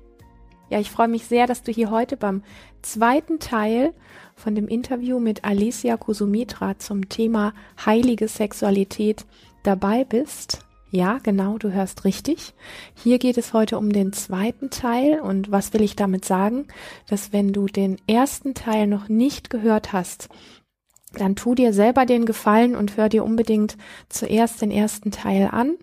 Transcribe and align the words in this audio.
Ja, 0.70 0.80
ich 0.80 0.92
freue 0.92 1.08
mich 1.08 1.26
sehr, 1.26 1.48
dass 1.48 1.64
du 1.64 1.72
hier 1.72 1.90
heute 1.90 2.16
beim 2.16 2.44
zweiten 2.84 3.40
Teil 3.40 3.96
von 4.36 4.54
dem 4.54 4.68
Interview 4.68 5.20
mit 5.20 5.44
Alicia 5.44 5.98
Kusumitra 5.98 6.78
zum 6.78 7.10
Thema 7.10 7.56
heilige 7.84 8.28
Sexualität 8.28 9.26
dabei 9.64 10.04
bist. 10.04 10.60
Ja, 10.94 11.20
genau, 11.24 11.58
du 11.58 11.72
hörst 11.72 12.04
richtig. 12.04 12.54
Hier 13.02 13.18
geht 13.18 13.38
es 13.38 13.54
heute 13.54 13.78
um 13.78 13.94
den 13.94 14.12
zweiten 14.12 14.70
Teil 14.70 15.22
und 15.22 15.50
was 15.50 15.72
will 15.72 15.82
ich 15.82 15.96
damit 15.96 16.26
sagen? 16.26 16.68
Dass 17.08 17.32
wenn 17.32 17.54
du 17.54 17.68
den 17.68 17.96
ersten 18.08 18.56
Teil 18.56 18.88
noch 18.88 19.08
nicht 19.08 19.50
gehört 19.50 19.94
hast, 19.94 20.28
dann 21.14 21.38
tu 21.38 21.56
dir 21.56 21.72
selber 21.72 22.06
den 22.06 22.26
Gefallen 22.26 22.76
und 22.76 22.98
hör 22.98 23.08
dir 23.08 23.24
unbedingt 23.24 23.78
zuerst 24.10 24.62
den 24.62 24.70
ersten 24.70 25.12
Teil 25.12 25.48
an, 25.50 25.78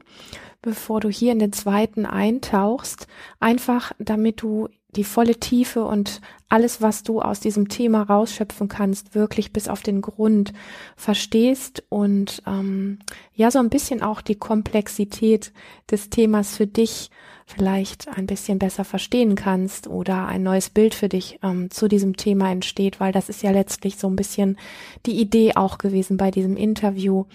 bevor 0.61 1.01
du 1.01 1.09
hier 1.09 1.33
in 1.33 1.39
den 1.39 1.55
zweiten 1.55 2.05
eintauchst, 2.05 3.07
einfach 3.41 3.93
damit 3.99 4.43
du 4.43 4.69
die 4.99 5.05
volle 5.05 5.37
Tiefe 5.37 5.85
und 5.85 6.21
alles, 6.49 6.83
was 6.83 7.05
du 7.05 7.21
aus 7.21 7.39
diesem 7.39 7.69
Thema 7.69 8.03
rausschöpfen 8.03 8.69
kannst, 8.69 9.15
wirklich 9.15 9.53
bis 9.53 9.69
auf 9.69 9.83
den 9.83 10.03
Grund 10.03 10.53
verstehst 10.97 11.85
und 11.89 12.43
ähm, 12.47 12.99
ja, 13.33 13.51
so 13.53 13.61
ein 13.61 13.71
bisschen 13.71 14.03
auch 14.03 14.21
die 14.21 14.35
Komplexität 14.35 15.53
des 15.89 16.11
Themas 16.11 16.57
für 16.57 16.67
dich 16.67 17.11
vielleicht 17.47 18.09
ein 18.09 18.27
bisschen 18.27 18.59
besser 18.59 18.85
verstehen 18.85 19.37
kannst 19.37 19.87
oder 19.87 20.27
ein 20.27 20.43
neues 20.43 20.69
Bild 20.69 20.95
für 20.95 21.09
dich 21.09 21.39
ähm, 21.45 21.71
zu 21.71 21.87
diesem 21.87 22.17
Thema 22.17 22.51
entsteht, 22.51 22.99
weil 22.99 23.13
das 23.13 23.29
ist 23.29 23.43
ja 23.45 23.53
letztlich 23.53 23.97
so 23.97 24.09
ein 24.09 24.17
bisschen 24.17 24.59
die 25.07 25.21
Idee 25.21 25.55
auch 25.55 25.79
gewesen 25.79 26.17
bei 26.17 26.33
diesem 26.33 26.57
Interview, 26.57 27.27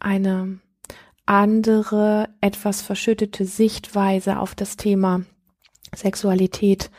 eine 0.00 0.58
andere, 1.26 2.30
etwas 2.40 2.80
verschüttete 2.80 3.44
Sichtweise 3.44 4.38
auf 4.38 4.54
das 4.54 4.76
Thema 4.76 5.22
Sexualität 5.96 6.90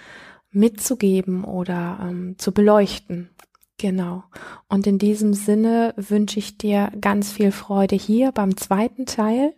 mitzugeben 0.51 1.43
oder 1.43 1.99
ähm, 2.01 2.35
zu 2.37 2.53
beleuchten. 2.53 3.29
Genau. 3.77 4.23
Und 4.69 4.87
in 4.87 4.97
diesem 4.97 5.33
Sinne 5.33 5.93
wünsche 5.97 6.39
ich 6.39 6.57
dir 6.57 6.91
ganz 7.01 7.31
viel 7.31 7.51
Freude 7.51 7.95
hier 7.95 8.31
beim 8.31 8.55
zweiten 8.55 9.05
Teil. 9.05 9.53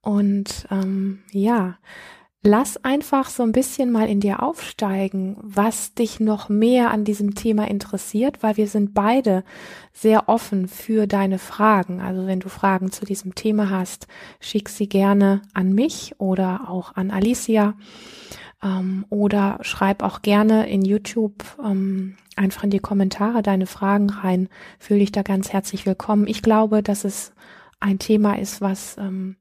Und 0.00 0.66
ähm, 0.70 1.22
ja, 1.30 1.78
lass 2.42 2.84
einfach 2.84 3.30
so 3.30 3.42
ein 3.42 3.52
bisschen 3.52 3.92
mal 3.92 4.08
in 4.08 4.20
dir 4.20 4.42
aufsteigen, 4.42 5.36
was 5.40 5.94
dich 5.94 6.18
noch 6.18 6.48
mehr 6.48 6.90
an 6.90 7.04
diesem 7.04 7.34
Thema 7.34 7.68
interessiert, 7.68 8.42
weil 8.42 8.56
wir 8.56 8.66
sind 8.66 8.92
beide 8.92 9.44
sehr 9.92 10.28
offen 10.28 10.66
für 10.68 11.06
deine 11.06 11.38
Fragen. 11.38 12.00
Also 12.00 12.26
wenn 12.26 12.40
du 12.40 12.48
Fragen 12.48 12.90
zu 12.90 13.06
diesem 13.06 13.36
Thema 13.36 13.70
hast, 13.70 14.08
schick 14.40 14.68
sie 14.68 14.88
gerne 14.88 15.42
an 15.54 15.72
mich 15.72 16.16
oder 16.18 16.68
auch 16.68 16.96
an 16.96 17.12
Alicia. 17.12 17.74
Ähm, 18.64 19.04
oder 19.10 19.58
schreib 19.60 20.02
auch 20.02 20.22
gerne 20.22 20.68
in 20.68 20.84
YouTube 20.84 21.44
ähm, 21.62 22.16
einfach 22.36 22.64
in 22.64 22.70
die 22.70 22.78
Kommentare 22.78 23.42
deine 23.42 23.66
Fragen 23.66 24.10
rein. 24.10 24.48
Fühle 24.78 25.00
dich 25.00 25.12
da 25.12 25.22
ganz 25.22 25.52
herzlich 25.52 25.86
willkommen. 25.86 26.26
Ich 26.26 26.42
glaube, 26.42 26.82
dass 26.82 27.04
es 27.04 27.32
ein 27.78 27.98
Thema 27.98 28.38
ist, 28.38 28.60
was 28.60 28.96
ähm, 28.96 29.36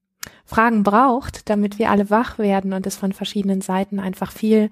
Fragen 0.46 0.84
braucht, 0.84 1.50
damit 1.50 1.80
wir 1.80 1.90
alle 1.90 2.09
wach 2.09 2.38
werden 2.38 2.74
und 2.74 2.86
es 2.86 2.98
von 2.98 3.14
verschiedenen 3.14 3.62
Seiten 3.62 4.00
einfach 4.00 4.31
viel, 4.31 4.70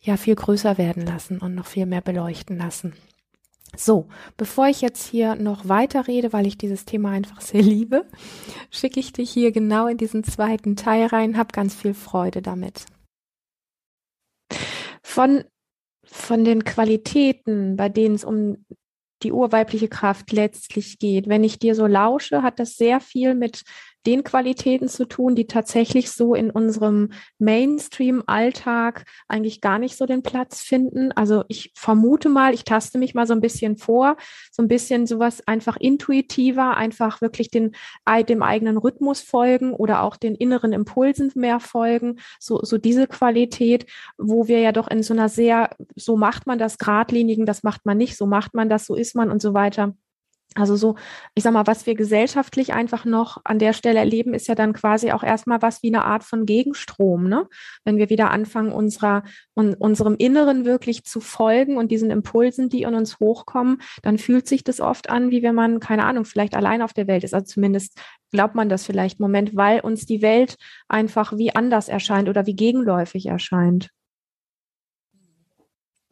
ja, 0.00 0.16
viel 0.16 0.34
größer 0.34 0.76
werden 0.76 1.06
lassen 1.06 1.38
und 1.38 1.54
noch 1.54 1.66
viel 1.66 1.86
mehr 1.86 2.00
beleuchten 2.00 2.58
lassen. 2.58 2.94
So, 3.76 4.06
bevor 4.36 4.68
ich 4.68 4.80
jetzt 4.82 5.04
hier 5.04 5.34
noch 5.34 5.68
weiter 5.68 6.06
rede, 6.06 6.32
weil 6.32 6.46
ich 6.46 6.58
dieses 6.58 6.84
Thema 6.84 7.10
einfach 7.10 7.40
sehr 7.40 7.62
liebe, 7.62 8.06
schicke 8.70 9.00
ich 9.00 9.12
dich 9.12 9.30
hier 9.30 9.52
genau 9.52 9.86
in 9.86 9.96
diesen 9.96 10.22
zweiten 10.22 10.76
Teil 10.76 11.06
rein, 11.06 11.36
hab 11.38 11.52
ganz 11.52 11.74
viel 11.74 11.94
Freude 11.94 12.42
damit 12.42 12.86
von, 15.04 15.44
von 16.04 16.44
den 16.44 16.64
Qualitäten, 16.64 17.76
bei 17.76 17.88
denen 17.88 18.14
es 18.14 18.24
um 18.24 18.64
die 19.22 19.32
urweibliche 19.32 19.88
Kraft 19.88 20.32
letztlich 20.32 20.98
geht. 20.98 21.28
Wenn 21.28 21.44
ich 21.44 21.58
dir 21.58 21.74
so 21.74 21.86
lausche, 21.86 22.42
hat 22.42 22.58
das 22.58 22.76
sehr 22.76 23.00
viel 23.00 23.34
mit 23.34 23.62
den 24.06 24.24
Qualitäten 24.24 24.88
zu 24.88 25.06
tun, 25.06 25.34
die 25.34 25.46
tatsächlich 25.46 26.10
so 26.10 26.34
in 26.34 26.50
unserem 26.50 27.10
Mainstream-Alltag 27.38 29.04
eigentlich 29.28 29.60
gar 29.60 29.78
nicht 29.78 29.96
so 29.96 30.06
den 30.06 30.22
Platz 30.22 30.60
finden. 30.60 31.12
Also 31.12 31.44
ich 31.48 31.72
vermute 31.74 32.28
mal, 32.28 32.54
ich 32.54 32.64
taste 32.64 32.98
mich 32.98 33.14
mal 33.14 33.26
so 33.26 33.34
ein 33.34 33.40
bisschen 33.40 33.76
vor, 33.76 34.16
so 34.52 34.62
ein 34.62 34.68
bisschen 34.68 35.06
sowas 35.06 35.46
einfach 35.46 35.76
intuitiver, 35.76 36.76
einfach 36.76 37.20
wirklich 37.20 37.50
den, 37.50 37.72
dem 38.28 38.42
eigenen 38.42 38.76
Rhythmus 38.76 39.20
folgen 39.20 39.72
oder 39.72 40.02
auch 40.02 40.16
den 40.16 40.34
inneren 40.34 40.72
Impulsen 40.72 41.32
mehr 41.34 41.60
folgen. 41.60 42.20
So, 42.38 42.60
so 42.62 42.78
diese 42.78 43.06
Qualität, 43.06 43.86
wo 44.18 44.48
wir 44.48 44.60
ja 44.60 44.72
doch 44.72 44.88
in 44.88 45.02
so 45.02 45.14
einer 45.14 45.28
sehr, 45.28 45.70
so 45.96 46.16
macht 46.16 46.46
man 46.46 46.58
das 46.58 46.78
geradlinigen, 46.78 47.46
das 47.46 47.62
macht 47.62 47.86
man 47.86 47.96
nicht, 47.96 48.16
so 48.16 48.26
macht 48.26 48.54
man 48.54 48.68
das, 48.68 48.86
so 48.86 48.94
ist 48.94 49.14
man 49.14 49.30
und 49.30 49.40
so 49.40 49.54
weiter 49.54 49.94
also 50.54 50.76
so, 50.76 50.94
ich 51.34 51.42
sag 51.42 51.52
mal, 51.52 51.66
was 51.66 51.86
wir 51.86 51.94
gesellschaftlich 51.94 52.72
einfach 52.72 53.04
noch 53.04 53.40
an 53.44 53.58
der 53.58 53.72
Stelle 53.72 53.98
erleben, 53.98 54.34
ist 54.34 54.46
ja 54.46 54.54
dann 54.54 54.72
quasi 54.72 55.10
auch 55.12 55.22
erstmal 55.22 55.62
was 55.62 55.82
wie 55.82 55.88
eine 55.88 56.04
Art 56.04 56.22
von 56.22 56.46
Gegenstrom, 56.46 57.28
ne? 57.28 57.48
Wenn 57.84 57.96
wir 57.96 58.08
wieder 58.08 58.30
anfangen, 58.30 58.72
unserer, 58.72 59.24
un, 59.54 59.74
unserem 59.74 60.14
Inneren 60.16 60.64
wirklich 60.64 61.04
zu 61.04 61.20
folgen 61.20 61.76
und 61.76 61.90
diesen 61.90 62.10
Impulsen, 62.10 62.68
die 62.68 62.82
in 62.82 62.94
uns 62.94 63.18
hochkommen, 63.18 63.82
dann 64.02 64.18
fühlt 64.18 64.46
sich 64.46 64.62
das 64.62 64.80
oft 64.80 65.10
an, 65.10 65.30
wie 65.30 65.42
wenn 65.42 65.54
man, 65.54 65.80
keine 65.80 66.04
Ahnung, 66.04 66.24
vielleicht 66.24 66.54
allein 66.54 66.82
auf 66.82 66.92
der 66.92 67.08
Welt 67.08 67.24
ist. 67.24 67.34
Also 67.34 67.46
zumindest 67.46 68.00
glaubt 68.30 68.54
man 68.54 68.68
das 68.68 68.86
vielleicht 68.86 69.18
im 69.18 69.24
Moment, 69.24 69.56
weil 69.56 69.80
uns 69.80 70.06
die 70.06 70.22
Welt 70.22 70.56
einfach 70.88 71.36
wie 71.36 71.54
anders 71.54 71.88
erscheint 71.88 72.28
oder 72.28 72.46
wie 72.46 72.56
gegenläufig 72.56 73.26
erscheint. 73.26 73.90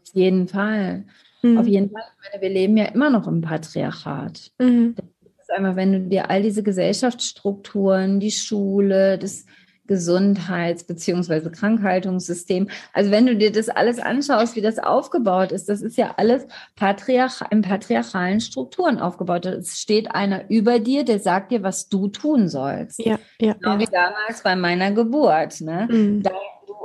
Auf 0.01 0.15
jeden 0.15 0.49
Fall. 0.49 1.07
Mhm. 1.43 1.59
Auf 1.59 1.67
jeden 1.67 1.91
Fall. 1.91 2.03
Ich 2.23 2.31
meine, 2.31 2.43
wir 2.43 2.51
leben 2.51 2.77
ja 2.77 2.87
immer 2.87 3.11
noch 3.11 3.27
im 3.27 3.41
Patriarchat. 3.41 4.51
Mhm. 4.59 4.95
Das 4.97 5.49
ist 5.49 5.51
einfach, 5.51 5.77
wenn 5.77 5.93
du 5.93 6.01
dir 6.01 6.31
all 6.31 6.43
diese 6.43 6.63
Gesellschaftsstrukturen, 6.63 8.21
die 8.21 8.31
Schule, 8.31 9.19
das 9.19 9.45
Gesundheits- 9.89 10.85
bzw. 10.85 11.51
Krankhaltungssystem. 11.51 12.71
Also 12.93 13.11
wenn 13.11 13.27
du 13.27 13.37
dir 13.37 13.51
das 13.51 13.69
alles 13.69 13.99
anschaust, 13.99 14.55
wie 14.55 14.61
das 14.61 14.79
aufgebaut 14.79 15.51
ist, 15.51 15.69
das 15.69 15.83
ist 15.83 15.97
ja 15.97 16.15
alles 16.17 16.47
patriarch 16.77 17.43
in 17.51 17.63
patriarchalen 17.63 18.41
Strukturen 18.41 18.99
aufgebaut. 18.99 19.45
Es 19.45 19.81
steht 19.81 20.15
einer 20.15 20.49
über 20.49 20.79
dir, 20.79 21.05
der 21.05 21.19
sagt 21.19 21.51
dir, 21.51 21.63
was 21.63 21.89
du 21.89 22.09
tun 22.09 22.49
sollst. 22.49 23.01
Ja, 23.05 23.19
ja, 23.41 23.55
genau 23.55 23.75
ja. 23.75 23.81
wie 23.81 23.87
damals 23.87 24.43
bei 24.43 24.55
meiner 24.55 24.93
Geburt. 24.93 25.61
Ne? 25.61 25.89
Mhm. 25.91 26.23
Da 26.23 26.31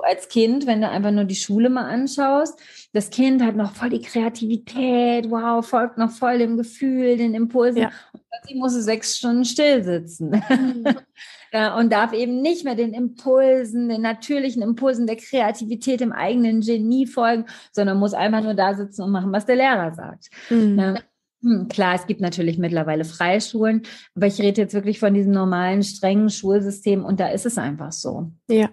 als 0.02 0.30
Kind, 0.30 0.66
wenn 0.68 0.82
du 0.82 0.90
einfach 0.90 1.12
nur 1.12 1.26
die 1.26 1.36
Schule 1.36 1.70
mal 1.70 1.86
anschaust, 1.86 2.60
das 2.94 3.10
Kind 3.10 3.44
hat 3.44 3.56
noch 3.56 3.74
voll 3.74 3.90
die 3.90 4.02
Kreativität, 4.02 5.30
wow, 5.30 5.66
folgt 5.66 5.98
noch 5.98 6.12
voll 6.12 6.40
dem 6.40 6.58
Gefühl, 6.58 7.18
den 7.18 7.34
Impulsen. 7.34 7.84
Ja. 7.84 7.92
Und 8.14 8.22
plötzlich 8.30 8.58
muss 8.58 8.74
es 8.74 8.86
sechs 8.86 9.18
Stunden 9.18 9.46
still 9.46 9.84
sitzen. 9.84 10.30
Mhm. 10.50 10.86
ja, 11.54 11.78
und 11.78 11.92
darf 11.92 12.14
eben 12.14 12.42
nicht 12.42 12.64
mehr 12.64 12.76
den 12.76 12.94
Impulsen, 12.94 13.90
den 13.90 14.02
natürlichen 14.02 14.62
Impulsen 14.62 15.08
der 15.08 15.18
Kreativität 15.18 16.02
im 16.02 16.12
eigenen 16.12 16.62
Genie 16.62 17.08
folgen, 17.08 17.46
sondern 17.72 18.00
muss 18.00 18.14
einfach 18.14 18.44
nur 18.44 18.54
da 18.54 18.74
sitzen 18.74 19.04
und 19.04 19.12
machen, 19.12 19.32
was 19.32 19.46
der 19.46 19.56
Lehrer 19.58 19.94
sagt. 19.94 20.30
Mhm. 20.50 20.80
Ja. 20.80 20.96
Hm, 21.44 21.68
klar, 21.68 21.96
es 21.96 22.08
gibt 22.08 22.20
natürlich 22.20 22.58
mittlerweile 22.58 23.06
Freischulen, 23.06 23.84
aber 24.16 24.26
ich 24.26 24.40
rede 24.40 24.62
jetzt 24.62 24.74
wirklich 24.74 25.00
von 25.00 25.14
diesem 25.14 25.34
normalen, 25.34 25.84
strengen 25.84 26.30
Schulsystem 26.30 27.06
und 27.06 27.20
da 27.20 27.28
ist 27.28 27.46
es 27.46 27.58
einfach 27.58 27.92
so. 27.92 28.32
Ja. 28.50 28.70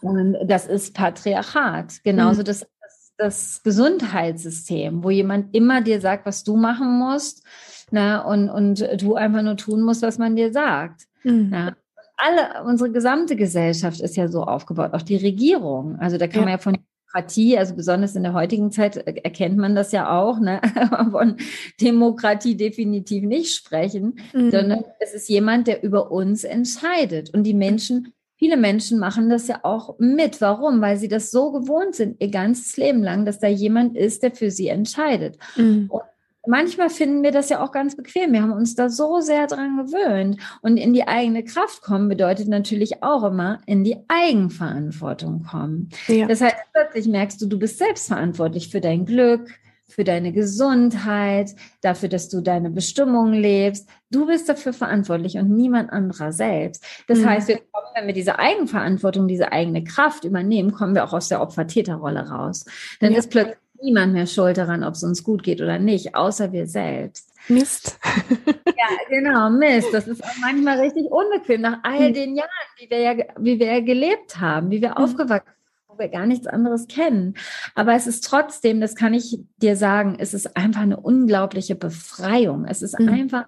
Und 0.00 0.36
das 0.46 0.66
ist 0.66 0.94
Patriarchat. 0.94 2.02
Genauso 2.04 2.40
mhm. 2.40 2.44
das, 2.44 2.60
das, 2.60 3.12
das, 3.16 3.62
Gesundheitssystem, 3.62 5.02
wo 5.02 5.10
jemand 5.10 5.54
immer 5.54 5.80
dir 5.80 6.00
sagt, 6.00 6.26
was 6.26 6.44
du 6.44 6.56
machen 6.56 6.98
musst, 6.98 7.44
na, 7.90 8.20
und, 8.20 8.50
und 8.50 8.86
du 9.00 9.14
einfach 9.14 9.42
nur 9.42 9.56
tun 9.56 9.82
musst, 9.82 10.02
was 10.02 10.18
man 10.18 10.36
dir 10.36 10.52
sagt. 10.52 11.06
Mhm. 11.24 11.48
Na. 11.50 11.76
Alle, 12.16 12.64
unsere 12.68 12.90
gesamte 12.90 13.36
Gesellschaft 13.36 14.00
ist 14.00 14.16
ja 14.16 14.28
so 14.28 14.42
aufgebaut, 14.42 14.92
auch 14.92 15.02
die 15.02 15.16
Regierung. 15.16 15.96
Also 16.00 16.18
da 16.18 16.26
kann 16.26 16.40
ja. 16.40 16.44
man 16.46 16.50
ja 16.50 16.58
von 16.58 16.78
Demokratie, 17.12 17.56
also 17.56 17.74
besonders 17.74 18.16
in 18.16 18.22
der 18.22 18.32
heutigen 18.32 18.70
Zeit 18.70 18.96
erkennt 18.96 19.56
man 19.56 19.74
das 19.74 19.92
ja 19.92 20.10
auch, 20.18 20.40
ne? 20.40 20.60
von 21.10 21.36
Demokratie 21.80 22.56
definitiv 22.56 23.24
nicht 23.24 23.54
sprechen, 23.54 24.18
mhm. 24.32 24.50
sondern 24.50 24.84
es 25.00 25.14
ist 25.14 25.28
jemand, 25.28 25.68
der 25.68 25.82
über 25.82 26.10
uns 26.10 26.44
entscheidet. 26.44 27.32
Und 27.32 27.44
die 27.44 27.54
Menschen 27.54 28.12
Viele 28.38 28.56
Menschen 28.56 29.00
machen 29.00 29.28
das 29.28 29.48
ja 29.48 29.60
auch 29.64 29.98
mit. 29.98 30.40
Warum? 30.40 30.80
Weil 30.80 30.96
sie 30.96 31.08
das 31.08 31.32
so 31.32 31.50
gewohnt 31.50 31.96
sind, 31.96 32.20
ihr 32.20 32.30
ganzes 32.30 32.76
Leben 32.76 33.02
lang, 33.02 33.24
dass 33.24 33.40
da 33.40 33.48
jemand 33.48 33.96
ist, 33.96 34.22
der 34.22 34.30
für 34.30 34.52
sie 34.52 34.68
entscheidet. 34.68 35.38
Mhm. 35.56 35.90
Und 35.90 36.02
manchmal 36.46 36.88
finden 36.88 37.24
wir 37.24 37.32
das 37.32 37.48
ja 37.48 37.60
auch 37.60 37.72
ganz 37.72 37.96
bequem. 37.96 38.32
Wir 38.32 38.42
haben 38.42 38.52
uns 38.52 38.76
da 38.76 38.90
so 38.90 39.18
sehr 39.18 39.48
dran 39.48 39.76
gewöhnt. 39.76 40.40
Und 40.62 40.76
in 40.76 40.92
die 40.92 41.08
eigene 41.08 41.42
Kraft 41.42 41.82
kommen 41.82 42.08
bedeutet 42.08 42.46
natürlich 42.46 43.02
auch 43.02 43.24
immer 43.24 43.60
in 43.66 43.82
die 43.82 43.96
Eigenverantwortung 44.06 45.42
kommen. 45.42 45.88
Ja. 46.06 46.28
Das 46.28 46.40
heißt, 46.40 46.56
plötzlich 46.72 47.08
merkst 47.08 47.42
du, 47.42 47.46
du 47.46 47.58
bist 47.58 47.78
selbstverantwortlich 47.78 48.68
für 48.68 48.80
dein 48.80 49.04
Glück, 49.04 49.50
für 49.88 50.04
deine 50.04 50.32
Gesundheit, 50.32 51.54
dafür, 51.80 52.08
dass 52.08 52.28
du 52.28 52.40
deine 52.40 52.70
Bestimmung 52.70 53.32
lebst. 53.32 53.88
Du 54.10 54.26
bist 54.26 54.48
dafür 54.48 54.72
verantwortlich 54.72 55.36
und 55.36 55.50
niemand 55.50 55.90
anderer 55.90 56.32
selbst. 56.32 56.84
Das 57.08 57.20
mhm. 57.20 57.30
heißt, 57.30 57.48
wir 57.48 57.56
kommen, 57.56 57.86
wenn 57.94 58.06
wir 58.06 58.14
diese 58.14 58.38
Eigenverantwortung, 58.38 59.26
diese 59.26 59.50
eigene 59.50 59.82
Kraft 59.84 60.24
übernehmen, 60.24 60.72
kommen 60.72 60.94
wir 60.94 61.04
auch 61.04 61.14
aus 61.14 61.28
der 61.28 61.40
Opfer-Täter-Rolle 61.40 62.28
raus. 62.28 62.66
Dann 63.00 63.12
ja. 63.12 63.18
ist 63.18 63.30
plötzlich 63.30 63.56
niemand 63.80 64.12
mehr 64.12 64.26
schuld 64.26 64.58
daran, 64.58 64.84
ob 64.84 64.94
es 64.94 65.02
uns 65.02 65.24
gut 65.24 65.42
geht 65.42 65.60
oder 65.60 65.78
nicht, 65.78 66.14
außer 66.14 66.52
wir 66.52 66.66
selbst. 66.66 67.32
Mist. 67.48 67.98
ja, 68.46 68.88
genau, 69.08 69.48
Mist. 69.50 69.88
Das 69.92 70.06
ist 70.06 70.22
auch 70.22 70.36
manchmal 70.40 70.80
richtig 70.80 71.10
unbequem 71.10 71.62
nach 71.62 71.78
all 71.82 72.10
mhm. 72.10 72.14
den 72.14 72.36
Jahren, 72.36 72.48
wie 72.76 72.90
wir 72.90 73.00
ja, 73.00 73.14
wie 73.38 73.58
wir 73.58 73.66
ja 73.66 73.80
gelebt 73.80 74.38
haben, 74.38 74.70
wie 74.70 74.82
wir 74.82 74.90
mhm. 74.90 74.96
aufgewachsen 74.96 75.46
sind 75.46 75.57
wo 75.98 76.02
wir 76.02 76.08
gar 76.08 76.26
nichts 76.26 76.46
anderes 76.46 76.86
kennen. 76.86 77.34
Aber 77.74 77.94
es 77.94 78.06
ist 78.06 78.24
trotzdem, 78.24 78.80
das 78.80 78.94
kann 78.94 79.14
ich 79.14 79.40
dir 79.56 79.76
sagen, 79.76 80.16
es 80.18 80.34
ist 80.34 80.56
einfach 80.56 80.82
eine 80.82 80.98
unglaubliche 80.98 81.74
Befreiung. 81.74 82.64
Es 82.64 82.82
ist 82.82 82.98
mhm. 82.98 83.08
einfach 83.08 83.46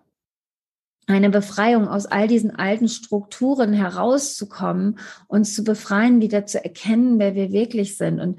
eine 1.06 1.30
Befreiung 1.30 1.88
aus 1.88 2.06
all 2.06 2.28
diesen 2.28 2.54
alten 2.54 2.88
Strukturen 2.88 3.72
herauszukommen, 3.72 4.98
uns 5.26 5.54
zu 5.54 5.64
befreien, 5.64 6.20
wieder 6.20 6.46
zu 6.46 6.62
erkennen, 6.62 7.18
wer 7.18 7.34
wir 7.34 7.52
wirklich 7.52 7.96
sind. 7.96 8.20
Und 8.20 8.38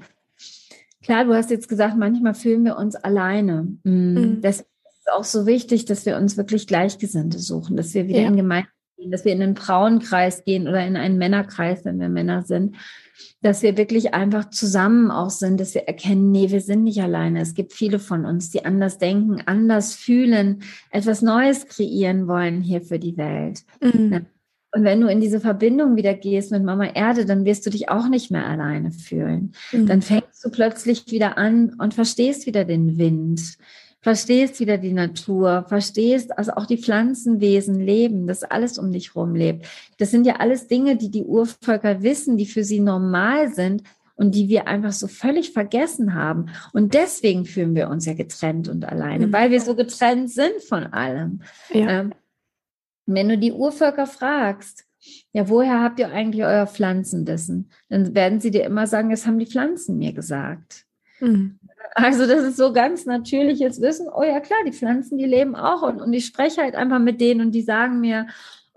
klar, 1.02 1.24
du 1.24 1.34
hast 1.34 1.50
jetzt 1.50 1.68
gesagt, 1.68 1.96
manchmal 1.96 2.34
fühlen 2.34 2.64
wir 2.64 2.76
uns 2.76 2.96
alleine. 2.96 3.76
Mm, 3.84 4.14
mhm. 4.14 4.40
Das 4.40 4.60
ist 4.60 5.12
auch 5.12 5.24
so 5.24 5.46
wichtig, 5.46 5.84
dass 5.84 6.06
wir 6.06 6.16
uns 6.16 6.36
wirklich 6.36 6.66
Gleichgesinnte 6.66 7.38
suchen, 7.38 7.76
dass 7.76 7.92
wir 7.94 8.08
wieder 8.08 8.20
ja. 8.20 8.28
in 8.28 8.36
Gemeinschaft 8.36 8.72
gehen, 8.96 9.10
dass 9.10 9.24
wir 9.24 9.32
in 9.32 9.42
einen 9.42 9.56
Frauenkreis 9.56 10.44
gehen 10.44 10.68
oder 10.68 10.86
in 10.86 10.96
einen 10.96 11.18
Männerkreis, 11.18 11.84
wenn 11.84 12.00
wir 12.00 12.08
Männer 12.08 12.42
sind, 12.42 12.76
dass 13.40 13.62
wir 13.62 13.76
wirklich 13.76 14.14
einfach 14.14 14.50
zusammen 14.50 15.10
auch 15.10 15.30
sind, 15.30 15.60
dass 15.60 15.74
wir 15.74 15.82
erkennen, 15.82 16.30
nee, 16.30 16.50
wir 16.50 16.60
sind 16.60 16.84
nicht 16.84 17.02
alleine. 17.02 17.40
Es 17.40 17.54
gibt 17.54 17.72
viele 17.72 17.98
von 17.98 18.24
uns, 18.24 18.50
die 18.50 18.64
anders 18.64 18.98
denken, 18.98 19.42
anders 19.46 19.94
fühlen, 19.94 20.62
etwas 20.90 21.22
Neues 21.22 21.66
kreieren 21.66 22.28
wollen 22.28 22.60
hier 22.60 22.82
für 22.82 22.98
die 22.98 23.16
Welt. 23.16 23.62
Mhm. 23.80 24.26
Und 24.74 24.84
wenn 24.84 25.00
du 25.02 25.06
in 25.06 25.20
diese 25.20 25.38
Verbindung 25.38 25.96
wieder 25.96 26.14
gehst 26.14 26.50
mit 26.50 26.64
Mama 26.64 26.86
Erde, 26.86 27.26
dann 27.26 27.44
wirst 27.44 27.66
du 27.66 27.70
dich 27.70 27.90
auch 27.90 28.08
nicht 28.08 28.30
mehr 28.30 28.46
alleine 28.46 28.90
fühlen. 28.90 29.52
Mhm. 29.70 29.86
Dann 29.86 30.00
fängst 30.00 30.42
du 30.44 30.50
plötzlich 30.50 31.10
wieder 31.10 31.36
an 31.36 31.74
und 31.78 31.92
verstehst 31.92 32.46
wieder 32.46 32.64
den 32.64 32.96
Wind 32.96 33.58
verstehst 34.02 34.58
wieder 34.60 34.78
die 34.78 34.92
Natur, 34.92 35.64
verstehst 35.68 36.36
also 36.36 36.52
auch 36.52 36.66
die 36.66 36.76
Pflanzenwesen 36.76 37.80
leben, 37.80 38.26
das 38.26 38.42
alles 38.42 38.76
um 38.76 38.92
dich 38.92 39.14
rum 39.14 39.34
lebt. 39.34 39.66
Das 39.98 40.10
sind 40.10 40.26
ja 40.26 40.36
alles 40.36 40.66
Dinge, 40.66 40.96
die 40.96 41.10
die 41.10 41.24
Urvölker 41.24 42.02
wissen, 42.02 42.36
die 42.36 42.46
für 42.46 42.64
sie 42.64 42.80
normal 42.80 43.54
sind 43.54 43.84
und 44.16 44.34
die 44.34 44.48
wir 44.48 44.66
einfach 44.66 44.92
so 44.92 45.06
völlig 45.06 45.52
vergessen 45.52 46.14
haben. 46.14 46.46
Und 46.72 46.94
deswegen 46.94 47.44
fühlen 47.44 47.74
wir 47.74 47.88
uns 47.88 48.04
ja 48.04 48.14
getrennt 48.14 48.68
und 48.68 48.84
alleine, 48.84 49.28
mhm. 49.28 49.32
weil 49.32 49.50
wir 49.52 49.60
so 49.60 49.74
getrennt 49.76 50.30
sind 50.30 50.60
von 50.68 50.84
allem. 50.84 51.42
Ja. 51.72 52.00
Ähm, 52.00 52.12
wenn 53.06 53.28
du 53.28 53.38
die 53.38 53.52
Urvölker 53.52 54.06
fragst, 54.06 54.84
ja, 55.32 55.48
woher 55.48 55.80
habt 55.80 55.98
ihr 55.98 56.12
eigentlich 56.12 56.44
euer 56.44 56.66
Pflanzenwissen? 56.66 57.70
Dann 57.88 58.14
werden 58.14 58.40
sie 58.40 58.50
dir 58.50 58.64
immer 58.64 58.86
sagen, 58.86 59.10
das 59.10 59.26
haben 59.26 59.38
die 59.38 59.46
Pflanzen 59.46 59.98
mir 59.98 60.12
gesagt. 60.12 60.86
Mhm. 61.20 61.58
Also 61.94 62.26
das 62.26 62.42
ist 62.42 62.56
so 62.56 62.72
ganz 62.72 63.04
natürliches 63.04 63.80
Wissen. 63.80 64.08
Oh 64.08 64.22
ja, 64.22 64.40
klar, 64.40 64.58
die 64.66 64.72
Pflanzen, 64.72 65.18
die 65.18 65.26
leben 65.26 65.54
auch. 65.54 65.82
Und, 65.82 66.00
und 66.00 66.12
ich 66.12 66.26
spreche 66.26 66.62
halt 66.62 66.74
einfach 66.74 66.98
mit 66.98 67.20
denen 67.20 67.40
und 67.42 67.52
die 67.52 67.62
sagen 67.62 68.00
mir, 68.00 68.26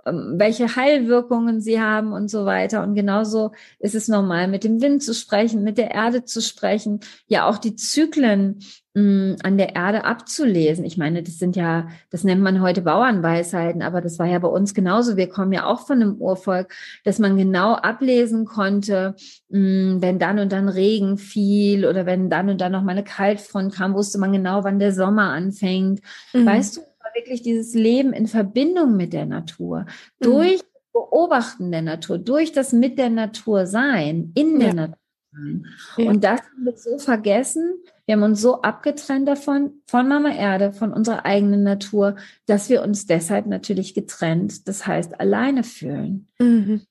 welche 0.05 0.75
Heilwirkungen 0.75 1.61
sie 1.61 1.81
haben 1.81 2.13
und 2.13 2.29
so 2.29 2.45
weiter. 2.45 2.83
Und 2.83 2.93
genauso 2.93 3.51
ist 3.79 3.95
es 3.95 4.07
normal, 4.07 4.47
mit 4.47 4.63
dem 4.63 4.81
Wind 4.81 5.01
zu 5.01 5.13
sprechen, 5.13 5.63
mit 5.63 5.77
der 5.77 5.91
Erde 5.91 6.25
zu 6.25 6.41
sprechen, 6.41 6.99
ja 7.27 7.47
auch 7.47 7.57
die 7.57 7.75
Zyklen 7.75 8.59
mh, 8.93 9.37
an 9.41 9.57
der 9.57 9.75
Erde 9.75 10.05
abzulesen. 10.05 10.85
Ich 10.85 10.97
meine, 10.97 11.23
das 11.23 11.39
sind 11.39 11.55
ja, 11.55 11.87
das 12.11 12.23
nennt 12.23 12.43
man 12.43 12.61
heute 12.61 12.83
Bauernweisheiten, 12.83 13.81
aber 13.81 13.99
das 14.01 14.19
war 14.19 14.27
ja 14.27 14.37
bei 14.37 14.47
uns 14.47 14.75
genauso. 14.75 15.17
Wir 15.17 15.27
kommen 15.27 15.51
ja 15.51 15.65
auch 15.65 15.87
von 15.87 16.01
einem 16.01 16.15
Urvolk, 16.15 16.73
dass 17.03 17.17
man 17.17 17.35
genau 17.35 17.73
ablesen 17.73 18.45
konnte, 18.45 19.15
mh, 19.49 20.01
wenn 20.01 20.19
dann 20.19 20.37
und 20.37 20.51
dann 20.51 20.69
Regen 20.69 21.17
fiel 21.17 21.85
oder 21.87 22.05
wenn 22.05 22.29
dann 22.29 22.49
und 22.49 22.61
dann 22.61 22.71
noch 22.71 22.83
mal 22.83 22.91
eine 22.91 23.03
Kaltfront 23.03 23.73
kam, 23.73 23.95
wusste 23.95 24.19
man 24.19 24.31
genau, 24.31 24.63
wann 24.63 24.77
der 24.77 24.93
Sommer 24.93 25.31
anfängt. 25.31 26.01
Mhm. 26.33 26.45
Weißt 26.45 26.77
du, 26.77 26.81
wirklich 27.15 27.41
dieses 27.41 27.73
Leben 27.73 28.13
in 28.13 28.27
Verbindung 28.27 28.95
mit 28.95 29.13
der 29.13 29.25
Natur, 29.25 29.81
mhm. 30.19 30.23
durch 30.23 30.61
Beobachten 30.93 31.71
der 31.71 31.81
Natur, 31.81 32.17
durch 32.17 32.51
das 32.51 32.71
mit 32.71 32.97
der 32.97 33.09
Natur 33.09 33.65
sein, 33.65 34.31
in 34.35 34.59
der 34.59 34.69
ja. 34.69 34.73
Natur 34.73 34.97
sein. 35.33 35.65
Ja. 35.97 36.09
Und 36.09 36.23
das 36.23 36.41
haben 36.41 36.65
wir 36.65 36.77
so 36.77 36.97
vergessen. 36.97 37.73
Wir 38.05 38.15
haben 38.15 38.23
uns 38.23 38.41
so 38.41 38.61
abgetrennt 38.61 39.27
davon, 39.27 39.81
von 39.87 40.07
Mama 40.07 40.29
Erde, 40.29 40.71
von 40.71 40.93
unserer 40.93 41.25
eigenen 41.25 41.63
Natur, 41.63 42.15
dass 42.45 42.69
wir 42.69 42.83
uns 42.83 43.07
deshalb 43.07 43.47
natürlich 43.47 43.93
getrennt, 43.93 44.67
das 44.67 44.85
heißt 44.85 45.19
alleine 45.19 45.63
fühlen. 45.63 46.27
Mhm. 46.39 46.81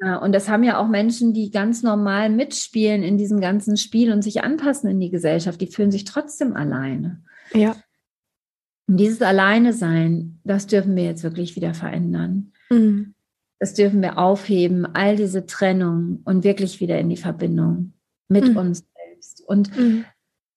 Ja, 0.00 0.16
und 0.16 0.32
das 0.32 0.48
haben 0.48 0.62
ja 0.62 0.78
auch 0.78 0.88
Menschen, 0.88 1.32
die 1.32 1.50
ganz 1.50 1.82
normal 1.82 2.28
mitspielen 2.28 3.02
in 3.02 3.16
diesem 3.16 3.40
ganzen 3.40 3.78
Spiel 3.78 4.12
und 4.12 4.20
sich 4.20 4.44
anpassen 4.44 4.90
in 4.90 5.00
die 5.00 5.10
Gesellschaft, 5.10 5.60
die 5.60 5.68
fühlen 5.68 5.90
sich 5.90 6.04
trotzdem 6.04 6.54
alleine. 6.54 7.22
Ja. 7.54 7.76
Und 8.88 8.98
dieses 8.98 9.22
Alleine 9.22 9.72
sein, 9.72 10.40
das 10.44 10.66
dürfen 10.66 10.94
wir 10.94 11.04
jetzt 11.04 11.24
wirklich 11.24 11.56
wieder 11.56 11.74
verändern. 11.74 12.52
Mhm. 12.70 13.14
Das 13.58 13.74
dürfen 13.74 14.02
wir 14.02 14.18
aufheben, 14.18 14.86
all 14.86 15.16
diese 15.16 15.46
Trennung 15.46 16.20
und 16.24 16.44
wirklich 16.44 16.80
wieder 16.80 16.98
in 16.98 17.08
die 17.08 17.16
Verbindung 17.16 17.94
mit 18.28 18.48
mhm. 18.48 18.56
uns 18.56 18.84
selbst. 18.94 19.42
Und 19.46 19.76
mhm. 19.76 20.04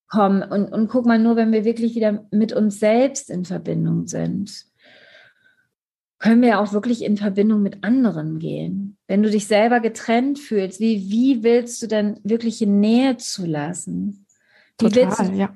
komm, 0.07 0.43
und, 0.43 0.71
und 0.71 0.89
guck 0.89 1.05
mal, 1.05 1.17
nur 1.17 1.35
wenn 1.35 1.51
wir 1.51 1.65
wirklich 1.65 1.95
wieder 1.95 2.27
mit 2.31 2.53
uns 2.53 2.79
selbst 2.79 3.29
in 3.29 3.45
Verbindung 3.45 4.07
sind, 4.07 4.65
können 6.19 6.41
wir 6.41 6.59
auch 6.59 6.73
wirklich 6.73 7.03
in 7.03 7.15
Verbindung 7.15 7.63
mit 7.63 7.83
anderen 7.83 8.39
gehen. 8.39 8.97
Wenn 9.07 9.23
du 9.23 9.31
dich 9.31 9.47
selber 9.47 9.79
getrennt 9.79 10.37
fühlst, 10.37 10.81
wie, 10.81 11.09
wie 11.09 11.43
willst 11.43 11.81
du 11.81 11.87
denn 11.87 12.19
wirkliche 12.23 12.67
Nähe 12.67 13.15
zulassen? 13.15 14.25
Wie 14.79 14.89
Total, 14.89 15.35
ja 15.35 15.55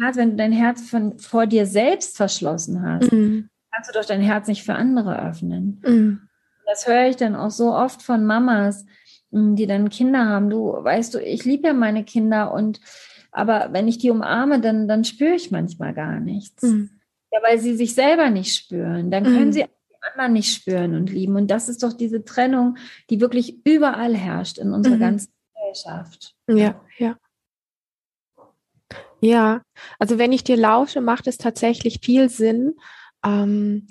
Herz, 0.00 0.16
wenn 0.16 0.30
du 0.30 0.36
dein 0.36 0.52
Herz 0.52 0.88
von, 0.88 1.18
vor 1.18 1.46
dir 1.46 1.66
selbst 1.66 2.16
verschlossen 2.16 2.82
hast, 2.82 3.12
mhm. 3.12 3.48
kannst 3.72 3.90
du 3.90 3.98
doch 3.98 4.04
dein 4.04 4.20
Herz 4.20 4.48
nicht 4.48 4.64
für 4.64 4.74
andere 4.74 5.28
öffnen. 5.28 5.82
Mhm. 5.86 6.20
Das 6.66 6.86
höre 6.86 7.08
ich 7.08 7.16
dann 7.16 7.36
auch 7.36 7.50
so 7.50 7.72
oft 7.72 8.02
von 8.02 8.26
Mamas, 8.26 8.84
mm, 9.30 9.54
die 9.54 9.66
dann 9.66 9.88
Kinder 9.88 10.26
haben. 10.26 10.50
Du 10.50 10.72
weißt 10.72 11.14
du, 11.14 11.18
ich 11.20 11.44
liebe 11.44 11.68
ja 11.68 11.72
meine 11.72 12.04
Kinder 12.04 12.52
und 12.52 12.80
aber 13.30 13.68
wenn 13.72 13.86
ich 13.86 13.98
die 13.98 14.10
umarme, 14.10 14.60
dann, 14.60 14.88
dann 14.88 15.04
spüre 15.04 15.34
ich 15.34 15.50
manchmal 15.50 15.92
gar 15.92 16.20
nichts. 16.20 16.62
Mhm. 16.62 16.90
Ja, 17.30 17.40
weil 17.46 17.58
sie 17.58 17.76
sich 17.76 17.94
selber 17.94 18.30
nicht 18.30 18.56
spüren. 18.56 19.10
Dann 19.10 19.24
können 19.24 19.48
mhm. 19.48 19.52
sie 19.52 19.64
die 19.64 20.10
anderen 20.10 20.32
nicht 20.32 20.54
spüren 20.54 20.94
und 20.94 21.10
lieben. 21.10 21.36
Und 21.36 21.50
das 21.50 21.68
ist 21.68 21.82
doch 21.82 21.92
diese 21.92 22.24
Trennung, 22.24 22.78
die 23.10 23.20
wirklich 23.20 23.60
überall 23.66 24.14
herrscht 24.16 24.56
in 24.56 24.72
unserer 24.72 24.96
mhm. 24.96 25.00
ganzen 25.00 25.28
Gesellschaft. 25.54 26.34
Ja, 26.48 26.80
ja. 26.96 27.18
Ja, 29.26 29.62
also 29.98 30.18
wenn 30.18 30.30
ich 30.30 30.44
dir 30.44 30.56
lausche, 30.56 31.00
macht 31.00 31.26
es 31.26 31.36
tatsächlich 31.36 31.98
viel 32.00 32.28
Sinn, 32.28 32.74
ähm, 33.24 33.88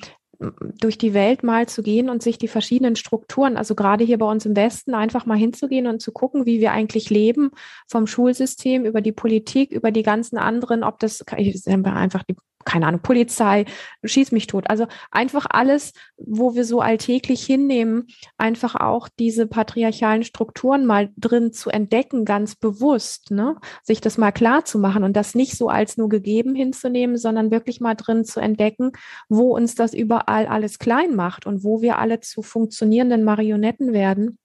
durch 0.79 0.97
die 0.97 1.13
Welt 1.13 1.43
mal 1.43 1.67
zu 1.67 1.83
gehen 1.83 2.09
und 2.09 2.23
sich 2.23 2.37
die 2.37 2.47
verschiedenen 2.47 2.95
Strukturen, 2.95 3.57
also 3.57 3.75
gerade 3.75 4.05
hier 4.05 4.17
bei 4.17 4.25
uns 4.25 4.45
im 4.45 4.55
Westen, 4.55 4.93
einfach 4.93 5.25
mal 5.25 5.37
hinzugehen 5.37 5.87
und 5.87 6.01
zu 6.01 6.13
gucken, 6.13 6.45
wie 6.45 6.61
wir 6.61 6.71
eigentlich 6.71 7.09
leben, 7.09 7.51
vom 7.89 8.07
Schulsystem 8.07 8.85
über 8.85 9.01
die 9.01 9.11
Politik, 9.11 9.71
über 9.71 9.91
die 9.91 10.03
ganzen 10.03 10.37
anderen, 10.37 10.85
ob 10.85 10.99
das 10.99 11.21
einfach 11.27 12.23
die 12.23 12.37
keine 12.65 12.87
Ahnung, 12.87 13.01
Polizei, 13.01 13.65
schieß 14.03 14.31
mich 14.31 14.47
tot. 14.47 14.65
Also 14.69 14.87
einfach 15.11 15.45
alles, 15.49 15.93
wo 16.17 16.55
wir 16.55 16.65
so 16.65 16.81
alltäglich 16.81 17.45
hinnehmen, 17.45 18.07
einfach 18.37 18.75
auch 18.75 19.07
diese 19.07 19.47
patriarchalen 19.47 20.23
Strukturen 20.23 20.85
mal 20.85 21.11
drin 21.15 21.53
zu 21.53 21.69
entdecken, 21.69 22.25
ganz 22.25 22.55
bewusst, 22.55 23.31
ne? 23.31 23.55
sich 23.83 24.01
das 24.01 24.17
mal 24.17 24.31
klar 24.31 24.65
zu 24.65 24.79
machen 24.79 25.03
und 25.03 25.15
das 25.15 25.35
nicht 25.35 25.55
so 25.55 25.69
als 25.69 25.95
nur 25.97 26.09
gegeben 26.09 26.55
hinzunehmen, 26.55 27.17
sondern 27.17 27.51
wirklich 27.51 27.79
mal 27.79 27.95
drin 27.95 28.25
zu 28.25 28.39
entdecken, 28.39 28.91
wo 29.29 29.55
uns 29.55 29.75
das 29.75 29.93
überall 29.93 30.47
alles 30.47 30.79
klein 30.79 31.15
macht 31.15 31.45
und 31.45 31.63
wo 31.63 31.81
wir 31.81 31.99
alle 31.99 32.19
zu 32.19 32.41
funktionierenden 32.41 33.23
Marionetten 33.23 33.93
werden 33.93 34.39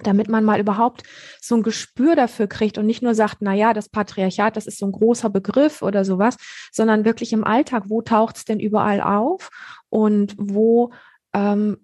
damit 0.00 0.28
man 0.28 0.44
mal 0.44 0.58
überhaupt 0.58 1.02
so 1.40 1.54
ein 1.54 1.62
Gespür 1.62 2.16
dafür 2.16 2.46
kriegt 2.46 2.78
und 2.78 2.86
nicht 2.86 3.02
nur 3.02 3.14
sagt, 3.14 3.36
na 3.40 3.54
ja, 3.54 3.72
das 3.72 3.88
Patriarchat, 3.88 4.56
das 4.56 4.66
ist 4.66 4.78
so 4.78 4.86
ein 4.86 4.92
großer 4.92 5.30
Begriff 5.30 5.82
oder 5.82 6.04
sowas, 6.04 6.36
sondern 6.72 7.04
wirklich 7.04 7.32
im 7.32 7.44
Alltag, 7.44 7.84
wo 7.86 8.02
taucht 8.02 8.36
es 8.36 8.44
denn 8.44 8.58
überall 8.58 9.00
auf 9.00 9.50
und 9.90 10.34
wo 10.36 10.90
ähm, 11.32 11.78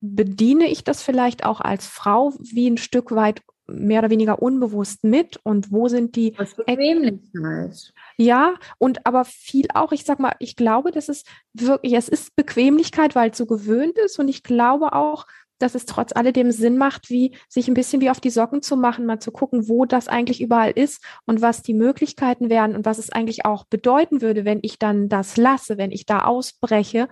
bediene 0.00 0.66
ich 0.66 0.84
das 0.84 1.02
vielleicht 1.02 1.44
auch 1.44 1.60
als 1.60 1.86
Frau 1.86 2.32
wie 2.38 2.68
ein 2.68 2.76
Stück 2.76 3.12
weit 3.12 3.40
mehr 3.66 4.00
oder 4.00 4.10
weniger 4.10 4.42
unbewusst 4.42 5.04
mit 5.04 5.38
und 5.42 5.72
wo 5.72 5.88
sind 5.88 6.16
die 6.16 6.32
Bequemlichkeit. 6.32 7.92
Ja, 8.18 8.54
und 8.78 9.06
aber 9.06 9.24
viel 9.24 9.66
auch, 9.72 9.92
ich 9.92 10.04
sag 10.04 10.18
mal, 10.18 10.34
ich 10.38 10.56
glaube, 10.56 10.90
das 10.90 11.08
ist 11.08 11.26
wirklich, 11.54 11.94
es 11.94 12.08
ist 12.08 12.36
Bequemlichkeit, 12.36 13.14
weil 13.14 13.30
es 13.30 13.38
so 13.38 13.46
gewöhnt 13.46 13.98
ist 13.98 14.18
und 14.18 14.28
ich 14.28 14.42
glaube 14.42 14.92
auch, 14.92 15.26
dass 15.58 15.74
es 15.74 15.86
trotz 15.86 16.12
alledem 16.14 16.50
Sinn 16.50 16.76
macht, 16.76 17.10
wie 17.10 17.36
sich 17.48 17.68
ein 17.68 17.74
bisschen 17.74 18.00
wie 18.00 18.10
auf 18.10 18.20
die 18.20 18.30
Socken 18.30 18.62
zu 18.62 18.76
machen, 18.76 19.06
mal 19.06 19.20
zu 19.20 19.30
gucken, 19.30 19.68
wo 19.68 19.84
das 19.84 20.08
eigentlich 20.08 20.40
überall 20.40 20.70
ist 20.70 21.04
und 21.26 21.42
was 21.42 21.62
die 21.62 21.74
Möglichkeiten 21.74 22.50
wären 22.50 22.74
und 22.74 22.84
was 22.84 22.98
es 22.98 23.10
eigentlich 23.10 23.44
auch 23.44 23.64
bedeuten 23.64 24.20
würde, 24.20 24.44
wenn 24.44 24.58
ich 24.62 24.78
dann 24.78 25.08
das 25.08 25.36
lasse, 25.36 25.78
wenn 25.78 25.90
ich 25.90 26.06
da 26.06 26.24
ausbreche. 26.24 27.08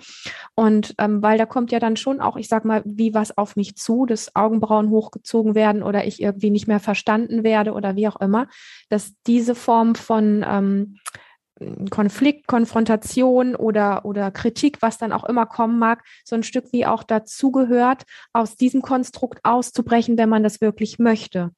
Und 0.54 0.94
ähm, 0.98 1.22
weil 1.22 1.38
da 1.38 1.46
kommt 1.46 1.72
ja 1.72 1.78
dann 1.78 1.96
schon 1.96 2.20
auch, 2.20 2.36
ich 2.36 2.48
sag 2.48 2.64
mal, 2.64 2.82
wie 2.84 3.14
was 3.14 3.36
auf 3.36 3.56
mich 3.56 3.76
zu, 3.76 4.06
dass 4.06 4.34
Augenbrauen 4.34 4.90
hochgezogen 4.90 5.54
werden 5.54 5.82
oder 5.82 6.06
ich 6.06 6.20
irgendwie 6.20 6.50
nicht 6.50 6.68
mehr 6.68 6.80
verstanden 6.80 7.44
werde 7.44 7.72
oder 7.72 7.96
wie 7.96 8.08
auch 8.08 8.20
immer, 8.20 8.48
dass 8.88 9.12
diese 9.26 9.54
Form 9.54 9.94
von 9.94 10.44
ähm, 10.46 10.98
Konflikt, 11.90 12.46
Konfrontation 12.46 13.54
oder, 13.54 14.04
oder 14.04 14.30
Kritik, 14.30 14.78
was 14.80 14.98
dann 14.98 15.12
auch 15.12 15.24
immer 15.24 15.46
kommen 15.46 15.78
mag, 15.78 16.02
so 16.24 16.34
ein 16.34 16.42
Stück 16.42 16.72
wie 16.72 16.86
auch 16.86 17.02
dazugehört, 17.02 18.04
aus 18.32 18.56
diesem 18.56 18.82
Konstrukt 18.82 19.40
auszubrechen, 19.44 20.18
wenn 20.18 20.28
man 20.28 20.42
das 20.42 20.60
wirklich 20.60 20.98
möchte. 20.98 21.50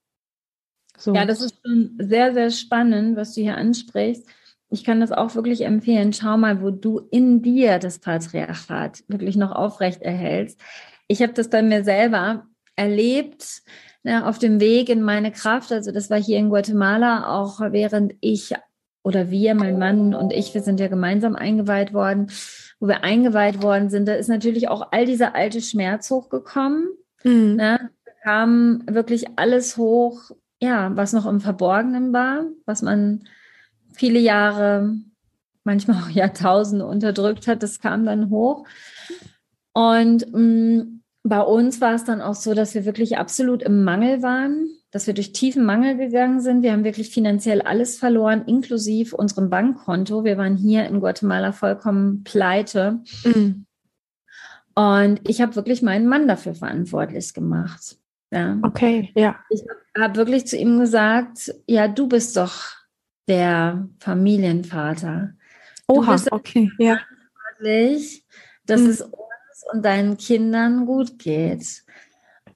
So. 0.97 1.15
Ja, 1.15 1.25
das 1.25 1.41
ist 1.41 1.57
schon 1.65 1.97
sehr, 1.99 2.33
sehr 2.35 2.51
spannend, 2.51 3.17
was 3.17 3.35
du 3.35 3.41
hier 3.41 3.57
ansprichst. 3.57 4.27
Ich 4.71 4.85
kann 4.85 5.01
das 5.01 5.13
auch 5.13 5.35
wirklich 5.35 5.63
empfehlen. 5.63 6.13
Schau 6.13 6.37
mal, 6.37 6.63
wo 6.63 6.71
du 6.71 7.01
in 7.11 7.43
dir 7.43 7.79
das 7.79 7.99
Patriarchat 7.99 9.05
wirklich 9.09 9.37
noch 9.37 9.53
aufrecht 9.53 10.03
erhältst. 10.03 10.61
Ich 11.07 11.23
habe 11.23 11.33
das 11.33 11.51
bei 11.51 11.63
mir 11.63 11.85
selber 11.85 12.47
erlebt 12.77 13.63
ne, 14.03 14.27
auf 14.27 14.39
dem 14.39 14.61
Weg 14.61 14.89
in 14.89 15.03
meine 15.03 15.33
Kraft. 15.33 15.73
Also 15.73 15.93
das 15.93 16.11
war 16.11 16.21
hier 16.21 16.39
in 16.39 16.49
Guatemala 16.49 17.37
auch, 17.37 17.61
während 17.61 18.15
ich 18.21 18.55
oder 19.04 19.30
wir, 19.30 19.54
mein 19.54 19.78
Mann 19.78 20.14
und 20.14 20.32
ich, 20.32 20.54
wir 20.54 20.62
sind 20.62 20.80
ja 20.80 20.88
gemeinsam 20.88 21.37
eingeweiht 21.37 21.92
worden, 21.92 22.30
wo 22.80 22.88
wir 22.88 23.04
eingeweiht 23.04 23.62
worden 23.62 23.90
sind, 23.90 24.08
da 24.08 24.14
ist 24.14 24.28
natürlich 24.28 24.68
auch 24.68 24.88
all 24.90 25.04
dieser 25.04 25.34
alte 25.37 25.61
Schmerz 25.61 26.11
hochgekommen. 26.11 26.88
Mhm. 27.23 27.56
Ne? 27.56 27.90
Da 28.04 28.12
kam 28.25 28.82
wirklich 28.87 29.26
alles 29.37 29.76
hoch, 29.76 30.30
ja, 30.58 30.90
was 30.96 31.12
noch 31.12 31.26
im 31.26 31.40
Verborgenen 31.40 32.12
war, 32.12 32.46
was 32.64 32.80
man 32.80 33.25
viele 33.92 34.18
Jahre, 34.18 34.96
manchmal 35.64 36.02
auch 36.02 36.08
Jahrtausende 36.11 36.87
unterdrückt 36.87 37.46
hat, 37.46 37.62
das 37.62 37.80
kam 37.80 38.06
dann 38.06 38.30
hoch. 38.30 38.66
Und 39.75 40.32
mh, 40.32 40.38
mm, 40.38 41.00
bei 41.25 41.40
uns 41.40 41.80
war 41.80 41.94
es 41.94 42.04
dann 42.04 42.20
auch 42.20 42.34
so, 42.34 42.54
dass 42.54 42.75
wir 42.75 42.84
wirklich 42.84 43.18
absolut 43.18 43.62
im 43.62 43.82
Mangel 43.84 44.23
waren 44.23 44.68
dass 44.95 45.09
wir 45.09 45.15
durch 45.15 45.33
tiefen 45.33 45.65
Mangel 45.65 45.97
gegangen 45.97 46.41
sind. 46.41 46.63
Wir 46.63 46.71
haben 46.71 46.85
wirklich 46.85 47.11
finanziell 47.11 47.63
alles 47.63 47.99
verloren, 47.99 48.45
inklusive 48.47 49.17
unserem 49.17 49.51
Bankkonto. 49.51 50.23
Wir 50.23 50.39
waren 50.39 50.57
hier 50.57 50.87
in 50.87 51.01
Guatemala 51.01 51.51
vollkommen 51.51 52.23
pleite. 52.23 53.01
Mhm. 53.25 53.67
Und 54.77 55.29
ich 55.29 55.41
habe 55.41 55.57
wirklich 55.57 55.83
meinen 55.83 56.07
Mann 56.07 56.29
dafür 56.29 56.55
verantwortlich 56.55 57.35
gemacht. 57.35 57.99
Ja. 58.31 58.57
Okay, 58.63 59.11
ja. 59.17 59.35
Ich 59.51 59.65
habe 59.99 60.15
wirklich 60.15 60.47
zu 60.47 60.57
ihm 60.57 60.79
gesagt, 60.79 61.53
ja, 61.67 61.89
du 61.89 62.07
bist 62.07 62.37
doch 62.37 62.55
der 63.27 63.89
Familienvater. 63.99 65.35
Du 65.89 65.97
Oha, 65.97 66.17
okay, 66.31 66.71
ja. 66.79 67.01
Dass 68.65 68.81
mhm. 68.81 68.91
es 68.91 69.01
uns 69.01 69.65
und 69.73 69.85
deinen 69.85 70.19
Kindern 70.19 70.87
gut 70.87 71.19
geht. 71.19 71.84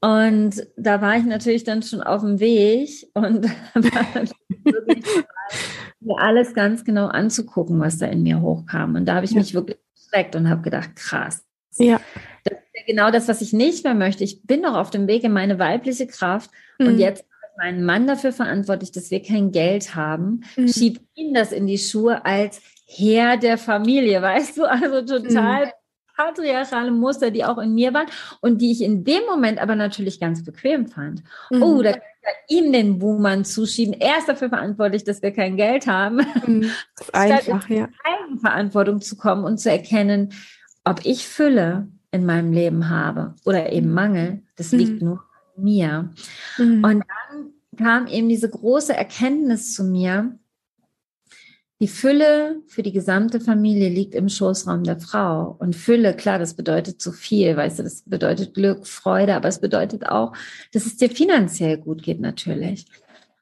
Und 0.00 0.66
da 0.76 1.00
war 1.00 1.16
ich 1.16 1.24
natürlich 1.24 1.64
dann 1.64 1.82
schon 1.82 2.02
auf 2.02 2.20
dem 2.20 2.38
Weg 2.38 3.08
und 3.14 3.46
mir 6.00 6.18
alles 6.18 6.54
ganz 6.54 6.84
genau 6.84 7.06
anzugucken, 7.06 7.80
was 7.80 7.98
da 7.98 8.06
in 8.06 8.22
mir 8.22 8.40
hochkam. 8.40 8.94
Und 8.94 9.06
da 9.06 9.16
habe 9.16 9.24
ich 9.24 9.32
ja. 9.32 9.38
mich 9.38 9.54
wirklich 9.54 9.78
gestreckt 9.94 10.36
und 10.36 10.48
habe 10.48 10.62
gedacht, 10.62 10.94
krass. 10.94 11.44
Ja. 11.76 12.00
Das 12.44 12.58
ist 12.58 12.74
ja 12.74 12.82
genau 12.86 13.10
das, 13.10 13.28
was 13.28 13.40
ich 13.40 13.52
nicht 13.52 13.84
mehr 13.84 13.94
möchte. 13.94 14.22
Ich 14.22 14.42
bin 14.44 14.60
noch 14.60 14.74
auf 14.74 14.90
dem 14.90 15.08
Weg 15.08 15.24
in 15.24 15.32
meine 15.32 15.58
weibliche 15.58 16.06
Kraft 16.06 16.50
mhm. 16.78 16.86
und 16.86 16.98
jetzt 16.98 17.24
meinen 17.56 17.84
Mann 17.84 18.06
dafür 18.06 18.32
verantwortlich, 18.32 18.92
dass 18.92 19.10
wir 19.10 19.20
kein 19.20 19.50
Geld 19.50 19.96
haben, 19.96 20.44
mhm. 20.56 20.68
schiebt 20.68 21.02
ihn 21.14 21.34
das 21.34 21.50
in 21.50 21.66
die 21.66 21.78
Schuhe 21.78 22.24
als 22.24 22.60
Herr 22.86 23.36
der 23.36 23.58
Familie, 23.58 24.22
weißt 24.22 24.58
du? 24.58 24.64
Also 24.64 25.02
total 25.02 25.66
mhm 25.66 25.70
patriarchale 26.18 26.90
Muster, 26.90 27.30
die 27.30 27.44
auch 27.44 27.58
in 27.58 27.74
mir 27.74 27.94
waren 27.94 28.08
und 28.40 28.60
die 28.60 28.72
ich 28.72 28.82
in 28.82 29.04
dem 29.04 29.24
Moment 29.26 29.60
aber 29.60 29.76
natürlich 29.76 30.18
ganz 30.18 30.44
bequem 30.44 30.88
fand. 30.88 31.22
Mhm. 31.50 31.62
Oh, 31.62 31.80
da 31.80 31.92
kann 31.92 32.02
ich 32.48 32.58
ihm 32.58 32.72
den 32.72 32.98
Buhmann 32.98 33.44
zuschieben. 33.44 33.94
Er 33.94 34.18
ist 34.18 34.28
dafür 34.28 34.48
verantwortlich, 34.48 35.04
dass 35.04 35.22
wir 35.22 35.30
kein 35.30 35.56
Geld 35.56 35.86
haben. 35.86 36.26
Mhm. 36.44 36.70
Einfach, 37.12 37.68
ja. 37.68 37.88
Eigenverantwortung 38.04 39.00
zu 39.00 39.16
kommen 39.16 39.44
und 39.44 39.58
zu 39.58 39.70
erkennen, 39.70 40.34
ob 40.84 41.04
ich 41.04 41.26
Fülle 41.26 41.88
in 42.10 42.26
meinem 42.26 42.52
Leben 42.52 42.88
habe 42.88 43.34
oder 43.44 43.72
eben 43.72 43.92
Mangel, 43.92 44.42
das 44.56 44.72
mhm. 44.72 44.78
liegt 44.78 45.02
nur 45.02 45.22
an 45.56 45.62
mir. 45.62 46.10
Mhm. 46.58 46.84
Und 46.84 47.04
dann 47.04 47.52
kam 47.76 48.06
eben 48.08 48.28
diese 48.28 48.50
große 48.50 48.94
Erkenntnis 48.94 49.72
zu 49.72 49.84
mir, 49.84 50.36
die 51.80 51.88
Fülle 51.88 52.60
für 52.66 52.82
die 52.82 52.92
gesamte 52.92 53.40
Familie 53.40 53.88
liegt 53.88 54.14
im 54.14 54.28
Schoßraum 54.28 54.82
der 54.82 54.98
Frau. 54.98 55.56
Und 55.58 55.76
Fülle, 55.76 56.14
klar, 56.14 56.38
das 56.38 56.54
bedeutet 56.54 57.00
zu 57.00 57.12
viel, 57.12 57.56
weißt 57.56 57.78
du, 57.78 57.82
das 57.84 58.02
bedeutet 58.02 58.54
Glück, 58.54 58.86
Freude, 58.86 59.34
aber 59.34 59.48
es 59.48 59.60
bedeutet 59.60 60.06
auch, 60.06 60.32
dass 60.72 60.86
es 60.86 60.96
dir 60.96 61.08
finanziell 61.08 61.78
gut 61.78 62.02
geht 62.02 62.20
natürlich. 62.20 62.86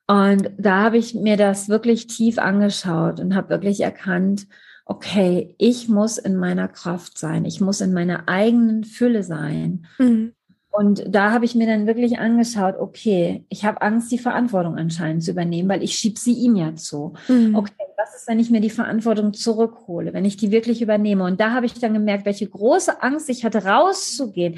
Und 0.06 0.50
da 0.58 0.82
habe 0.82 0.98
ich 0.98 1.14
mir 1.14 1.36
das 1.36 1.68
wirklich 1.68 2.06
tief 2.06 2.38
angeschaut 2.38 3.20
und 3.20 3.34
habe 3.34 3.48
wirklich 3.48 3.80
erkannt, 3.80 4.46
okay, 4.84 5.54
ich 5.58 5.88
muss 5.88 6.16
in 6.18 6.36
meiner 6.36 6.68
Kraft 6.68 7.18
sein, 7.18 7.44
ich 7.44 7.60
muss 7.60 7.80
in 7.80 7.92
meiner 7.92 8.28
eigenen 8.28 8.84
Fülle 8.84 9.24
sein. 9.24 9.86
Mhm. 9.98 10.35
Und 10.76 11.04
da 11.08 11.32
habe 11.32 11.46
ich 11.46 11.54
mir 11.54 11.66
dann 11.66 11.86
wirklich 11.86 12.18
angeschaut, 12.18 12.74
okay, 12.78 13.46
ich 13.48 13.64
habe 13.64 13.80
Angst, 13.80 14.12
die 14.12 14.18
Verantwortung 14.18 14.76
anscheinend 14.76 15.24
zu 15.24 15.30
übernehmen, 15.30 15.70
weil 15.70 15.82
ich 15.82 15.94
schiebe 15.94 16.20
sie 16.20 16.34
ihm 16.34 16.54
ja 16.54 16.74
zu. 16.74 17.14
Mhm. 17.28 17.54
Okay, 17.54 17.72
was 17.96 18.14
ist, 18.14 18.28
wenn 18.28 18.38
ich 18.38 18.50
mir 18.50 18.60
die 18.60 18.68
Verantwortung 18.68 19.32
zurückhole, 19.32 20.12
wenn 20.12 20.26
ich 20.26 20.36
die 20.36 20.50
wirklich 20.50 20.82
übernehme? 20.82 21.24
Und 21.24 21.40
da 21.40 21.52
habe 21.52 21.64
ich 21.64 21.72
dann 21.72 21.94
gemerkt, 21.94 22.26
welche 22.26 22.46
große 22.46 23.02
Angst 23.02 23.30
ich 23.30 23.42
hatte, 23.42 23.64
rauszugehen. 23.64 24.56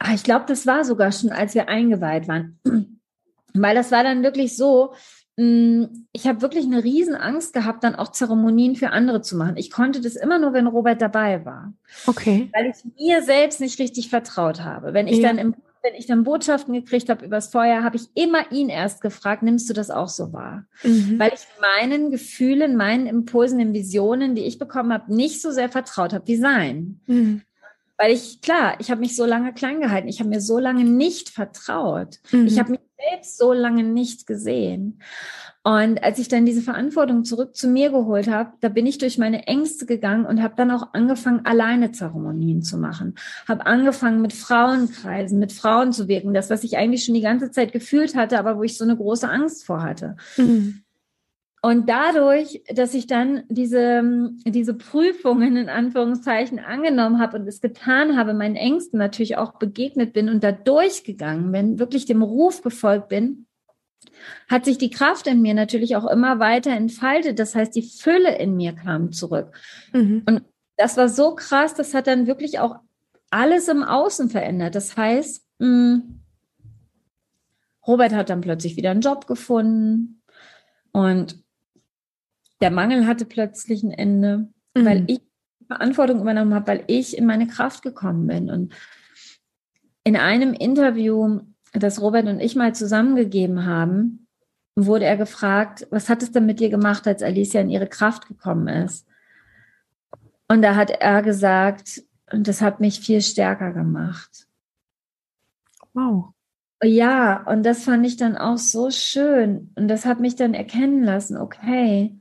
Ah, 0.00 0.14
ich 0.14 0.24
glaube, 0.24 0.46
das 0.48 0.66
war 0.66 0.82
sogar 0.84 1.12
schon, 1.12 1.30
als 1.30 1.54
wir 1.54 1.68
eingeweiht 1.68 2.26
waren. 2.26 2.58
Weil 3.54 3.76
das 3.76 3.92
war 3.92 4.02
dann 4.02 4.24
wirklich 4.24 4.56
so, 4.56 4.94
ich 5.36 6.26
habe 6.26 6.42
wirklich 6.42 6.66
eine 6.66 6.84
riesen 6.84 7.14
Angst 7.14 7.54
gehabt, 7.54 7.82
dann 7.82 7.94
auch 7.94 8.12
Zeremonien 8.12 8.76
für 8.76 8.90
andere 8.90 9.22
zu 9.22 9.36
machen. 9.36 9.56
Ich 9.56 9.70
konnte 9.70 10.02
das 10.02 10.16
immer 10.16 10.38
nur, 10.38 10.52
wenn 10.52 10.66
Robert 10.66 11.00
dabei 11.00 11.46
war. 11.46 11.72
Okay. 12.06 12.50
Weil 12.52 12.66
ich 12.66 12.84
mir 12.98 13.22
selbst 13.22 13.60
nicht 13.60 13.78
richtig 13.78 14.10
vertraut 14.10 14.60
habe. 14.62 14.92
Wenn 14.92 15.06
ich 15.06 15.18
ja. 15.18 15.28
dann 15.28 15.38
im 15.38 15.54
wenn 15.82 15.94
ich 15.94 16.06
dann 16.06 16.24
Botschaften 16.24 16.74
gekriegt 16.74 17.08
habe 17.08 17.24
übers 17.24 17.48
Feuer, 17.48 17.82
habe 17.82 17.96
ich 17.96 18.08
immer 18.14 18.52
ihn 18.52 18.68
erst 18.68 19.00
gefragt, 19.00 19.42
nimmst 19.42 19.68
du 19.70 19.72
das 19.72 19.90
auch 19.90 20.08
so 20.08 20.32
wahr? 20.32 20.66
Mhm. 20.82 21.18
Weil 21.18 21.32
ich 21.34 21.46
meinen 21.60 22.10
Gefühlen, 22.10 22.76
meinen 22.76 23.06
Impulsen, 23.06 23.58
den 23.58 23.72
Visionen, 23.72 24.34
die 24.34 24.42
ich 24.42 24.58
bekommen 24.58 24.92
habe, 24.92 25.14
nicht 25.14 25.40
so 25.40 25.50
sehr 25.50 25.70
vertraut 25.70 26.12
habe 26.12 26.26
wie 26.26 26.36
sein. 26.36 27.00
Mhm. 27.06 27.42
Weil 27.96 28.12
ich, 28.12 28.40
klar, 28.40 28.76
ich 28.78 28.90
habe 28.90 29.00
mich 29.00 29.16
so 29.16 29.24
lange 29.24 29.52
klein 29.52 29.80
gehalten, 29.80 30.08
ich 30.08 30.20
habe 30.20 30.30
mir 30.30 30.40
so 30.40 30.58
lange 30.58 30.84
nicht 30.84 31.30
vertraut. 31.30 32.18
Mhm. 32.30 32.46
Ich 32.46 32.58
habe 32.58 32.72
mich 32.72 32.80
selbst 33.08 33.38
so 33.38 33.52
lange 33.52 33.82
nicht 33.82 34.26
gesehen. 34.26 35.00
Und 35.62 36.02
als 36.02 36.18
ich 36.18 36.28
dann 36.28 36.46
diese 36.46 36.62
Verantwortung 36.62 37.24
zurück 37.24 37.54
zu 37.54 37.68
mir 37.68 37.90
geholt 37.90 38.28
habe, 38.28 38.52
da 38.60 38.70
bin 38.70 38.86
ich 38.86 38.96
durch 38.96 39.18
meine 39.18 39.46
Ängste 39.46 39.84
gegangen 39.84 40.24
und 40.24 40.42
habe 40.42 40.54
dann 40.56 40.70
auch 40.70 40.94
angefangen, 40.94 41.44
alleine 41.44 41.92
Zeremonien 41.92 42.62
zu 42.62 42.78
machen. 42.78 43.16
Habe 43.46 43.66
angefangen, 43.66 44.22
mit 44.22 44.32
Frauenkreisen, 44.32 45.38
mit 45.38 45.52
Frauen 45.52 45.92
zu 45.92 46.08
wirken. 46.08 46.32
Das, 46.32 46.48
was 46.48 46.64
ich 46.64 46.78
eigentlich 46.78 47.04
schon 47.04 47.14
die 47.14 47.20
ganze 47.20 47.50
Zeit 47.50 47.72
gefühlt 47.72 48.14
hatte, 48.14 48.38
aber 48.38 48.56
wo 48.56 48.62
ich 48.62 48.78
so 48.78 48.84
eine 48.84 48.96
große 48.96 49.28
Angst 49.28 49.66
vor 49.66 49.82
hatte. 49.82 50.16
Mhm. 50.38 50.82
Und 51.62 51.90
dadurch, 51.90 52.62
dass 52.74 52.94
ich 52.94 53.06
dann 53.06 53.42
diese, 53.48 54.30
diese 54.46 54.72
Prüfungen 54.74 55.56
in 55.56 55.68
Anführungszeichen 55.68 56.58
angenommen 56.58 57.18
habe 57.20 57.38
und 57.38 57.46
es 57.46 57.60
getan 57.60 58.16
habe, 58.16 58.32
meinen 58.32 58.56
Ängsten 58.56 58.98
natürlich 58.98 59.36
auch 59.36 59.58
begegnet 59.58 60.14
bin 60.14 60.30
und 60.30 60.42
da 60.42 60.52
durchgegangen 60.52 61.52
bin, 61.52 61.78
wirklich 61.78 62.06
dem 62.06 62.22
Ruf 62.22 62.62
gefolgt 62.62 63.08
bin, 63.08 63.46
hat 64.48 64.64
sich 64.64 64.78
die 64.78 64.88
Kraft 64.88 65.26
in 65.26 65.42
mir 65.42 65.52
natürlich 65.52 65.96
auch 65.96 66.06
immer 66.10 66.38
weiter 66.38 66.70
entfaltet. 66.70 67.38
Das 67.38 67.54
heißt, 67.54 67.74
die 67.76 67.82
Fülle 67.82 68.38
in 68.38 68.56
mir 68.56 68.72
kam 68.72 69.12
zurück. 69.12 69.54
Mhm. 69.92 70.22
Und 70.26 70.42
das 70.78 70.96
war 70.96 71.10
so 71.10 71.34
krass, 71.34 71.74
das 71.74 71.92
hat 71.92 72.06
dann 72.06 72.26
wirklich 72.26 72.58
auch 72.58 72.76
alles 73.30 73.68
im 73.68 73.82
Außen 73.82 74.30
verändert. 74.30 74.74
Das 74.74 74.96
heißt, 74.96 75.44
mh, 75.58 75.66
hm, 75.68 76.20
Robert 77.86 78.12
hat 78.12 78.30
dann 78.30 78.40
plötzlich 78.40 78.76
wieder 78.76 78.90
einen 78.90 79.00
Job 79.00 79.26
gefunden 79.26 80.22
und 80.92 81.42
der 82.60 82.70
Mangel 82.70 83.06
hatte 83.06 83.24
plötzlich 83.24 83.82
ein 83.82 83.92
Ende, 83.92 84.48
mhm. 84.74 84.84
weil 84.84 85.04
ich 85.06 85.20
Verantwortung 85.66 86.20
übernommen 86.20 86.54
habe, 86.54 86.66
weil 86.66 86.84
ich 86.88 87.16
in 87.16 87.26
meine 87.26 87.46
Kraft 87.46 87.82
gekommen 87.82 88.26
bin. 88.26 88.50
Und 88.50 88.74
in 90.04 90.16
einem 90.16 90.52
Interview 90.52 91.40
das 91.72 92.00
Robert 92.00 92.26
und 92.26 92.40
ich 92.40 92.56
mal 92.56 92.74
zusammengegeben 92.74 93.64
haben, 93.66 94.26
wurde 94.74 95.04
er 95.04 95.16
gefragt, 95.16 95.86
was 95.90 96.08
hat 96.08 96.22
es 96.22 96.32
denn 96.32 96.46
mit 96.46 96.58
dir 96.60 96.70
gemacht, 96.70 97.06
als 97.06 97.22
Alicia 97.22 97.60
in 97.60 97.70
ihre 97.70 97.86
Kraft 97.86 98.26
gekommen 98.26 98.66
ist? 98.68 99.06
Und 100.48 100.62
da 100.62 100.74
hat 100.74 100.90
er 100.90 101.22
gesagt, 101.22 102.02
und 102.32 102.48
das 102.48 102.60
hat 102.60 102.80
mich 102.80 103.00
viel 103.00 103.20
stärker 103.20 103.72
gemacht. 103.72 104.48
Wow. 105.92 106.32
Ja, 106.82 107.44
und 107.46 107.64
das 107.64 107.84
fand 107.84 108.06
ich 108.06 108.16
dann 108.16 108.36
auch 108.36 108.58
so 108.58 108.90
schön. 108.90 109.72
Und 109.76 109.88
das 109.88 110.06
hat 110.06 110.18
mich 110.18 110.34
dann 110.34 110.54
erkennen 110.54 111.02
lassen, 111.02 111.36
okay, 111.36 112.18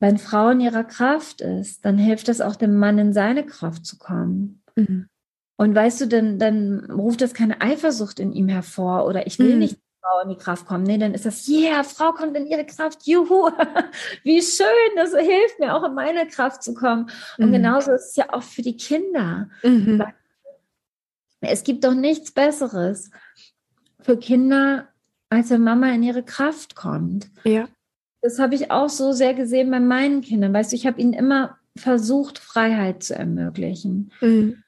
wenn 0.00 0.18
Frau 0.18 0.50
in 0.50 0.60
ihrer 0.60 0.84
Kraft 0.84 1.40
ist, 1.40 1.84
dann 1.84 1.98
hilft 1.98 2.28
das 2.28 2.40
auch 2.40 2.56
dem 2.56 2.78
Mann 2.78 2.98
in 2.98 3.12
seine 3.12 3.44
Kraft 3.44 3.84
zu 3.84 3.98
kommen. 3.98 4.62
Mhm. 4.76 5.08
Und 5.56 5.74
weißt 5.74 6.02
du, 6.02 6.06
dann, 6.06 6.38
dann 6.38 6.90
ruft 6.90 7.20
das 7.20 7.34
keine 7.34 7.60
Eifersucht 7.60 8.20
in 8.20 8.32
ihm 8.32 8.48
hervor 8.48 9.06
oder 9.06 9.26
ich 9.26 9.38
will 9.40 9.54
mhm. 9.54 9.58
nicht 9.58 9.78
Frau 10.00 10.20
in 10.22 10.28
die 10.28 10.36
Kraft 10.36 10.66
kommen. 10.66 10.84
Nee, 10.84 10.98
dann 10.98 11.14
ist 11.14 11.26
das, 11.26 11.48
yeah, 11.48 11.82
Frau 11.82 12.12
kommt 12.12 12.36
in 12.36 12.46
ihre 12.46 12.64
Kraft, 12.64 13.06
juhu, 13.06 13.50
wie 14.22 14.40
schön, 14.40 14.66
das 14.96 15.10
hilft 15.14 15.58
mir 15.58 15.74
auch 15.74 15.84
in 15.84 15.94
meine 15.94 16.28
Kraft 16.28 16.62
zu 16.62 16.74
kommen. 16.74 17.10
Und 17.36 17.48
mhm. 17.48 17.52
genauso 17.52 17.92
ist 17.92 18.10
es 18.10 18.16
ja 18.16 18.32
auch 18.32 18.42
für 18.42 18.62
die 18.62 18.76
Kinder. 18.76 19.50
Mhm. 19.64 20.02
Es 21.40 21.64
gibt 21.64 21.84
doch 21.84 21.94
nichts 21.94 22.30
Besseres 22.30 23.10
für 24.00 24.16
Kinder, 24.16 24.88
als 25.28 25.50
wenn 25.50 25.62
Mama 25.62 25.90
in 25.90 26.02
ihre 26.02 26.22
Kraft 26.22 26.74
kommt. 26.74 27.30
Ja. 27.44 27.68
Das 28.20 28.38
habe 28.38 28.54
ich 28.54 28.70
auch 28.70 28.88
so 28.88 29.12
sehr 29.12 29.34
gesehen 29.34 29.70
bei 29.70 29.80
meinen 29.80 30.22
Kindern. 30.22 30.52
Weißt 30.52 30.72
du, 30.72 30.76
ich 30.76 30.86
habe 30.86 31.00
ihnen 31.00 31.12
immer 31.12 31.56
versucht, 31.76 32.38
Freiheit 32.38 33.02
zu 33.02 33.14
ermöglichen. 33.14 34.10
Mhm 34.20 34.62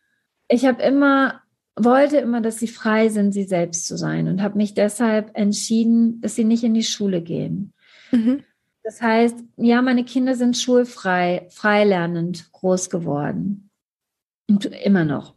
ich 0.50 0.66
habe 0.66 0.82
immer, 0.82 1.40
wollte 1.76 2.18
immer, 2.18 2.40
dass 2.40 2.58
sie 2.58 2.68
frei 2.68 3.08
sind, 3.08 3.32
sie 3.32 3.44
selbst 3.44 3.86
zu 3.86 3.96
sein 3.96 4.28
und 4.28 4.42
habe 4.42 4.58
mich 4.58 4.74
deshalb 4.74 5.30
entschieden, 5.34 6.20
dass 6.20 6.34
sie 6.34 6.44
nicht 6.44 6.64
in 6.64 6.74
die 6.74 6.82
Schule 6.82 7.22
gehen. 7.22 7.72
Mhm. 8.10 8.42
Das 8.82 9.00
heißt, 9.00 9.36
ja, 9.56 9.80
meine 9.80 10.04
Kinder 10.04 10.34
sind 10.34 10.56
schulfrei, 10.56 11.46
freilernend 11.50 12.50
groß 12.52 12.90
geworden. 12.90 13.70
Und 14.48 14.64
immer 14.66 15.04
noch. 15.04 15.36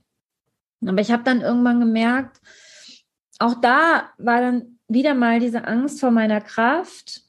Aber 0.84 1.00
ich 1.00 1.12
habe 1.12 1.24
dann 1.24 1.42
irgendwann 1.42 1.80
gemerkt, 1.80 2.42
auch 3.38 3.54
da 3.62 4.10
war 4.18 4.42
dann 4.42 4.80
wieder 4.88 5.14
mal 5.14 5.40
diese 5.40 5.66
Angst 5.66 6.00
vor 6.00 6.10
meiner 6.10 6.42
Kraft. 6.42 7.22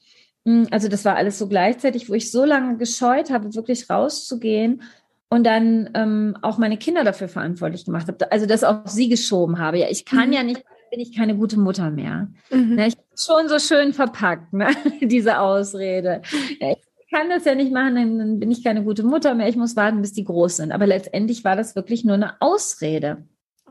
Hm, 0.45 0.67
also 0.71 0.87
das 0.87 1.05
war 1.05 1.15
alles 1.15 1.37
so 1.37 1.47
gleichzeitig, 1.47 2.09
wo 2.09 2.13
ich 2.13 2.31
so 2.31 2.45
lange 2.45 2.77
gescheut 2.77 3.29
habe, 3.29 3.53
wirklich 3.55 3.89
rauszugehen 3.89 4.81
und 5.29 5.43
dann 5.43 5.89
ähm, 5.95 6.37
auch 6.41 6.57
meine 6.57 6.77
Kinder 6.77 7.03
dafür 7.03 7.27
verantwortlich 7.27 7.85
gemacht 7.85 8.07
habe, 8.07 8.31
also 8.31 8.45
das 8.45 8.63
auf 8.63 8.87
sie 8.87 9.09
geschoben 9.09 9.59
habe. 9.59 9.79
Ja, 9.79 9.87
ich 9.89 10.05
kann 10.05 10.27
mhm. 10.27 10.33
ja 10.33 10.43
nicht, 10.43 10.63
bin 10.91 10.99
ich 10.99 11.15
keine 11.15 11.35
gute 11.35 11.59
Mutter 11.59 11.89
mehr. 11.89 12.29
Mhm. 12.51 12.75
Ne, 12.75 12.87
ich 12.87 12.95
schon 13.17 13.49
so 13.49 13.59
schön 13.59 13.93
verpackt, 13.93 14.53
ne? 14.53 14.67
diese 15.01 15.39
Ausrede. 15.39 16.21
Ja, 16.59 16.71
ich 16.71 17.11
kann 17.11 17.29
das 17.29 17.45
ja 17.45 17.55
nicht 17.55 17.71
machen, 17.71 17.95
dann 17.95 18.39
bin 18.39 18.51
ich 18.51 18.63
keine 18.63 18.83
gute 18.83 19.03
Mutter 19.03 19.33
mehr. 19.35 19.47
Ich 19.47 19.55
muss 19.55 19.75
warten, 19.75 20.01
bis 20.01 20.13
die 20.13 20.25
groß 20.25 20.57
sind. 20.57 20.71
Aber 20.71 20.85
letztendlich 20.85 21.43
war 21.43 21.55
das 21.55 21.75
wirklich 21.75 22.03
nur 22.03 22.15
eine 22.15 22.41
Ausrede. 22.41 23.25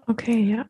Okay, 0.06 0.40
ja. 0.40 0.66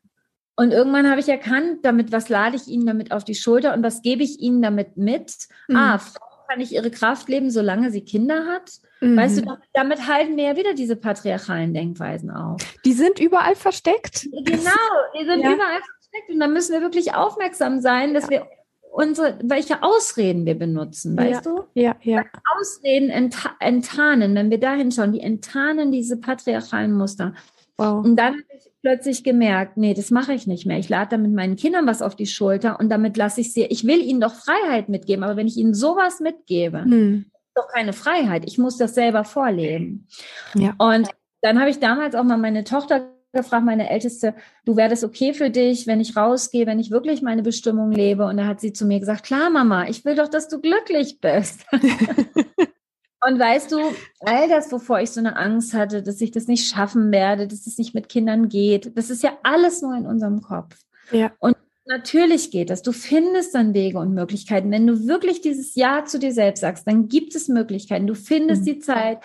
Und 0.57 0.73
irgendwann 0.73 1.11
habe 1.11 1.21
ich 1.21 1.29
erkannt, 1.29 1.79
damit, 1.83 2.13
was 2.13 2.29
lade 2.29 2.57
ich 2.57 2.69
ihnen 2.69 2.87
damit 2.87 3.13
auf 3.13 3.25
die 3.25 3.35
Schulter 3.35 3.75
und 3.75 3.83
was 3.83 4.03
gebe 4.03 4.23
ich 4.23 4.41
ihnen 4.41 4.63
damit 4.63 4.97
mit? 4.97 5.49
Mhm. 5.69 5.77
Ah, 5.77 5.99
Frau 5.99 6.35
kann 6.49 6.59
nicht 6.59 6.73
ihre 6.73 6.91
Kraft 6.91 7.29
leben, 7.29 7.51
solange 7.51 7.91
sie 7.91 8.03
Kinder 8.03 8.47
hat. 8.47 8.71
Mhm. 9.01 9.17
Weißt 9.17 9.39
du, 9.39 9.43
damit, 9.43 9.61
damit, 9.73 10.09
halten 10.09 10.37
wir 10.37 10.45
ja 10.45 10.57
wieder 10.57 10.75
diese 10.75 10.97
patriarchalen 10.97 11.75
Denkweisen 11.75 12.31
auf. 12.31 12.61
Die 12.85 12.93
sind 12.93 13.19
überall 13.19 13.57
versteckt. 13.57 14.29
Genau, 14.31 14.71
die 15.19 15.25
sind 15.25 15.43
ja. 15.43 15.53
überall 15.53 15.81
versteckt. 15.81 16.31
Und 16.31 16.41
da 16.41 16.47
müssen 16.47 16.73
wir 16.73 16.81
wirklich 16.83 17.15
aufmerksam 17.15 17.81
sein, 17.81 18.15
dass 18.15 18.25
ja. 18.25 18.31
wir 18.31 18.47
unsere, 18.93 19.39
welche 19.43 19.83
Ausreden 19.83 20.47
wir 20.47 20.57
benutzen, 20.57 21.17
weißt 21.17 21.45
ja. 21.45 21.53
du? 21.53 21.65
Ja, 21.75 21.97
ja. 22.03 22.25
Ausreden 22.57 23.11
ent 23.11 23.37
enttarnen, 23.59 24.35
wenn 24.37 24.51
wir 24.51 24.61
da 24.61 24.75
hinschauen, 24.75 25.13
die 25.13 25.21
enttarnen 25.21 25.91
diese 25.91 26.17
patriarchalen 26.17 26.93
Muster. 26.93 27.35
Wow. 27.77 28.05
Und 28.05 28.17
dann 28.17 28.35
habe 28.35 28.45
ich 28.57 28.71
plötzlich 28.85 29.25
gemerkt, 29.25 29.77
nee, 29.77 29.95
das 29.95 30.11
mache 30.11 30.35
ich 30.35 30.47
nicht 30.47 30.67
mehr. 30.67 30.79
Ich 30.79 30.89
lade 30.89 31.11
damit 31.11 31.33
meinen 31.33 31.57
Kindern 31.57 31.87
was 31.87 32.03
auf 32.03 32.15
die 32.15 32.27
Schulter 32.27 32.79
und 32.79 32.91
damit 32.91 33.17
lasse 33.17 33.41
ich 33.41 33.53
sie, 33.53 33.65
ich 33.65 33.87
will 33.87 34.01
ihnen 34.01 34.21
doch 34.21 34.35
Freiheit 34.35 34.89
mitgeben, 34.89 35.25
aber 35.25 35.37
wenn 35.37 35.47
ich 35.47 35.57
ihnen 35.57 35.75
sowas 35.75 36.21
mitgebe, 36.21 36.83
hm 36.83 37.25
doch 37.55 37.69
keine 37.69 37.93
Freiheit. 37.93 38.45
Ich 38.47 38.59
muss 38.59 38.77
das 38.77 38.95
selber 38.95 39.25
vorleben. 39.25 40.07
Ja. 40.55 40.75
Und 40.79 41.09
dann 41.41 41.61
habe 41.61 41.71
ich 41.71 41.79
damals 41.79 42.15
auch 42.15 42.25
mal 42.25 42.37
meine 42.37 42.65
Tochter 42.65 43.11
gefragt, 43.33 43.65
meine 43.65 43.91
Älteste, 43.91 44.35
du 44.65 44.77
wäre 44.77 44.91
das 44.91 45.03
okay 45.03 45.35
für 45.35 45.51
dich, 45.51 45.87
wenn 45.87 46.01
ich 46.01 46.17
rausgehe, 46.17 46.67
wenn 46.67 46.79
ich 46.79 46.91
wirklich 46.91 47.21
meine 47.21 47.43
Bestimmung 47.43 47.91
lebe? 47.91 48.27
Und 48.27 48.37
da 48.37 48.47
hat 48.47 48.61
sie 48.61 48.73
zu 48.73 48.87
mir 48.87 49.01
gesagt, 49.01 49.25
klar, 49.25 49.51
Mama, 49.51 49.89
ich 49.89 50.05
will 50.05 50.15
doch, 50.15 50.29
dass 50.29 50.49
du 50.49 50.61
glücklich 50.61 51.21
bist. 51.21 51.67
Und 53.27 53.39
weißt 53.39 53.73
du, 53.73 53.79
all 54.21 54.49
das, 54.49 54.71
wovor 54.71 55.01
ich 55.01 55.11
so 55.11 55.21
eine 55.21 55.37
Angst 55.37 55.73
hatte, 55.73 56.03
dass 56.03 56.21
ich 56.21 56.31
das 56.31 56.47
nicht 56.47 56.69
schaffen 56.69 57.11
werde, 57.11 57.49
dass 57.49 57.67
es 57.67 57.79
nicht 57.79 57.95
mit 57.95 58.09
Kindern 58.09 58.49
geht, 58.49 58.97
das 58.97 59.09
ist 59.09 59.23
ja 59.23 59.39
alles 59.43 59.81
nur 59.81 59.97
in 59.97 60.07
unserem 60.07 60.43
Kopf. 60.43 60.77
Ja. 61.11 61.33
Und 61.39 61.57
Natürlich 61.87 62.51
geht 62.51 62.71
das. 62.71 62.81
Du 62.81 62.93
findest 62.93 63.55
dann 63.55 63.75
Wege 63.75 63.99
und 63.99 64.15
Möglichkeiten. 64.15 64.71
Wenn 64.71 64.87
du 64.87 65.07
wirklich 65.07 65.43
dieses 65.43 65.75
Ja 65.75 66.07
zu 66.07 66.19
dir 66.19 66.33
selbst 66.33 66.61
sagst, 66.61 66.87
dann 66.87 67.09
gibt 67.09 67.35
es 67.35 67.49
Möglichkeiten. 67.49 68.07
Du 68.07 68.15
findest 68.15 68.63
mhm. 68.63 68.67
die 68.67 68.79
Zeit. 68.79 69.19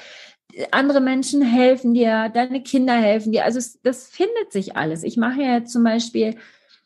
Andere 0.71 0.99
Menschen 0.99 1.41
helfen 1.41 1.93
dir, 1.93 2.29
deine 2.33 2.61
Kinder 2.61 2.95
helfen 2.95 3.31
dir. 3.31 3.45
Also 3.45 3.59
das 3.83 4.07
findet 4.07 4.51
sich 4.51 4.75
alles. 4.75 5.03
Ich 5.03 5.15
mache 5.15 5.41
ja 5.41 5.63
zum 5.63 5.85
Beispiel, 5.85 6.35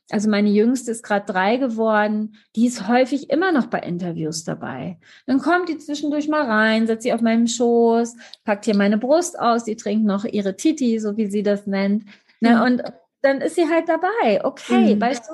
also 0.09 0.29
meine 0.29 0.49
Jüngste 0.49 0.91
ist 0.91 1.03
gerade 1.03 1.31
drei 1.31 1.57
geworden, 1.57 2.35
die 2.55 2.67
ist 2.67 2.87
häufig 2.87 3.29
immer 3.29 3.51
noch 3.51 3.67
bei 3.67 3.79
Interviews 3.79 4.43
dabei. 4.43 4.97
Dann 5.25 5.39
kommt 5.39 5.69
die 5.69 5.77
zwischendurch 5.77 6.27
mal 6.27 6.45
rein, 6.45 6.87
setzt 6.87 7.03
sie 7.03 7.13
auf 7.13 7.21
meinem 7.21 7.47
Schoß, 7.47 8.15
packt 8.43 8.65
hier 8.65 8.75
meine 8.75 8.97
Brust 8.97 9.39
aus, 9.39 9.63
die 9.63 9.75
trinkt 9.75 10.05
noch 10.05 10.25
ihre 10.25 10.55
Titi, 10.55 10.99
so 10.99 11.15
wie 11.17 11.27
sie 11.27 11.43
das 11.43 11.67
nennt. 11.67 12.05
Ne? 12.41 12.55
Mhm. 12.55 12.61
Und 12.61 12.83
dann 13.21 13.41
ist 13.41 13.55
sie 13.55 13.69
halt 13.69 13.87
dabei. 13.87 14.43
Okay, 14.43 14.95
mhm. 14.95 15.01
weißt 15.01 15.29
du, 15.29 15.33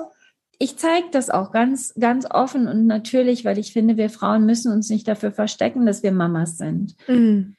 ich 0.58 0.76
zeige 0.76 1.08
das 1.10 1.30
auch 1.30 1.52
ganz, 1.52 1.94
ganz 1.98 2.26
offen 2.30 2.68
und 2.68 2.86
natürlich, 2.86 3.44
weil 3.44 3.58
ich 3.58 3.72
finde, 3.72 3.96
wir 3.96 4.10
Frauen 4.10 4.46
müssen 4.46 4.70
uns 4.70 4.88
nicht 4.88 5.08
dafür 5.08 5.32
verstecken, 5.32 5.86
dass 5.86 6.02
wir 6.02 6.12
Mamas 6.12 6.58
sind. 6.58 6.94
Mhm. 7.08 7.56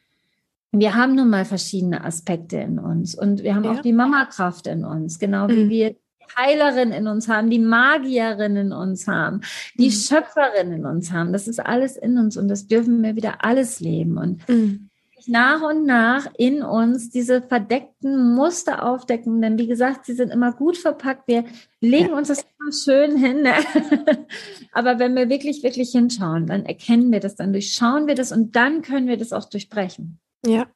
Wir 0.72 0.96
haben 0.96 1.16
nun 1.16 1.30
mal 1.30 1.44
verschiedene 1.44 2.06
Aspekte 2.06 2.58
in 2.58 2.80
uns 2.80 3.14
und 3.16 3.44
wir 3.44 3.56
haben 3.56 3.66
ja. 3.66 3.72
auch 3.74 3.82
die 3.82 3.92
Mamakraft 3.92 4.68
in 4.68 4.86
uns, 4.86 5.20
genau 5.20 5.50
wie 5.50 5.66
mhm. 5.66 5.70
wir 5.70 5.96
Heilerin 6.38 6.92
in 6.92 7.08
uns 7.08 7.28
haben, 7.28 7.50
die 7.50 7.60
Magierin 7.60 8.56
in 8.56 8.74
uns 8.74 9.08
haben, 9.08 9.42
die 9.76 9.88
mhm. 9.88 9.92
Schöpferin 9.92 10.72
in 10.72 10.86
uns 10.86 11.12
haben. 11.12 11.34
Das 11.34 11.48
ist 11.48 11.60
alles 11.60 11.98
in 11.98 12.18
uns 12.18 12.38
und 12.38 12.48
das 12.48 12.68
dürfen 12.68 13.02
wir 13.04 13.16
wieder 13.16 13.44
alles 13.44 13.80
leben. 13.80 14.18
Und 14.18 14.48
mhm 14.50 14.92
nach 15.28 15.62
und 15.62 15.86
nach 15.86 16.28
in 16.38 16.64
uns 16.64 17.10
diese 17.10 17.42
verdeckten 17.42 18.34
Muster 18.34 18.84
aufdecken. 18.84 19.42
Denn 19.42 19.58
wie 19.58 19.68
gesagt, 19.68 20.06
sie 20.06 20.14
sind 20.14 20.32
immer 20.32 20.54
gut 20.54 20.78
verpackt. 20.78 21.28
Wir 21.28 21.46
legen 21.80 22.10
ja. 22.10 22.18
uns 22.18 22.30
das 22.30 22.46
immer 22.60 22.72
schön 22.72 23.18
hin. 23.18 23.42
Ne? 23.42 23.54
Aber 24.72 25.00
wenn 25.00 25.16
wir 25.16 25.30
wirklich, 25.30 25.64
wirklich 25.64 25.92
hinschauen, 25.92 26.48
dann 26.48 26.66
erkennen 26.66 27.12
wir 27.12 27.20
das, 27.20 27.36
dann 27.36 27.54
durchschauen 27.54 28.08
wir 28.08 28.16
das 28.16 28.32
und 28.32 28.56
dann 28.56 28.82
können 28.82 29.08
wir 29.08 29.18
das 29.18 29.34
auch 29.34 29.46
durchbrechen. 29.46 30.20
Ja, 30.46 30.68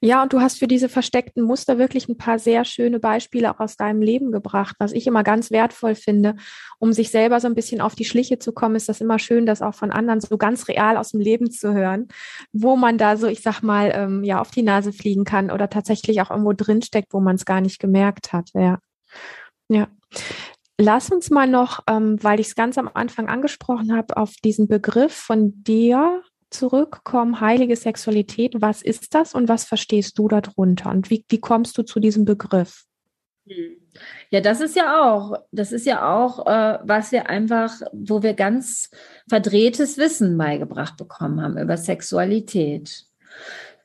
ja, 0.00 0.22
und 0.22 0.32
du 0.32 0.40
hast 0.40 0.58
für 0.58 0.66
diese 0.66 0.88
versteckten 0.88 1.42
Muster 1.42 1.78
wirklich 1.78 2.08
ein 2.08 2.16
paar 2.16 2.38
sehr 2.38 2.64
schöne 2.64 2.98
Beispiele 2.98 3.50
auch 3.50 3.60
aus 3.60 3.76
deinem 3.76 4.02
Leben 4.02 4.32
gebracht. 4.32 4.76
Was 4.78 4.92
ich 4.92 5.06
immer 5.06 5.22
ganz 5.22 5.50
wertvoll 5.50 5.94
finde, 5.94 6.36
um 6.78 6.92
sich 6.92 7.10
selber 7.10 7.40
so 7.40 7.46
ein 7.46 7.54
bisschen 7.54 7.80
auf 7.80 7.94
die 7.94 8.04
Schliche 8.04 8.38
zu 8.38 8.52
kommen, 8.52 8.76
ist 8.76 8.88
das 8.88 9.00
immer 9.00 9.18
schön, 9.18 9.46
das 9.46 9.62
auch 9.62 9.74
von 9.74 9.90
anderen 9.90 10.20
so 10.20 10.36
ganz 10.38 10.68
real 10.68 10.96
aus 10.96 11.10
dem 11.10 11.20
Leben 11.20 11.50
zu 11.50 11.72
hören, 11.74 12.08
wo 12.52 12.76
man 12.76 12.98
da 12.98 13.16
so, 13.16 13.26
ich 13.26 13.42
sag 13.42 13.62
mal, 13.62 13.92
ähm, 13.94 14.24
ja, 14.24 14.40
auf 14.40 14.50
die 14.50 14.62
Nase 14.62 14.92
fliegen 14.92 15.24
kann 15.24 15.50
oder 15.50 15.68
tatsächlich 15.70 16.20
auch 16.20 16.30
irgendwo 16.30 16.52
drinsteckt, 16.52 17.12
wo 17.12 17.20
man 17.20 17.36
es 17.36 17.44
gar 17.44 17.60
nicht 17.60 17.78
gemerkt 17.78 18.32
hat. 18.32 18.50
Ja. 18.54 18.78
Ja. 19.68 19.88
Lass 20.78 21.10
uns 21.10 21.30
mal 21.30 21.48
noch, 21.48 21.82
ähm, 21.88 22.22
weil 22.22 22.38
ich 22.38 22.48
es 22.48 22.54
ganz 22.54 22.76
am 22.76 22.90
Anfang 22.92 23.28
angesprochen 23.28 23.96
habe, 23.96 24.16
auf 24.16 24.34
diesen 24.44 24.68
Begriff 24.68 25.14
von 25.14 25.62
dir 25.62 26.22
zurückkommen, 26.56 27.40
heilige 27.40 27.76
Sexualität, 27.76 28.60
was 28.60 28.82
ist 28.82 29.14
das 29.14 29.34
und 29.34 29.48
was 29.48 29.64
verstehst 29.64 30.18
du 30.18 30.28
darunter 30.28 30.90
und 30.90 31.10
wie, 31.10 31.24
wie 31.28 31.40
kommst 31.40 31.76
du 31.78 31.82
zu 31.82 32.00
diesem 32.00 32.24
Begriff? 32.24 32.84
Hm. 33.48 33.76
Ja, 34.30 34.40
das 34.40 34.60
ist 34.60 34.76
ja 34.76 35.04
auch, 35.04 35.36
das 35.52 35.72
ist 35.72 35.86
ja 35.86 36.14
auch, 36.14 36.46
äh, 36.46 36.78
was 36.82 37.12
wir 37.12 37.30
einfach, 37.30 37.80
wo 37.92 38.22
wir 38.22 38.34
ganz 38.34 38.90
verdrehtes 39.28 39.96
Wissen 39.96 40.36
beigebracht 40.36 40.96
bekommen 40.96 41.40
haben 41.40 41.58
über 41.58 41.76
Sexualität. 41.76 43.04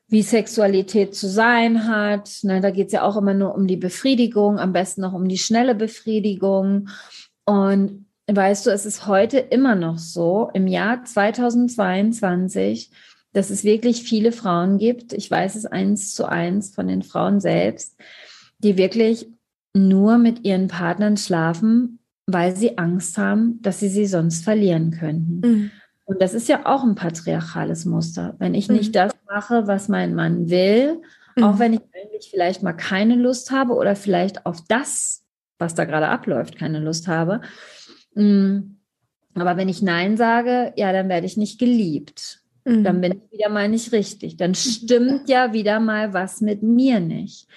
Wie 0.07 0.23
Sexualität 0.23 1.15
zu 1.15 1.29
sein 1.29 1.87
hat. 1.87 2.29
Ne, 2.43 2.59
da 2.59 2.71
geht 2.71 2.87
es 2.87 2.93
ja 2.93 3.03
auch 3.03 3.15
immer 3.15 3.33
nur 3.33 3.55
um 3.55 3.67
die 3.67 3.77
Befriedigung, 3.77 4.59
am 4.59 4.73
besten 4.73 5.01
noch 5.01 5.13
um 5.13 5.27
die 5.29 5.37
schnelle 5.37 5.75
Befriedigung. 5.75 6.89
Und 7.45 8.05
weißt 8.35 8.65
du, 8.65 8.69
es 8.71 8.85
ist 8.85 9.07
heute 9.07 9.39
immer 9.39 9.75
noch 9.75 9.97
so, 9.97 10.49
im 10.53 10.67
Jahr 10.67 11.03
2022, 11.03 12.91
dass 13.33 13.49
es 13.49 13.63
wirklich 13.63 14.03
viele 14.03 14.31
Frauen 14.31 14.77
gibt, 14.77 15.13
ich 15.13 15.29
weiß 15.29 15.55
es 15.55 15.65
eins 15.65 16.13
zu 16.13 16.25
eins 16.25 16.73
von 16.73 16.87
den 16.87 17.01
Frauen 17.01 17.39
selbst, 17.39 17.97
die 18.59 18.77
wirklich 18.77 19.27
nur 19.73 20.17
mit 20.17 20.43
ihren 20.43 20.67
Partnern 20.67 21.17
schlafen, 21.17 21.99
weil 22.27 22.55
sie 22.55 22.77
Angst 22.77 23.17
haben, 23.17 23.61
dass 23.61 23.79
sie 23.79 23.89
sie 23.89 24.05
sonst 24.05 24.43
verlieren 24.43 24.91
könnten. 24.91 25.39
Mhm. 25.39 25.71
Und 26.05 26.21
das 26.21 26.33
ist 26.33 26.49
ja 26.49 26.65
auch 26.65 26.83
ein 26.83 26.95
patriarchales 26.95 27.85
Muster. 27.85 28.35
Wenn 28.37 28.53
ich 28.53 28.67
mhm. 28.67 28.75
nicht 28.75 28.95
das 28.95 29.13
mache, 29.27 29.67
was 29.67 29.87
mein 29.87 30.13
Mann 30.13 30.49
will, 30.49 31.01
mhm. 31.35 31.43
auch 31.43 31.59
wenn 31.59 31.73
ich 31.73 31.81
eigentlich 31.93 32.29
vielleicht 32.29 32.63
mal 32.63 32.73
keine 32.73 33.15
Lust 33.15 33.51
habe 33.51 33.73
oder 33.73 33.95
vielleicht 33.95 34.45
auf 34.45 34.57
das, 34.67 35.23
was 35.57 35.75
da 35.75 35.85
gerade 35.85 36.09
abläuft, 36.09 36.57
keine 36.57 36.79
Lust 36.79 37.07
habe. 37.07 37.41
Mm, 38.13 38.75
aber 39.33 39.57
wenn 39.57 39.69
ich 39.69 39.81
Nein 39.81 40.17
sage, 40.17 40.73
ja, 40.75 40.91
dann 40.91 41.09
werde 41.09 41.25
ich 41.25 41.37
nicht 41.37 41.59
geliebt. 41.59 42.41
Mhm. 42.65 42.83
Dann 42.83 43.01
bin 43.01 43.13
ich 43.13 43.39
wieder 43.39 43.49
mal 43.49 43.69
nicht 43.69 43.91
richtig. 43.91 44.37
Dann 44.37 44.55
stimmt 44.55 45.29
ja 45.29 45.53
wieder 45.53 45.79
mal 45.79 46.13
was 46.13 46.41
mit 46.41 46.61
mir 46.63 46.99
nicht. 46.99 47.47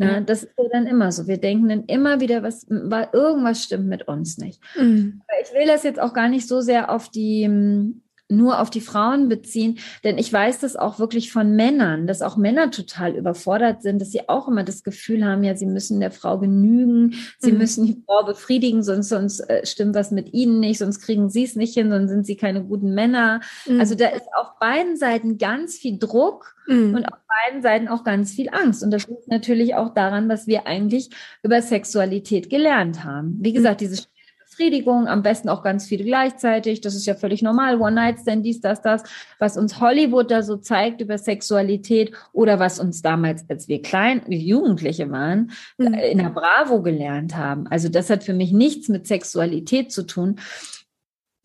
Na, 0.00 0.20
das 0.20 0.44
ist 0.44 0.52
ja 0.56 0.64
dann 0.70 0.86
immer 0.86 1.10
so. 1.10 1.26
Wir 1.26 1.38
denken 1.38 1.68
dann 1.68 1.84
immer 1.86 2.20
wieder, 2.20 2.44
was, 2.44 2.66
weil 2.68 3.08
irgendwas 3.12 3.64
stimmt 3.64 3.88
mit 3.88 4.06
uns 4.06 4.38
nicht. 4.38 4.60
Mhm. 4.76 5.22
Ich 5.42 5.52
will 5.52 5.66
das 5.66 5.82
jetzt 5.82 5.98
auch 5.98 6.14
gar 6.14 6.28
nicht 6.28 6.46
so 6.46 6.60
sehr 6.60 6.90
auf 6.90 7.08
die 7.10 7.48
nur 8.28 8.60
auf 8.60 8.70
die 8.70 8.80
Frauen 8.80 9.28
beziehen, 9.28 9.78
denn 10.04 10.18
ich 10.18 10.32
weiß 10.32 10.60
das 10.60 10.76
auch 10.76 10.98
wirklich 10.98 11.32
von 11.32 11.56
Männern, 11.56 12.06
dass 12.06 12.22
auch 12.22 12.36
Männer 12.36 12.70
total 12.70 13.14
überfordert 13.14 13.82
sind, 13.82 14.00
dass 14.00 14.10
sie 14.10 14.28
auch 14.28 14.48
immer 14.48 14.64
das 14.64 14.82
Gefühl 14.82 15.24
haben, 15.24 15.44
ja, 15.44 15.56
sie 15.56 15.66
müssen 15.66 16.00
der 16.00 16.10
Frau 16.10 16.38
genügen, 16.38 17.14
sie 17.38 17.52
mhm. 17.52 17.58
müssen 17.58 17.86
die 17.86 18.02
Frau 18.06 18.24
befriedigen, 18.24 18.82
sonst, 18.82 19.08
sonst 19.08 19.40
äh, 19.40 19.64
stimmt 19.64 19.94
was 19.94 20.10
mit 20.10 20.34
ihnen 20.34 20.60
nicht, 20.60 20.78
sonst 20.78 21.00
kriegen 21.00 21.30
sie 21.30 21.44
es 21.44 21.56
nicht 21.56 21.74
hin, 21.74 21.90
sonst 21.90 22.10
sind 22.10 22.26
sie 22.26 22.36
keine 22.36 22.62
guten 22.62 22.94
Männer. 22.94 23.40
Mhm. 23.66 23.80
Also 23.80 23.94
da 23.94 24.08
ist 24.08 24.26
auf 24.36 24.58
beiden 24.58 24.96
Seiten 24.96 25.38
ganz 25.38 25.76
viel 25.76 25.98
Druck 25.98 26.54
mhm. 26.66 26.94
und 26.94 27.04
auf 27.06 27.18
beiden 27.46 27.62
Seiten 27.62 27.88
auch 27.88 28.04
ganz 28.04 28.32
viel 28.32 28.48
Angst. 28.50 28.82
Und 28.82 28.90
das 28.90 29.06
liegt 29.08 29.28
natürlich 29.28 29.74
auch 29.74 29.94
daran, 29.94 30.28
was 30.28 30.46
wir 30.46 30.66
eigentlich 30.66 31.10
über 31.42 31.62
Sexualität 31.62 32.50
gelernt 32.50 33.04
haben. 33.04 33.38
Wie 33.40 33.52
gesagt, 33.52 33.80
diese 33.80 34.02
Befriedigung, 34.58 35.06
am 35.06 35.22
besten 35.22 35.48
auch 35.48 35.62
ganz 35.62 35.86
viele 35.86 36.04
gleichzeitig. 36.04 36.80
Das 36.80 36.96
ist 36.96 37.06
ja 37.06 37.14
völlig 37.14 37.42
normal. 37.42 37.80
One-Night-Stand, 37.80 38.44
dies, 38.44 38.60
das, 38.60 38.82
das. 38.82 39.04
Was 39.38 39.56
uns 39.56 39.80
Hollywood 39.80 40.32
da 40.32 40.42
so 40.42 40.56
zeigt 40.56 41.00
über 41.00 41.16
Sexualität 41.16 42.12
oder 42.32 42.58
was 42.58 42.80
uns 42.80 43.00
damals, 43.00 43.48
als 43.48 43.68
wir 43.68 43.80
klein, 43.82 44.22
Jugendliche 44.26 45.10
waren, 45.12 45.52
mhm. 45.78 45.94
in 45.94 46.18
der 46.18 46.30
Bravo 46.30 46.82
gelernt 46.82 47.36
haben. 47.36 47.68
Also 47.68 47.88
das 47.88 48.10
hat 48.10 48.24
für 48.24 48.34
mich 48.34 48.52
nichts 48.52 48.88
mit 48.88 49.06
Sexualität 49.06 49.92
zu 49.92 50.04
tun. 50.04 50.40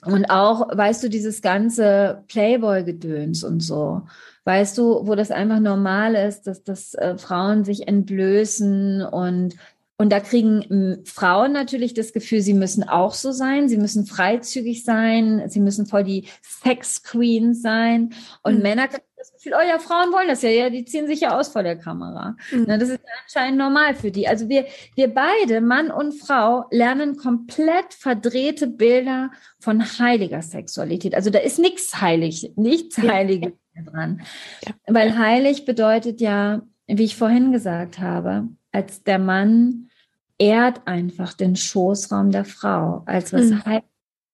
Und 0.06 0.26
auch, 0.26 0.68
weißt 0.76 1.04
du, 1.04 1.10
dieses 1.10 1.42
ganze 1.42 2.24
Playboy-Gedöns 2.28 3.44
und 3.44 3.62
so. 3.62 4.02
Weißt 4.46 4.78
du, 4.78 5.08
wo 5.08 5.16
das 5.16 5.32
einfach 5.32 5.62
normal 5.62 6.16
ist, 6.16 6.48
dass, 6.48 6.64
dass 6.64 6.96
äh, 6.96 7.18
Frauen 7.18 7.64
sich 7.64 7.88
entblößen 7.88 9.02
und 9.04 9.56
und 9.98 10.12
da 10.12 10.20
kriegen 10.20 10.66
ähm, 10.70 11.06
Frauen 11.06 11.52
natürlich 11.52 11.94
das 11.94 12.14
Gefühl, 12.14 12.42
sie 12.42 12.56
müssen 12.56 12.84
auch 12.84 13.14
so 13.14 13.32
sein, 13.32 13.70
sie 13.70 13.78
müssen 13.78 14.06
freizügig 14.06 14.84
sein, 14.84 15.44
sie 15.48 15.60
müssen 15.60 15.86
voll 15.86 16.04
die 16.04 16.28
Sex 16.42 17.04
Queens 17.04 17.62
sein. 17.62 18.14
Und 18.42 18.58
mhm. 18.58 18.64
Männer 18.64 18.88
kriegen 18.88 19.04
das 19.16 19.32
Gefühl, 19.32 19.54
oh 19.56 19.66
ja, 19.66 19.78
Frauen 19.78 20.12
wollen 20.12 20.28
das 20.28 20.42
ja, 20.42 20.50
ja, 20.50 20.70
die 20.70 20.84
ziehen 20.84 21.06
sich 21.08 21.22
ja 21.22 21.38
aus 21.38 21.50
vor 21.50 21.62
der 21.62 21.78
Kamera. 21.78 22.36
Mhm. 22.52 22.66
Na, 22.68 22.78
das 22.78 22.90
ist 22.90 23.02
anscheinend 23.24 23.60
normal 23.60 23.94
für 23.94 24.10
die. 24.10 24.28
Also 24.28 24.50
wir, 24.50 24.66
wir 24.96 25.14
beide, 25.14 25.62
Mann 25.62 25.92
und 25.92 26.14
Frau, 26.14 26.66
lernen 26.72 27.16
komplett 27.16 27.94
verdrehte 27.94 28.68
Bilder 28.68 29.30
von 29.60 29.84
heiliger 30.00 30.42
Sexualität. 30.42 31.14
Also 31.14 31.30
da 31.30 31.40
ist 31.40 31.60
nichts 31.60 32.02
heilig, 32.02 32.52
nichts 32.56 32.98
ja. 32.98 33.14
Heiliges 33.14 33.54
dran. 33.86 34.22
Ja. 34.66 34.74
Weil 34.88 35.18
heilig 35.18 35.66
bedeutet 35.66 36.20
ja, 36.20 36.64
wie 36.88 37.04
ich 37.04 37.16
vorhin 37.16 37.52
gesagt 37.52 38.00
habe, 38.00 38.50
als 38.74 39.04
der 39.04 39.20
Mann 39.20 39.90
ehrt 40.38 40.86
einfach 40.86 41.34
den 41.34 41.56
Schoßraum 41.56 42.32
der 42.32 42.44
Frau 42.44 43.04
als 43.06 43.32
was 43.32 43.52
mhm. 43.52 43.62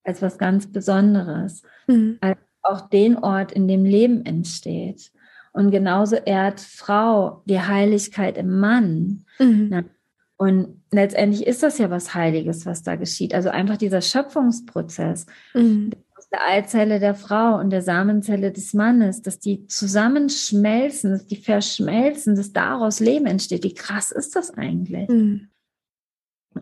als 0.04 0.22
was 0.22 0.38
ganz 0.38 0.72
Besonderes, 0.72 1.62
mhm. 1.88 2.18
als 2.22 2.40
auch 2.62 2.90
den 2.90 3.18
Ort, 3.18 3.52
in 3.52 3.68
dem 3.68 3.86
Leben 3.86 4.26
entsteht. 4.26 5.12
Und 5.52 5.72
genauso 5.72 6.16
ehrt 6.16 6.60
Frau 6.60 7.44
die 7.46 7.60
Heiligkeit 7.60 8.38
im 8.38 8.60
Mann. 8.60 9.26
Mhm. 9.40 9.86
Und 10.38 10.82
letztendlich 10.92 11.46
ist 11.46 11.64
das 11.64 11.80
ja 11.80 11.90
was 11.90 12.14
Heiliges, 12.16 12.66
was 12.66 12.82
da 12.82 12.96
geschieht. 12.96 13.34
Also 13.34 13.50
einfach 13.50 13.78
dieser 13.78 14.02
Schöpfungsprozess 14.02 15.26
mhm. 15.54 15.92
Der 16.32 16.46
Eizelle 16.48 17.00
der 17.00 17.16
Frau 17.16 17.60
und 17.60 17.72
der 17.72 17.82
Samenzelle 17.82 18.52
des 18.52 18.74
Mannes, 18.74 19.22
dass 19.22 19.40
die 19.40 19.66
zusammenschmelzen, 19.68 21.12
dass 21.12 21.26
die 21.26 21.38
verschmelzen, 21.38 22.36
dass 22.36 22.54
daraus 22.54 23.00
Leben 23.00 23.26
entsteht. 23.26 23.64
Wie 23.64 23.74
krass 23.74 24.12
ist 24.12 24.36
das 24.36 24.52
eigentlich? 24.52 25.10
Mhm. 25.10 25.50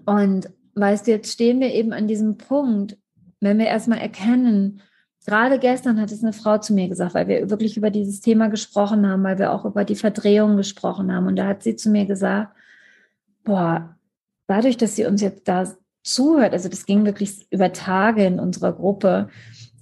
Und 0.05 0.49
weißt 0.75 1.07
du, 1.07 1.11
jetzt 1.11 1.33
stehen 1.33 1.59
wir 1.59 1.73
eben 1.73 1.91
an 1.91 2.07
diesem 2.07 2.37
Punkt, 2.37 2.97
wenn 3.41 3.57
wir 3.57 3.67
erstmal 3.67 3.99
erkennen, 3.99 4.81
gerade 5.25 5.59
gestern 5.59 5.99
hat 5.99 6.11
es 6.11 6.23
eine 6.23 6.33
Frau 6.33 6.57
zu 6.57 6.73
mir 6.73 6.87
gesagt, 6.87 7.13
weil 7.13 7.27
wir 7.27 7.49
wirklich 7.49 7.75
über 7.75 7.89
dieses 7.89 8.21
Thema 8.21 8.47
gesprochen 8.47 9.05
haben, 9.07 9.23
weil 9.23 9.37
wir 9.37 9.51
auch 9.51 9.65
über 9.65 9.83
die 9.83 9.95
Verdrehung 9.95 10.55
gesprochen 10.55 11.13
haben. 11.13 11.27
Und 11.27 11.35
da 11.35 11.45
hat 11.45 11.63
sie 11.63 11.75
zu 11.75 11.89
mir 11.89 12.05
gesagt, 12.05 12.55
boah, 13.43 13.97
dadurch, 14.47 14.77
dass 14.77 14.95
sie 14.95 15.05
uns 15.05 15.21
jetzt 15.21 15.47
da 15.47 15.65
zuhört, 16.03 16.53
also 16.53 16.69
das 16.69 16.85
ging 16.85 17.03
wirklich 17.03 17.45
über 17.51 17.73
Tage 17.73 18.25
in 18.25 18.39
unserer 18.39 18.71
Gruppe, 18.71 19.29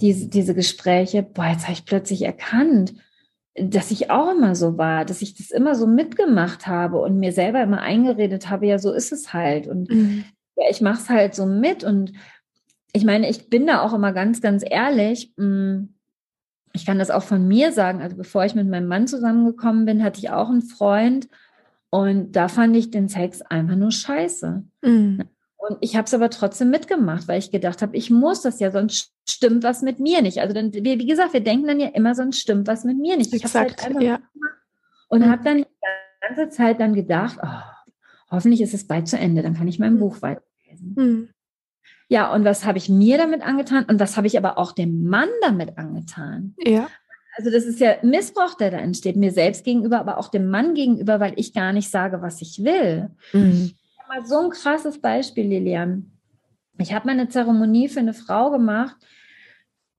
diese, 0.01 0.27
diese 0.27 0.53
Gespräche, 0.53 1.23
boah, 1.23 1.47
jetzt 1.47 1.63
habe 1.63 1.73
ich 1.73 1.86
plötzlich 1.86 2.23
erkannt, 2.23 2.93
dass 3.55 3.91
ich 3.91 4.12
auch 4.12 4.31
immer 4.31 4.53
so 4.55 4.77
war, 4.77 5.05
dass 5.05 5.21
ich 5.21 5.36
das 5.36 5.51
immer 5.51 5.75
so 5.75 5.88
mitgemacht 5.88 6.67
habe 6.67 6.99
und 6.99 7.17
mir 7.17 7.31
selber 7.31 7.63
immer 7.63 7.81
eingeredet 7.81 8.49
habe, 8.49 8.67
ja, 8.67 8.77
so 8.77 8.91
ist 8.91 9.13
es 9.13 9.34
halt. 9.34 9.67
Und 9.67 9.89
mhm. 9.89 10.25
ja, 10.58 10.65
ich 10.69 10.81
mache 10.81 11.01
es 11.01 11.10
halt 11.10 11.36
so 11.36 11.45
mit. 11.45 11.84
Und 11.86 12.12
ich 12.91 13.05
meine, 13.05 13.29
ich 13.29 13.49
bin 13.49 13.65
da 13.65 13.81
auch 13.81 13.93
immer 13.93 14.12
ganz, 14.12 14.41
ganz 14.41 14.63
ehrlich. 14.67 15.34
Mm, 15.38 15.86
ich 16.73 16.86
kann 16.86 16.99
das 16.99 17.12
auch 17.12 17.23
von 17.23 17.47
mir 17.47 17.71
sagen. 17.71 18.01
Also 18.01 18.17
bevor 18.17 18.43
ich 18.43 18.55
mit 18.55 18.67
meinem 18.67 18.88
Mann 18.88 19.08
zusammengekommen 19.08 19.86
bin, 19.86 20.03
hatte 20.03 20.19
ich 20.19 20.31
auch 20.31 20.49
einen 20.49 20.62
Freund. 20.62 21.29
Und 21.89 22.34
da 22.34 22.49
fand 22.49 22.75
ich 22.75 22.91
den 22.91 23.08
Sex 23.08 23.41
einfach 23.41 23.77
nur 23.77 23.91
scheiße. 23.91 24.63
Mhm. 24.84 25.23
Und 25.67 25.78
ich 25.82 25.95
habe 25.95 26.06
es 26.06 26.13
aber 26.13 26.30
trotzdem 26.30 26.69
mitgemacht, 26.69 27.28
weil 27.28 27.39
ich 27.39 27.49
gedacht 27.49 27.82
habe, 27.82 27.97
ich 27.97 28.12
muss 28.12 28.41
das 28.41 28.60
ja, 28.60 28.69
sonst 28.69 29.12
stimmt 29.28 29.63
was 29.63 29.82
mit 29.82 29.99
mir 29.99 30.21
nicht. 30.21 30.39
Also 30.39 30.54
dann, 30.54 30.71
wie, 30.71 30.99
wie 30.99 31.08
gesagt, 31.08 31.34
wir 31.34 31.39
denken 31.39 31.65
dann 31.65 31.80
ja 31.80 31.88
immer, 31.88 32.13
sonst 32.13 32.39
stimmt 32.39 32.67
was 32.67 32.84
mit 32.84 32.97
mir 32.97 33.17
nicht. 33.17 33.34
Ich 33.34 33.43
habe 33.43 33.60
halt 33.60 33.84
einfach 33.84 34.01
ja. 34.01 34.19
und 35.08 35.21
mhm. 35.21 35.30
habe 35.32 35.43
dann 35.43 35.58
die 35.58 35.65
ganze 36.21 36.49
Zeit 36.49 36.80
dann 36.80 36.93
gedacht, 36.93 37.39
oh, 37.41 37.62
hoffentlich 38.30 38.62
ist 38.62 38.75
es 38.75 38.86
bald 38.86 39.08
zu 39.08 39.17
Ende, 39.17 39.41
dann 39.41 39.56
kann 39.56 39.67
ich 39.67 39.80
mein 39.80 39.95
mhm. 39.95 39.99
Buch 39.99 40.21
weiterlesen. 40.21 40.93
Mhm. 40.95 41.30
Ja, 42.10 42.32
und 42.32 42.45
was 42.45 42.65
habe 42.65 42.78
ich 42.78 42.88
mir 42.88 43.17
damit 43.17 43.41
angetan 43.41 43.86
und 43.86 43.99
was 43.99 44.17
habe 44.17 44.28
ich 44.28 44.38
aber 44.38 44.60
auch 44.60 44.71
dem 44.71 45.06
Mann 45.06 45.30
damit 45.41 45.80
angetan? 45.80 46.54
Ja. 46.60 46.89
Also 47.38 47.49
das 47.49 47.65
ist 47.65 47.80
ja 47.80 47.95
Missbrauch, 48.04 48.54
der 48.54 48.69
da 48.69 48.78
entsteht, 48.78 49.15
mir 49.15 49.32
selbst 49.32 49.65
gegenüber, 49.65 49.99
aber 49.99 50.19
auch 50.19 50.30
dem 50.30 50.47
Mann 50.47 50.75
gegenüber, 50.75 51.19
weil 51.19 51.34
ich 51.38 51.54
gar 51.54 51.73
nicht 51.73 51.89
sage, 51.89 52.21
was 52.21 52.39
ich 52.41 52.63
will. 52.63 53.10
Mhm 53.34 53.73
mal 54.15 54.25
so 54.25 54.39
ein 54.39 54.49
krasses 54.49 54.99
Beispiel, 54.99 55.47
Lilian. 55.47 56.12
Ich 56.78 56.93
habe 56.93 57.06
mal 57.06 57.13
eine 57.13 57.30
Zeremonie 57.30 57.88
für 57.88 57.99
eine 57.99 58.13
Frau 58.13 58.51
gemacht, 58.51 58.95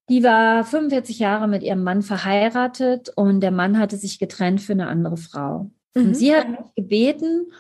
die 0.09 0.23
war 0.23 0.65
45 0.65 1.19
Jahre 1.19 1.49
mit 1.49 1.63
ihrem 1.63 1.83
Mann 1.83 2.03
verheiratet 2.03 3.11
und 3.17 3.41
der 3.41 3.51
Mann 3.51 3.79
hatte 3.79 3.97
sich 3.97 4.19
getrennt 4.19 4.61
für 4.61 4.73
eine 4.73 4.87
andere 4.87 5.17
Frau. 5.17 5.71
Mhm. 5.95 6.07
Und 6.07 6.15
sie 6.15 6.35
hat 6.35 6.49
mich 6.49 6.75
gebeten 6.77 7.51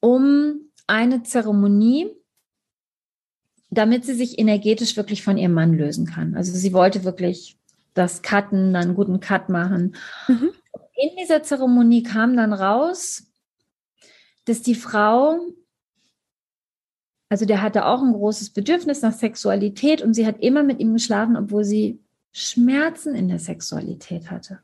um 0.00 0.70
eine 0.86 1.22
Zeremonie, 1.22 2.08
damit 3.68 4.06
sie 4.06 4.14
sich 4.14 4.38
energetisch 4.38 4.96
wirklich 4.96 5.22
von 5.22 5.36
ihrem 5.36 5.52
Mann 5.52 5.74
lösen 5.74 6.06
kann. 6.06 6.34
Also 6.36 6.52
sie 6.52 6.72
wollte 6.72 7.04
wirklich 7.04 7.58
das 7.92 8.22
Cutten, 8.22 8.72
dann 8.72 8.84
einen 8.84 8.94
guten 8.94 9.20
Cut 9.20 9.50
machen. 9.50 9.94
Mhm. 10.26 10.52
In 10.94 11.16
dieser 11.20 11.42
Zeremonie 11.42 12.02
kam 12.02 12.34
dann 12.34 12.54
raus, 12.54 13.24
dass 14.46 14.62
die 14.62 14.74
Frau 14.74 15.38
also 17.30 17.46
der 17.46 17.62
hatte 17.62 17.86
auch 17.86 18.02
ein 18.02 18.12
großes 18.12 18.50
Bedürfnis 18.50 19.02
nach 19.02 19.12
Sexualität 19.12 20.02
und 20.02 20.14
sie 20.14 20.26
hat 20.26 20.40
immer 20.40 20.64
mit 20.64 20.80
ihm 20.80 20.92
geschlafen, 20.92 21.36
obwohl 21.36 21.64
sie 21.64 22.00
Schmerzen 22.32 23.14
in 23.14 23.28
der 23.28 23.38
Sexualität 23.38 24.30
hatte. 24.32 24.58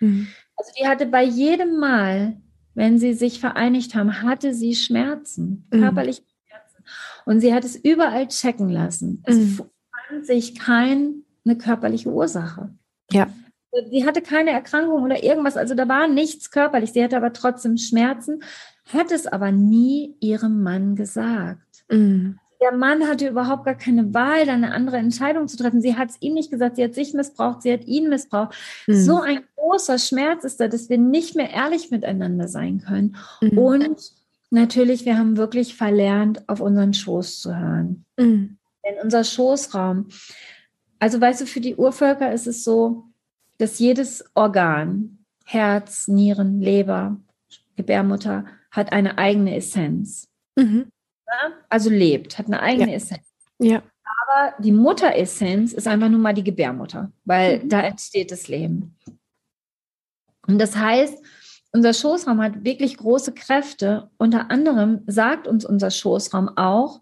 Mhm. 0.00 0.26
Also 0.56 0.72
die 0.80 0.88
hatte 0.88 1.06
bei 1.06 1.22
jedem 1.22 1.78
Mal, 1.78 2.38
wenn 2.74 2.98
sie 2.98 3.12
sich 3.12 3.38
vereinigt 3.38 3.94
haben, 3.94 4.22
hatte 4.22 4.54
sie 4.54 4.74
Schmerzen, 4.74 5.66
mhm. 5.70 5.80
körperliche 5.80 6.22
Schmerzen. 6.46 6.84
Und 7.26 7.40
sie 7.40 7.52
hat 7.52 7.64
es 7.64 7.76
überall 7.76 8.28
checken 8.28 8.70
lassen. 8.70 9.22
Es 9.26 9.36
mhm. 9.36 9.60
fand 10.08 10.26
sich 10.26 10.54
keine 10.54 11.22
körperliche 11.58 12.10
Ursache. 12.10 12.70
Ja. 13.10 13.28
Sie 13.90 14.06
hatte 14.06 14.22
keine 14.22 14.52
Erkrankung 14.52 15.02
oder 15.02 15.22
irgendwas, 15.22 15.58
also 15.58 15.74
da 15.74 15.86
war 15.86 16.08
nichts 16.08 16.50
körperlich. 16.50 16.92
Sie 16.92 17.04
hatte 17.04 17.18
aber 17.18 17.34
trotzdem 17.34 17.76
Schmerzen, 17.76 18.42
hat 18.90 19.12
es 19.12 19.26
aber 19.26 19.52
nie 19.52 20.16
ihrem 20.20 20.62
Mann 20.62 20.96
gesagt. 20.96 21.65
Mhm. 21.88 22.38
Der 22.60 22.72
Mann 22.72 23.06
hatte 23.06 23.28
überhaupt 23.28 23.64
gar 23.64 23.74
keine 23.74 24.14
Wahl, 24.14 24.46
da 24.46 24.54
eine 24.54 24.72
andere 24.72 24.96
Entscheidung 24.96 25.46
zu 25.46 25.56
treffen. 25.56 25.82
Sie 25.82 25.96
hat 25.96 26.10
es 26.10 26.16
ihm 26.20 26.34
nicht 26.34 26.50
gesagt, 26.50 26.76
sie 26.76 26.84
hat 26.84 26.94
sich 26.94 27.12
missbraucht, 27.12 27.62
sie 27.62 27.72
hat 27.72 27.84
ihn 27.84 28.08
missbraucht. 28.08 28.54
Mhm. 28.86 28.94
So 28.94 29.20
ein 29.20 29.40
großer 29.56 29.98
Schmerz 29.98 30.44
ist 30.44 30.58
da, 30.58 30.68
dass 30.68 30.88
wir 30.88 30.98
nicht 30.98 31.36
mehr 31.36 31.50
ehrlich 31.50 31.90
miteinander 31.90 32.48
sein 32.48 32.78
können. 32.78 33.16
Mhm. 33.40 33.58
Und 33.58 34.12
natürlich, 34.50 35.04
wir 35.04 35.18
haben 35.18 35.36
wirklich 35.36 35.74
verlernt, 35.76 36.48
auf 36.48 36.60
unseren 36.60 36.94
Schoß 36.94 37.40
zu 37.40 37.54
hören. 37.54 38.04
Mhm. 38.16 38.56
Denn 38.84 38.94
unser 39.02 39.24
Schoßraum, 39.24 40.08
also 40.98 41.20
weißt 41.20 41.42
du, 41.42 41.46
für 41.46 41.60
die 41.60 41.76
Urvölker 41.76 42.32
ist 42.32 42.46
es 42.46 42.64
so, 42.64 43.04
dass 43.58 43.78
jedes 43.78 44.24
Organ, 44.34 45.18
Herz, 45.44 46.08
Nieren, 46.08 46.60
Leber, 46.60 47.16
Gebärmutter, 47.76 48.46
hat 48.70 48.92
eine 48.92 49.18
eigene 49.18 49.56
Essenz. 49.56 50.28
Mhm. 50.56 50.86
Also 51.68 51.90
lebt, 51.90 52.38
hat 52.38 52.46
eine 52.46 52.60
eigene 52.60 52.90
ja. 52.90 52.96
Essenz. 52.96 53.26
Ja. 53.58 53.82
Aber 54.22 54.54
die 54.58 54.72
Mutteressenz 54.72 55.72
ist 55.72 55.88
einfach 55.88 56.08
nur 56.08 56.20
mal 56.20 56.34
die 56.34 56.44
Gebärmutter, 56.44 57.10
weil 57.24 57.60
mhm. 57.60 57.68
da 57.68 57.80
entsteht 57.80 58.30
das 58.30 58.48
Leben. 58.48 58.96
Und 60.46 60.58
das 60.60 60.76
heißt, 60.76 61.22
unser 61.72 61.92
Schoßraum 61.92 62.40
hat 62.40 62.64
wirklich 62.64 62.96
große 62.96 63.32
Kräfte. 63.32 64.08
Unter 64.16 64.50
anderem 64.50 65.02
sagt 65.06 65.46
uns 65.46 65.64
unser 65.64 65.90
Schoßraum 65.90 66.56
auch, 66.56 67.00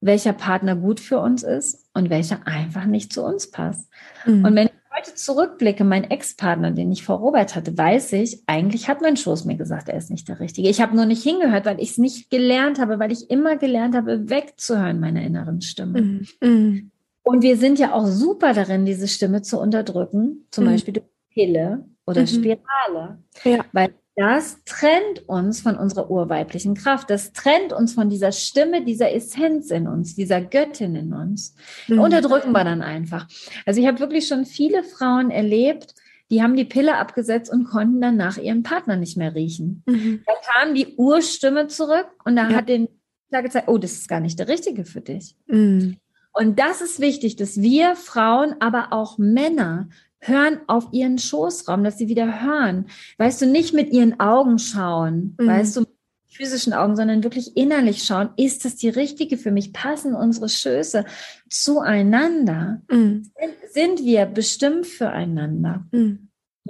welcher 0.00 0.32
Partner 0.32 0.76
gut 0.76 1.00
für 1.00 1.18
uns 1.18 1.42
ist 1.42 1.88
und 1.92 2.08
welcher 2.08 2.46
einfach 2.46 2.84
nicht 2.84 3.12
zu 3.12 3.24
uns 3.24 3.50
passt. 3.50 3.90
Mhm. 4.24 4.44
Und 4.44 4.54
wenn 4.54 4.70
heute 4.98 5.14
zurückblicke, 5.14 5.84
mein 5.84 6.04
Ex-Partner, 6.04 6.70
den 6.70 6.90
ich 6.90 7.04
vor 7.04 7.18
Robert 7.18 7.54
hatte, 7.54 7.76
weiß 7.76 8.12
ich, 8.14 8.42
eigentlich 8.46 8.88
hat 8.88 9.00
mein 9.00 9.16
Schoß 9.16 9.44
mir 9.44 9.56
gesagt, 9.56 9.88
er 9.88 9.96
ist 9.96 10.10
nicht 10.10 10.28
der 10.28 10.40
Richtige. 10.40 10.68
Ich 10.68 10.80
habe 10.80 10.96
nur 10.96 11.06
nicht 11.06 11.22
hingehört, 11.22 11.66
weil 11.66 11.80
ich 11.80 11.90
es 11.90 11.98
nicht 11.98 12.30
gelernt 12.30 12.78
habe, 12.78 12.98
weil 12.98 13.12
ich 13.12 13.30
immer 13.30 13.56
gelernt 13.56 13.94
habe, 13.94 14.28
wegzuhören 14.28 15.00
meiner 15.00 15.22
inneren 15.22 15.60
Stimme. 15.60 16.00
Mhm. 16.00 16.28
mhm. 16.40 16.90
Und 17.22 17.42
wir 17.42 17.58
sind 17.58 17.78
ja 17.78 17.92
auch 17.92 18.06
super 18.06 18.54
darin, 18.54 18.86
diese 18.86 19.06
Stimme 19.06 19.42
zu 19.42 19.60
unterdrücken, 19.60 20.46
zum 20.50 20.64
mhm. 20.64 20.68
Beispiel 20.70 20.94
durch 20.94 21.06
Pille 21.30 21.84
oder 22.06 22.22
mhm. 22.22 22.26
Spirale. 22.26 23.18
Ja. 23.44 23.64
Weil 23.72 23.90
das 24.18 24.58
trennt 24.64 25.28
uns 25.28 25.60
von 25.60 25.76
unserer 25.76 26.10
urweiblichen 26.10 26.74
Kraft. 26.74 27.08
Das 27.08 27.32
trennt 27.32 27.72
uns 27.72 27.94
von 27.94 28.10
dieser 28.10 28.32
Stimme, 28.32 28.84
dieser 28.84 29.14
Essenz 29.14 29.70
in 29.70 29.86
uns, 29.86 30.16
dieser 30.16 30.40
Göttin 30.40 30.96
in 30.96 31.12
uns. 31.12 31.54
Mhm. 31.86 32.00
Unterdrücken 32.00 32.50
wir 32.50 32.64
dann 32.64 32.82
einfach. 32.82 33.28
Also 33.64 33.80
ich 33.80 33.86
habe 33.86 34.00
wirklich 34.00 34.26
schon 34.26 34.44
viele 34.44 34.82
Frauen 34.82 35.30
erlebt, 35.30 35.94
die 36.32 36.42
haben 36.42 36.56
die 36.56 36.64
Pille 36.64 36.96
abgesetzt 36.96 37.50
und 37.52 37.64
konnten 37.64 38.00
danach 38.00 38.38
ihren 38.38 38.64
Partner 38.64 38.96
nicht 38.96 39.16
mehr 39.16 39.36
riechen. 39.36 39.84
Mhm. 39.86 40.24
Da 40.26 40.32
kam 40.52 40.74
die 40.74 40.96
Urstimme 40.96 41.68
zurück 41.68 42.08
und 42.24 42.34
da 42.34 42.50
ja. 42.50 42.56
hat 42.56 42.68
den 42.68 42.88
da 43.30 43.40
gezeigt, 43.40 43.68
oh, 43.68 43.78
das 43.78 43.92
ist 43.92 44.08
gar 44.08 44.20
nicht 44.20 44.38
der 44.40 44.48
Richtige 44.48 44.84
für 44.84 45.00
dich. 45.00 45.36
Mhm. 45.46 45.96
Und 46.32 46.58
das 46.58 46.80
ist 46.80 46.98
wichtig, 46.98 47.36
dass 47.36 47.60
wir 47.60 47.94
Frauen, 47.94 48.56
aber 48.58 48.92
auch 48.92 49.16
Männer 49.16 49.88
hören 50.20 50.60
auf 50.66 50.88
ihren 50.92 51.18
Schoßraum, 51.18 51.84
dass 51.84 51.98
sie 51.98 52.08
wieder 52.08 52.42
hören. 52.42 52.86
Weißt 53.18 53.40
du, 53.42 53.46
nicht 53.46 53.74
mit 53.74 53.90
ihren 53.90 54.20
Augen 54.20 54.58
schauen, 54.58 55.36
mhm. 55.38 55.46
weißt 55.46 55.76
du, 55.76 55.84
physischen 56.30 56.72
Augen, 56.72 56.94
sondern 56.94 57.24
wirklich 57.24 57.56
innerlich 57.56 58.04
schauen, 58.04 58.30
ist 58.36 58.64
das 58.64 58.76
die 58.76 58.88
richtige 58.88 59.36
für 59.36 59.50
mich? 59.50 59.72
Passen 59.72 60.14
unsere 60.14 60.48
Schöße 60.48 61.04
zueinander? 61.48 62.82
Mhm. 62.90 63.30
Sind, 63.72 64.04
wir 64.04 64.26
bestimmt 64.26 64.86
füreinander? 64.86 65.86
Mhm. 65.90 66.28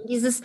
Dieses, 0.08 0.42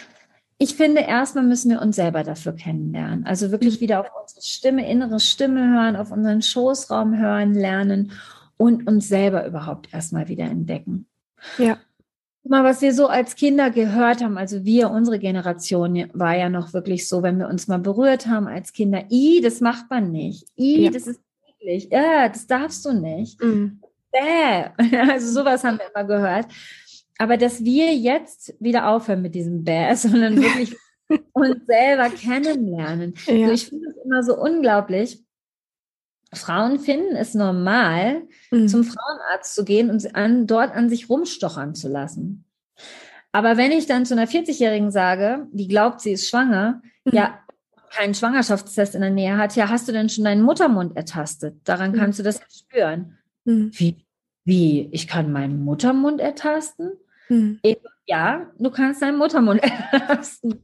ich 0.57 0.75
finde, 0.75 1.01
erstmal 1.01 1.45
müssen 1.45 1.69
wir 1.69 1.81
uns 1.81 1.95
selber 1.95 2.23
dafür 2.23 2.53
kennenlernen. 2.53 3.25
Also 3.25 3.51
wirklich 3.51 3.77
mhm. 3.77 3.81
wieder 3.81 4.01
auf 4.01 4.07
unsere 4.19 4.41
Stimme, 4.41 4.89
innere 4.89 5.19
Stimme 5.19 5.73
hören, 5.73 5.95
auf 5.95 6.11
unseren 6.11 6.41
Schoßraum 6.41 7.17
hören, 7.17 7.53
lernen 7.53 8.11
und 8.57 8.87
uns 8.87 9.07
selber 9.07 9.45
überhaupt 9.45 9.93
erstmal 9.93 10.27
wieder 10.27 10.45
entdecken. 10.45 11.05
Ja 11.57 11.77
mal, 12.49 12.63
was 12.63 12.81
wir 12.81 12.93
so 12.93 13.07
als 13.07 13.35
Kinder 13.35 13.71
gehört 13.71 14.23
haben, 14.23 14.37
also 14.37 14.65
wir, 14.65 14.89
unsere 14.89 15.19
Generation 15.19 16.09
war 16.13 16.35
ja 16.35 16.49
noch 16.49 16.73
wirklich 16.73 17.07
so, 17.07 17.23
wenn 17.23 17.39
wir 17.39 17.47
uns 17.47 17.67
mal 17.67 17.79
berührt 17.79 18.27
haben 18.27 18.47
als 18.47 18.73
Kinder, 18.73 19.05
i, 19.09 19.41
das 19.41 19.61
macht 19.61 19.89
man 19.89 20.11
nicht. 20.11 20.45
I, 20.57 20.83
ja. 20.83 20.91
das 20.91 21.07
ist 21.07 21.21
eklig. 21.47 21.89
Ja, 21.91 22.27
das 22.29 22.47
darfst 22.47 22.85
du 22.85 22.93
nicht. 22.93 23.41
Mhm. 23.41 23.81
Bäh. 24.11 24.69
Also 25.09 25.31
sowas 25.31 25.63
haben 25.63 25.79
wir 25.79 25.89
immer 25.93 26.05
gehört. 26.05 26.47
Aber 27.17 27.37
dass 27.37 27.63
wir 27.63 27.95
jetzt 27.95 28.53
wieder 28.59 28.89
aufhören 28.89 29.21
mit 29.21 29.35
diesem 29.35 29.63
Bäh, 29.63 29.93
sondern 29.95 30.41
wirklich 30.41 30.75
uns 31.33 31.65
selber 31.65 32.09
kennenlernen. 32.09 33.13
Ja. 33.25 33.47
Also 33.47 33.53
ich 33.53 33.67
finde 33.67 33.89
es 33.89 33.97
immer 34.03 34.23
so 34.23 34.37
unglaublich. 34.37 35.22
Frauen 36.35 36.79
finden 36.79 37.15
es 37.15 37.33
normal, 37.33 38.23
mhm. 38.51 38.67
zum 38.67 38.83
Frauenarzt 38.83 39.55
zu 39.55 39.63
gehen 39.63 39.89
und 39.89 40.15
an, 40.15 40.47
dort 40.47 40.75
an 40.75 40.89
sich 40.89 41.09
rumstochern 41.09 41.75
zu 41.75 41.89
lassen. 41.89 42.45
Aber 43.31 43.57
wenn 43.57 43.71
ich 43.71 43.87
dann 43.87 44.05
zu 44.05 44.13
einer 44.13 44.27
40-Jährigen 44.27 44.91
sage, 44.91 45.47
die 45.51 45.67
glaubt, 45.67 46.01
sie 46.01 46.11
ist 46.11 46.29
schwanger, 46.29 46.81
mhm. 47.03 47.13
ja, 47.13 47.39
keinen 47.89 48.13
Schwangerschaftstest 48.13 48.95
in 48.95 49.01
der 49.01 49.09
Nähe 49.09 49.37
hat, 49.37 49.55
ja, 49.55 49.69
hast 49.69 49.87
du 49.87 49.91
denn 49.91 50.09
schon 50.09 50.23
deinen 50.23 50.41
Muttermund 50.41 50.95
ertastet? 50.95 51.57
Daran 51.63 51.91
mhm. 51.91 51.95
kannst 51.97 52.19
du 52.19 52.23
das 52.23 52.41
spüren. 52.51 53.17
Mhm. 53.45 53.71
Wie, 53.73 54.05
wie, 54.45 54.89
ich 54.91 55.07
kann 55.07 55.31
meinen 55.31 55.63
Muttermund 55.63 56.19
ertasten? 56.19 56.93
Mhm. 57.29 57.59
Ja, 58.05 58.51
du 58.59 58.69
kannst 58.71 59.01
deinen 59.01 59.17
Muttermund 59.17 59.61
ertasten. 59.91 60.63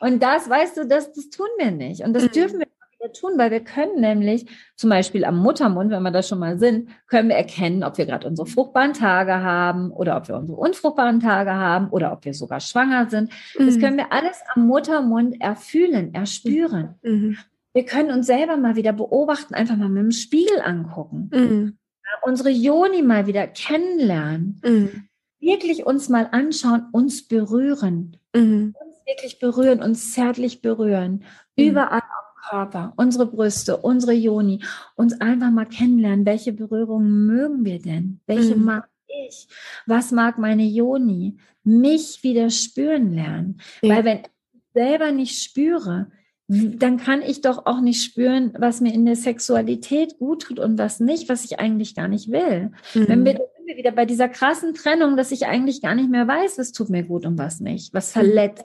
Und 0.00 0.22
das, 0.22 0.48
weißt 0.48 0.76
du, 0.76 0.86
das, 0.86 1.12
das 1.12 1.30
tun 1.30 1.48
wir 1.58 1.70
nicht. 1.70 2.02
Und 2.02 2.14
das 2.14 2.24
mhm. 2.24 2.32
dürfen 2.32 2.58
wir 2.60 2.66
wir 3.00 3.12
tun, 3.12 3.32
weil 3.36 3.50
wir 3.50 3.60
können 3.60 4.00
nämlich 4.00 4.46
zum 4.76 4.90
Beispiel 4.90 5.24
am 5.24 5.38
Muttermund, 5.38 5.90
wenn 5.90 6.02
wir 6.02 6.10
da 6.10 6.22
schon 6.22 6.38
mal 6.38 6.58
sind, 6.58 6.90
können 7.06 7.28
wir 7.28 7.36
erkennen, 7.36 7.82
ob 7.82 7.98
wir 7.98 8.06
gerade 8.06 8.28
unsere 8.28 8.46
fruchtbaren 8.46 8.92
Tage 8.92 9.32
haben 9.32 9.90
oder 9.90 10.16
ob 10.16 10.28
wir 10.28 10.36
unsere 10.36 10.58
unfruchtbaren 10.58 11.20
Tage 11.20 11.52
haben 11.52 11.88
oder 11.88 12.12
ob 12.12 12.24
wir 12.24 12.34
sogar 12.34 12.60
schwanger 12.60 13.08
sind. 13.08 13.32
Mhm. 13.58 13.66
Das 13.66 13.78
können 13.78 13.96
wir 13.96 14.12
alles 14.12 14.40
am 14.54 14.66
Muttermund 14.66 15.40
erfühlen, 15.40 16.14
erspüren. 16.14 16.96
Mhm. 17.02 17.38
Wir 17.72 17.84
können 17.84 18.10
uns 18.10 18.26
selber 18.26 18.56
mal 18.56 18.76
wieder 18.76 18.92
beobachten, 18.92 19.54
einfach 19.54 19.76
mal 19.76 19.88
mit 19.88 20.02
dem 20.02 20.12
Spiegel 20.12 20.60
angucken. 20.60 21.30
Mhm. 21.32 21.76
unsere 22.22 22.50
Joni 22.50 23.02
mal 23.02 23.26
wieder 23.26 23.46
kennenlernen. 23.46 24.60
Mhm. 24.64 25.04
Wirklich 25.38 25.86
uns 25.86 26.08
mal 26.08 26.28
anschauen, 26.32 26.86
uns 26.92 27.26
berühren. 27.26 28.16
Mhm. 28.34 28.74
Uns 28.78 28.96
wirklich 29.06 29.38
berühren, 29.38 29.82
uns 29.82 30.12
zärtlich 30.12 30.60
berühren. 30.60 31.24
Mhm. 31.56 31.64
Überall 31.64 32.02
Körper, 32.48 32.92
unsere 32.96 33.26
Brüste, 33.26 33.76
unsere 33.76 34.12
Joni, 34.12 34.62
uns 34.96 35.20
einfach 35.20 35.50
mal 35.50 35.66
kennenlernen, 35.66 36.26
welche 36.26 36.52
Berührungen 36.52 37.26
mögen 37.26 37.64
wir 37.64 37.80
denn? 37.80 38.20
Welche 38.26 38.56
mhm. 38.56 38.64
mag 38.64 38.88
ich? 39.28 39.48
Was 39.86 40.12
mag 40.12 40.38
meine 40.38 40.64
Joni? 40.64 41.36
Mich 41.64 42.22
wieder 42.22 42.50
spüren 42.50 43.14
lernen. 43.14 43.60
Ja. 43.82 43.96
Weil 43.96 44.04
wenn 44.04 44.18
ich 44.18 44.30
selber 44.74 45.12
nicht 45.12 45.42
spüre, 45.42 46.10
dann 46.48 46.96
kann 46.96 47.22
ich 47.22 47.42
doch 47.42 47.66
auch 47.66 47.80
nicht 47.80 48.02
spüren, 48.02 48.52
was 48.58 48.80
mir 48.80 48.92
in 48.92 49.04
der 49.04 49.14
Sexualität 49.14 50.18
gut 50.18 50.42
tut 50.42 50.58
und 50.58 50.78
was 50.78 50.98
nicht, 50.98 51.28
was 51.28 51.44
ich 51.44 51.60
eigentlich 51.60 51.94
gar 51.94 52.08
nicht 52.08 52.32
will. 52.32 52.72
Mhm. 52.94 53.08
Wenn 53.08 53.24
wir, 53.24 53.32
sind 53.34 53.66
wir 53.66 53.76
wieder 53.76 53.92
bei 53.92 54.04
dieser 54.04 54.28
krassen 54.28 54.74
Trennung, 54.74 55.16
dass 55.16 55.30
ich 55.30 55.46
eigentlich 55.46 55.80
gar 55.80 55.94
nicht 55.94 56.10
mehr 56.10 56.26
weiß, 56.26 56.58
was 56.58 56.72
tut 56.72 56.90
mir 56.90 57.04
gut 57.04 57.24
und 57.24 57.38
was 57.38 57.60
nicht, 57.60 57.94
was 57.94 58.08
mhm. 58.10 58.20
verletzt 58.20 58.64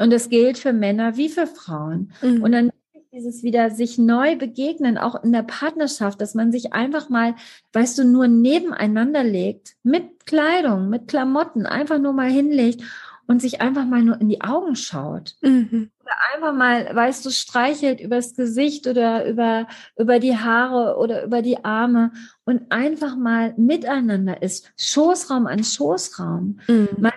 und 0.00 0.10
das 0.10 0.28
gilt 0.28 0.58
für 0.58 0.72
Männer 0.72 1.16
wie 1.16 1.28
für 1.28 1.46
Frauen. 1.46 2.12
Mhm. 2.22 2.42
Und 2.42 2.52
dann 2.52 2.70
dieses 3.12 3.42
wieder 3.42 3.70
sich 3.70 3.98
neu 3.98 4.36
begegnen, 4.36 4.96
auch 4.96 5.22
in 5.24 5.32
der 5.32 5.42
Partnerschaft, 5.42 6.20
dass 6.20 6.34
man 6.34 6.52
sich 6.52 6.72
einfach 6.72 7.08
mal, 7.08 7.34
weißt 7.72 7.98
du, 7.98 8.04
nur 8.04 8.28
nebeneinander 8.28 9.24
legt, 9.24 9.74
mit 9.82 10.26
Kleidung, 10.26 10.88
mit 10.88 11.08
Klamotten, 11.08 11.66
einfach 11.66 11.98
nur 11.98 12.12
mal 12.12 12.30
hinlegt 12.30 12.82
und 13.26 13.42
sich 13.42 13.60
einfach 13.60 13.84
mal 13.84 14.02
nur 14.02 14.20
in 14.20 14.28
die 14.28 14.40
Augen 14.40 14.76
schaut. 14.76 15.36
Mhm. 15.40 15.90
Oder 16.02 16.12
einfach 16.34 16.54
mal, 16.54 16.94
weißt 16.94 17.26
du, 17.26 17.30
streichelt 17.30 18.00
übers 18.00 18.34
Gesicht 18.34 18.86
oder 18.86 19.28
über, 19.28 19.66
über 19.96 20.18
die 20.18 20.36
Haare 20.36 20.96
oder 20.96 21.24
über 21.24 21.42
die 21.42 21.64
Arme 21.64 22.12
und 22.44 22.70
einfach 22.70 23.16
mal 23.16 23.54
miteinander 23.56 24.42
ist. 24.42 24.72
Schoßraum 24.76 25.46
an 25.46 25.64
Schoßraum. 25.64 26.60
Mhm. 26.68 26.88
Man 26.98 27.12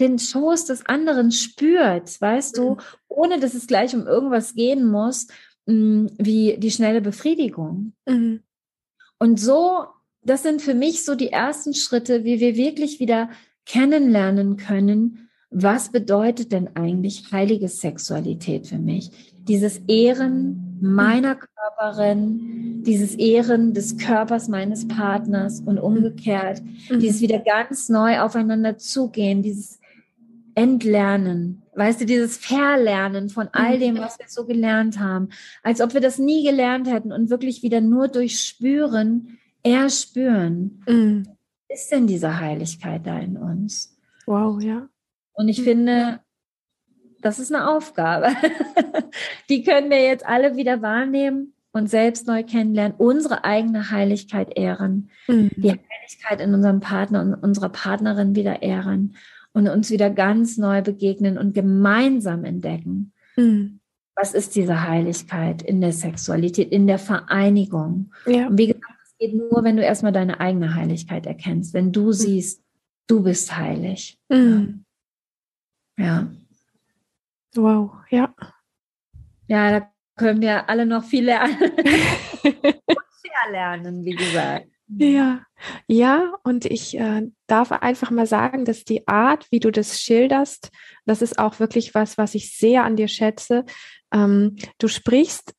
den 0.00 0.18
Schoß 0.18 0.66
des 0.66 0.86
anderen 0.86 1.32
spürt, 1.32 2.20
weißt 2.20 2.58
du, 2.58 2.70
mhm. 2.72 2.78
ohne 3.08 3.40
dass 3.40 3.54
es 3.54 3.66
gleich 3.66 3.94
um 3.94 4.06
irgendwas 4.06 4.54
gehen 4.54 4.86
muss, 4.86 5.26
mm, 5.66 6.06
wie 6.18 6.56
die 6.58 6.70
schnelle 6.70 7.00
Befriedigung. 7.00 7.92
Mhm. 8.06 8.40
Und 9.18 9.40
so, 9.40 9.86
das 10.22 10.42
sind 10.42 10.62
für 10.62 10.74
mich 10.74 11.04
so 11.04 11.14
die 11.14 11.30
ersten 11.30 11.74
Schritte, 11.74 12.24
wie 12.24 12.40
wir 12.40 12.56
wirklich 12.56 13.00
wieder 13.00 13.30
kennenlernen 13.64 14.56
können, 14.56 15.28
was 15.50 15.90
bedeutet 15.90 16.52
denn 16.52 16.76
eigentlich 16.76 17.32
heilige 17.32 17.68
Sexualität 17.68 18.66
für 18.66 18.78
mich? 18.78 19.10
Dieses 19.38 19.78
Ehren 19.86 20.78
meiner 20.80 21.36
Körperin, 21.36 22.82
dieses 22.82 23.14
Ehren 23.14 23.72
des 23.72 23.96
Körpers 23.96 24.48
meines 24.48 24.86
Partners 24.86 25.60
und 25.60 25.78
umgekehrt, 25.78 26.62
mhm. 26.90 27.00
dieses 27.00 27.20
wieder 27.20 27.38
ganz 27.38 27.88
neu 27.88 28.20
aufeinander 28.20 28.76
zugehen, 28.76 29.42
dieses 29.42 29.80
Entlernen, 30.58 31.62
weißt 31.74 32.00
du, 32.00 32.06
dieses 32.06 32.38
Verlernen 32.38 33.28
von 33.28 33.48
all 33.52 33.78
dem, 33.78 33.98
was 33.98 34.18
wir 34.18 34.24
so 34.26 34.46
gelernt 34.46 34.98
haben, 34.98 35.28
als 35.62 35.82
ob 35.82 35.92
wir 35.92 36.00
das 36.00 36.18
nie 36.18 36.44
gelernt 36.44 36.90
hätten 36.90 37.12
und 37.12 37.28
wirklich 37.28 37.62
wieder 37.62 37.82
nur 37.82 38.08
durch 38.08 38.40
Spüren 38.40 39.38
erspüren. 39.62 40.82
Mhm. 40.88 41.28
Ist 41.68 41.92
denn 41.92 42.06
diese 42.06 42.40
Heiligkeit 42.40 43.06
da 43.06 43.18
in 43.18 43.36
uns? 43.36 43.98
Wow, 44.24 44.62
ja. 44.62 44.88
Und 45.34 45.48
ich 45.50 45.58
mhm. 45.60 45.64
finde, 45.64 46.20
das 47.20 47.38
ist 47.38 47.54
eine 47.54 47.68
Aufgabe. 47.68 48.28
Die 49.50 49.62
können 49.62 49.90
wir 49.90 50.02
jetzt 50.02 50.24
alle 50.24 50.56
wieder 50.56 50.80
wahrnehmen 50.80 51.52
und 51.72 51.90
selbst 51.90 52.26
neu 52.26 52.42
kennenlernen, 52.42 52.94
unsere 52.96 53.44
eigene 53.44 53.90
Heiligkeit 53.90 54.56
ehren, 54.56 55.10
mhm. 55.28 55.50
die 55.54 55.72
Heiligkeit 55.72 56.40
in 56.40 56.54
unserem 56.54 56.80
Partner 56.80 57.20
und 57.20 57.34
unserer 57.34 57.68
Partnerin 57.68 58.34
wieder 58.34 58.62
ehren 58.62 59.16
und 59.56 59.68
uns 59.68 59.90
wieder 59.90 60.10
ganz 60.10 60.58
neu 60.58 60.82
begegnen 60.82 61.38
und 61.38 61.54
gemeinsam 61.54 62.44
entdecken. 62.44 63.14
Mhm. 63.36 63.80
Was 64.14 64.34
ist 64.34 64.54
diese 64.54 64.86
Heiligkeit 64.86 65.62
in 65.62 65.80
der 65.80 65.92
Sexualität, 65.92 66.70
in 66.70 66.86
der 66.86 66.98
Vereinigung? 66.98 68.12
Ja. 68.26 68.48
Und 68.48 68.58
wie 68.58 68.66
gesagt, 68.66 68.84
es 69.02 69.16
geht 69.18 69.34
nur, 69.34 69.64
wenn 69.64 69.78
du 69.78 69.82
erstmal 69.82 70.12
deine 70.12 70.40
eigene 70.40 70.74
Heiligkeit 70.74 71.24
erkennst, 71.24 71.72
wenn 71.72 71.90
du 71.90 72.08
mhm. 72.08 72.12
siehst, 72.12 72.62
du 73.06 73.22
bist 73.22 73.56
heilig. 73.56 74.18
Mhm. 74.28 74.84
Ja. 75.98 76.30
Wow, 77.54 77.92
ja. 78.10 78.34
Ja, 79.48 79.80
da 79.80 79.90
können 80.16 80.42
wir 80.42 80.68
alle 80.68 80.84
noch 80.84 81.04
viel 81.04 81.24
lernen. 81.24 81.56
lernen, 83.50 84.04
wie 84.04 84.14
gesagt. 84.14 84.68
Ja, 84.88 85.40
ja, 85.88 86.32
und 86.44 86.64
ich 86.64 86.96
äh, 86.96 87.22
darf 87.48 87.72
einfach 87.72 88.10
mal 88.10 88.26
sagen, 88.26 88.64
dass 88.64 88.84
die 88.84 89.08
Art, 89.08 89.46
wie 89.50 89.58
du 89.58 89.72
das 89.72 90.00
schilderst, 90.00 90.70
das 91.06 91.22
ist 91.22 91.38
auch 91.38 91.58
wirklich 91.58 91.94
was, 91.94 92.16
was 92.18 92.34
ich 92.36 92.56
sehr 92.56 92.84
an 92.84 92.94
dir 92.94 93.08
schätze. 93.08 93.64
Ähm, 94.12 94.56
du 94.78 94.86
sprichst 94.86 95.54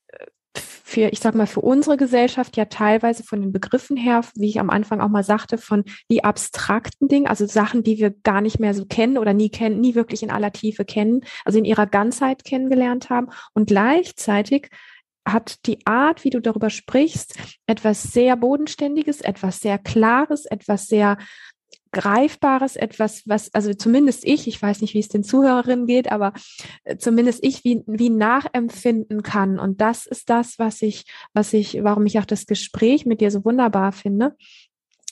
für, 0.88 1.10
ich 1.10 1.20
sag 1.20 1.36
mal, 1.36 1.48
für 1.48 1.60
unsere 1.60 1.98
Gesellschaft 1.98 2.56
ja 2.56 2.66
teilweise 2.66 3.24
von 3.24 3.42
den 3.42 3.52
Begriffen 3.52 3.98
her, 3.98 4.22
wie 4.36 4.48
ich 4.48 4.60
am 4.60 4.70
Anfang 4.70 5.02
auch 5.02 5.10
mal 5.10 5.24
sagte, 5.24 5.58
von 5.58 5.84
die 6.10 6.24
abstrakten 6.24 7.10
Dingen, 7.10 7.28
also 7.28 7.46
Sachen, 7.46 7.84
die 7.84 7.98
wir 7.98 8.12
gar 8.24 8.40
nicht 8.40 8.60
mehr 8.60 8.74
so 8.74 8.86
kennen 8.86 9.18
oder 9.18 9.34
nie 9.34 9.50
kennen, 9.50 9.82
nie 9.82 9.96
wirklich 9.96 10.24
in 10.24 10.32
aller 10.32 10.54
Tiefe 10.54 10.86
kennen, 10.86 11.22
also 11.44 11.60
in 11.60 11.66
ihrer 11.66 11.88
Ganzheit 11.88 12.46
kennengelernt 12.46 13.10
haben. 13.10 13.28
Und 13.54 13.68
gleichzeitig 13.68 14.70
hat 15.28 15.66
die 15.66 15.86
Art, 15.86 16.24
wie 16.24 16.30
du 16.30 16.40
darüber 16.40 16.70
sprichst, 16.70 17.38
etwas 17.66 18.04
sehr 18.04 18.36
Bodenständiges, 18.38 19.22
etwas 19.22 19.60
sehr 19.60 19.78
Klares, 19.78 20.46
etwas 20.46 20.88
sehr 20.88 21.18
Greifbares, 21.92 22.76
etwas, 22.76 23.24
was, 23.26 23.54
also 23.54 23.74
zumindest 23.74 24.26
ich, 24.26 24.48
ich 24.48 24.62
weiß 24.62 24.82
nicht, 24.82 24.94
wie 24.94 25.00
es 25.00 25.08
den 25.08 25.24
Zuhörerinnen 25.24 25.88
geht, 25.88 26.12
aber 26.12 26.34
äh, 26.84 26.98
zumindest 26.98 27.44
ich 27.44 27.64
wie, 27.64 27.84
wie 27.88 28.10
nachempfinden 28.10 29.24
kann. 29.24 29.58
Und 29.58 29.82
das 29.82 30.06
ist 30.06 30.30
das, 30.30 30.60
was 30.60 30.82
ich, 30.82 31.06
was 31.34 31.54
ich, 31.54 31.84
warum 31.84 32.06
ich 32.06 32.20
auch 32.20 32.26
das 32.26 32.46
Gespräch 32.46 33.06
mit 33.06 33.22
dir 33.22 33.32
so 33.32 33.46
wunderbar 33.46 33.92
finde, 33.92 34.36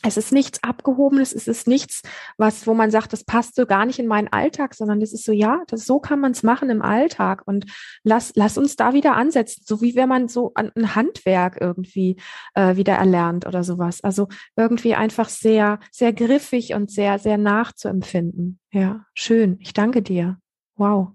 es 0.03 0.17
ist 0.17 0.31
nichts 0.31 0.61
Abgehobenes, 0.63 1.33
es 1.33 1.47
ist 1.47 1.67
nichts, 1.67 2.01
was, 2.37 2.67
wo 2.67 2.73
man 2.73 2.91
sagt, 2.91 3.13
das 3.13 3.23
passt 3.23 3.55
so 3.55 3.65
gar 3.65 3.85
nicht 3.85 3.99
in 3.99 4.07
meinen 4.07 4.27
Alltag, 4.27 4.75
sondern 4.75 5.01
es 5.01 5.13
ist 5.13 5.25
so, 5.25 5.31
ja, 5.31 5.63
das, 5.67 5.85
so 5.85 5.99
kann 5.99 6.19
man 6.19 6.31
es 6.31 6.43
machen 6.43 6.69
im 6.69 6.81
Alltag 6.81 7.41
und 7.45 7.65
lass, 8.03 8.33
lass 8.35 8.57
uns 8.57 8.75
da 8.75 8.93
wieder 8.93 9.15
ansetzen, 9.15 9.63
so 9.65 9.81
wie 9.81 9.95
wenn 9.95 10.09
man 10.09 10.27
so 10.27 10.51
ein 10.53 10.95
Handwerk 10.95 11.57
irgendwie 11.59 12.17
äh, 12.53 12.75
wieder 12.75 12.93
erlernt 12.93 13.47
oder 13.47 13.63
sowas. 13.63 14.03
Also 14.03 14.27
irgendwie 14.55 14.95
einfach 14.95 15.29
sehr, 15.29 15.79
sehr 15.91 16.13
griffig 16.13 16.73
und 16.73 16.91
sehr, 16.91 17.17
sehr 17.17 17.37
nachzuempfinden. 17.37 18.59
Ja, 18.71 19.05
schön. 19.13 19.57
Ich 19.59 19.73
danke 19.73 20.01
dir. 20.01 20.37
Wow. 20.75 21.13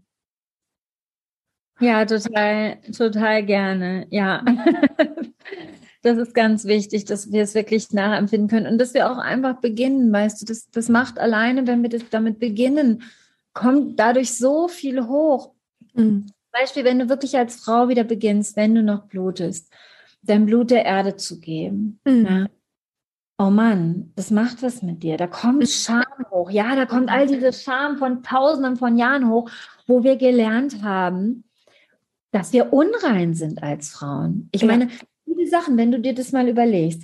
Ja, 1.78 2.04
total, 2.04 2.78
total 2.96 3.44
gerne. 3.44 4.06
Ja. 4.10 4.44
Das 6.02 6.16
ist 6.16 6.34
ganz 6.34 6.64
wichtig, 6.64 7.04
dass 7.04 7.30
wir 7.30 7.42
es 7.42 7.54
wirklich 7.54 7.92
nachempfinden 7.92 8.48
können 8.48 8.66
und 8.66 8.78
dass 8.78 8.94
wir 8.94 9.10
auch 9.10 9.18
einfach 9.18 9.60
beginnen, 9.60 10.10
weißt 10.12 10.40
du, 10.40 10.46
das, 10.46 10.70
das 10.70 10.88
macht 10.88 11.18
alleine, 11.18 11.66
wenn 11.66 11.82
wir 11.82 11.90
das 11.90 12.02
damit 12.10 12.38
beginnen, 12.38 13.02
kommt 13.52 13.98
dadurch 13.98 14.34
so 14.34 14.68
viel 14.68 15.06
hoch. 15.06 15.52
Mhm. 15.94 16.26
Beispiel, 16.52 16.84
wenn 16.84 16.98
du 16.98 17.08
wirklich 17.08 17.36
als 17.36 17.56
Frau 17.56 17.88
wieder 17.88 18.04
beginnst, 18.04 18.56
wenn 18.56 18.74
du 18.74 18.82
noch 18.82 19.04
blutest, 19.04 19.72
dein 20.22 20.46
Blut 20.46 20.70
der 20.70 20.84
Erde 20.84 21.16
zu 21.16 21.38
geben. 21.38 22.00
Mhm. 22.04 22.26
Ja. 22.26 22.46
Oh 23.38 23.50
Mann, 23.50 24.12
das 24.16 24.30
macht 24.30 24.62
was 24.62 24.82
mit 24.82 25.02
dir. 25.02 25.16
Da 25.16 25.26
kommt 25.26 25.66
Scham 25.68 26.04
hoch. 26.30 26.50
Ja, 26.50 26.76
da 26.76 26.84
kommt 26.84 27.08
all 27.08 27.26
diese 27.26 27.52
Scham 27.52 27.96
von 27.96 28.22
Tausenden 28.22 28.76
von 28.76 28.98
Jahren 28.98 29.30
hoch, 29.30 29.50
wo 29.86 30.02
wir 30.02 30.16
gelernt 30.16 30.82
haben, 30.82 31.44
dass 32.32 32.52
wir 32.52 32.72
unrein 32.72 33.32
sind 33.32 33.62
als 33.62 33.88
Frauen. 33.88 34.50
Ich 34.52 34.60
ja. 34.60 34.66
meine, 34.66 34.88
viele 35.40 35.50
Sachen, 35.50 35.76
wenn 35.76 35.90
du 35.90 36.00
dir 36.00 36.14
das 36.14 36.32
mal 36.32 36.48
überlegst, 36.48 37.02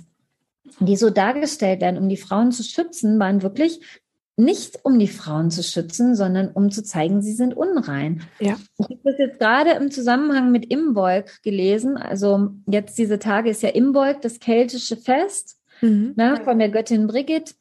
die 0.79 0.95
so 0.95 1.09
dargestellt 1.09 1.81
werden, 1.81 1.97
um 1.97 2.09
die 2.09 2.17
Frauen 2.17 2.51
zu 2.51 2.63
schützen, 2.63 3.19
waren 3.19 3.41
wirklich 3.41 3.81
nicht 4.39 4.79
um 4.83 4.99
die 4.99 5.07
Frauen 5.07 5.49
zu 5.49 5.63
schützen, 5.63 6.15
sondern 6.15 6.49
um 6.49 6.69
zu 6.69 6.83
zeigen, 6.83 7.23
sie 7.23 7.33
sind 7.33 7.55
unrein. 7.55 8.21
Ja. 8.39 8.57
Ich 8.77 8.85
habe 8.85 8.99
das 9.03 9.17
jetzt 9.17 9.39
gerade 9.39 9.71
im 9.71 9.89
Zusammenhang 9.89 10.51
mit 10.51 10.65
Imbolg 10.65 11.41
gelesen. 11.41 11.97
Also 11.97 12.51
jetzt 12.67 12.99
diese 12.99 13.17
Tage 13.17 13.49
ist 13.49 13.63
ja 13.63 13.69
Imbolg, 13.69 14.21
das 14.21 14.39
keltische 14.39 14.95
Fest 14.95 15.57
mhm. 15.81 16.13
ne, 16.15 16.39
von 16.43 16.59
der 16.59 16.69
Göttin 16.69 17.07
Brigitte. 17.07 17.55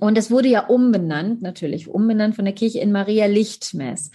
Und 0.00 0.16
es 0.16 0.30
wurde 0.30 0.48
ja 0.48 0.66
umbenannt, 0.66 1.42
natürlich 1.42 1.88
umbenannt 1.88 2.36
von 2.36 2.46
der 2.46 2.54
Kirche 2.54 2.78
in 2.80 2.92
Maria 2.92 3.26
Lichtmess. 3.26 4.10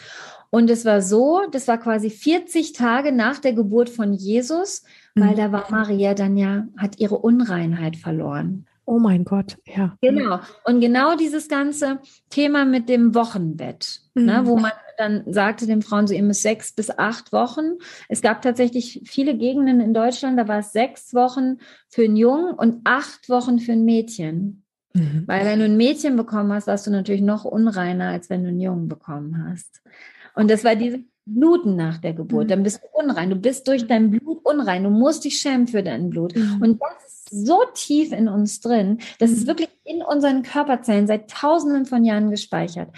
Und 0.53 0.69
es 0.69 0.85
war 0.85 1.01
so, 1.01 1.41
das 1.49 1.67
war 1.67 1.79
quasi 1.79 2.11
40 2.11 2.73
Tage 2.73 3.11
nach 3.11 3.39
der 3.39 3.53
Geburt 3.53 3.89
von 3.89 4.13
Jesus, 4.13 4.83
weil 5.15 5.31
mhm. 5.31 5.35
da 5.35 5.51
war 5.51 5.65
Maria 5.71 6.13
dann 6.13 6.37
ja, 6.37 6.67
hat 6.77 6.99
ihre 6.99 7.17
Unreinheit 7.17 7.95
verloren. 7.97 8.67
Oh 8.85 8.99
mein 8.99 9.25
Gott, 9.25 9.57
ja. 9.65 9.97
Genau. 10.01 10.41
Und 10.63 10.79
genau 10.79 11.15
dieses 11.15 11.47
ganze 11.47 12.01
Thema 12.29 12.65
mit 12.65 12.87
dem 12.87 13.15
Wochenbett, 13.15 14.01
ne, 14.13 14.21
mhm. 14.21 14.27
ne, 14.27 14.41
wo 14.45 14.57
man 14.57 14.73
dann 14.99 15.23
sagte 15.25 15.65
den 15.65 15.81
Frauen 15.81 16.05
so, 16.05 16.13
ihr 16.13 16.21
müsst 16.21 16.43
sechs 16.43 16.71
bis 16.71 16.91
acht 16.91 17.33
Wochen. 17.33 17.79
Es 18.07 18.21
gab 18.21 18.43
tatsächlich 18.43 19.01
viele 19.05 19.35
Gegenden 19.35 19.81
in 19.81 19.95
Deutschland, 19.95 20.37
da 20.37 20.47
war 20.47 20.59
es 20.59 20.71
sechs 20.71 21.15
Wochen 21.15 21.57
für 21.89 22.03
einen 22.03 22.15
Jungen 22.15 22.53
und 22.53 22.81
acht 22.83 23.27
Wochen 23.27 23.57
für 23.57 23.71
ein 23.71 23.85
Mädchen. 23.85 24.63
Mhm. 24.93 25.23
Weil 25.25 25.45
wenn 25.45 25.57
du 25.57 25.65
ein 25.65 25.77
Mädchen 25.77 26.15
bekommen 26.15 26.53
hast, 26.53 26.67
warst 26.67 26.85
du 26.85 26.91
natürlich 26.91 27.23
noch 27.23 27.43
unreiner, 27.43 28.09
als 28.09 28.29
wenn 28.29 28.43
du 28.43 28.49
einen 28.49 28.61
Jungen 28.61 28.87
bekommen 28.87 29.47
hast. 29.49 29.81
Und 30.35 30.49
das 30.49 30.63
war 30.63 30.75
diese 30.75 31.03
Bluten 31.25 31.75
nach 31.75 31.99
der 31.99 32.13
Geburt. 32.13 32.45
Mhm. 32.45 32.49
Dann 32.49 32.63
bist 32.63 32.81
du 32.81 32.99
unrein. 32.99 33.29
Du 33.29 33.35
bist 33.35 33.67
durch 33.67 33.87
dein 33.87 34.11
Blut 34.11 34.39
unrein. 34.43 34.83
Du 34.83 34.89
musst 34.89 35.23
dich 35.23 35.39
schämen 35.39 35.67
für 35.67 35.83
dein 35.83 36.09
Blut. 36.09 36.35
Mhm. 36.35 36.61
Und 36.61 36.81
das 36.81 37.31
ist 37.31 37.45
so 37.45 37.61
tief 37.73 38.11
in 38.11 38.27
uns 38.27 38.59
drin, 38.59 38.99
das 39.19 39.31
ist 39.31 39.43
mhm. 39.43 39.47
wirklich 39.47 39.69
in 39.85 40.01
unseren 40.01 40.43
Körperzellen 40.43 41.07
seit 41.07 41.29
tausenden 41.29 41.85
von 41.85 42.05
Jahren 42.05 42.29
gespeichert. 42.29 42.89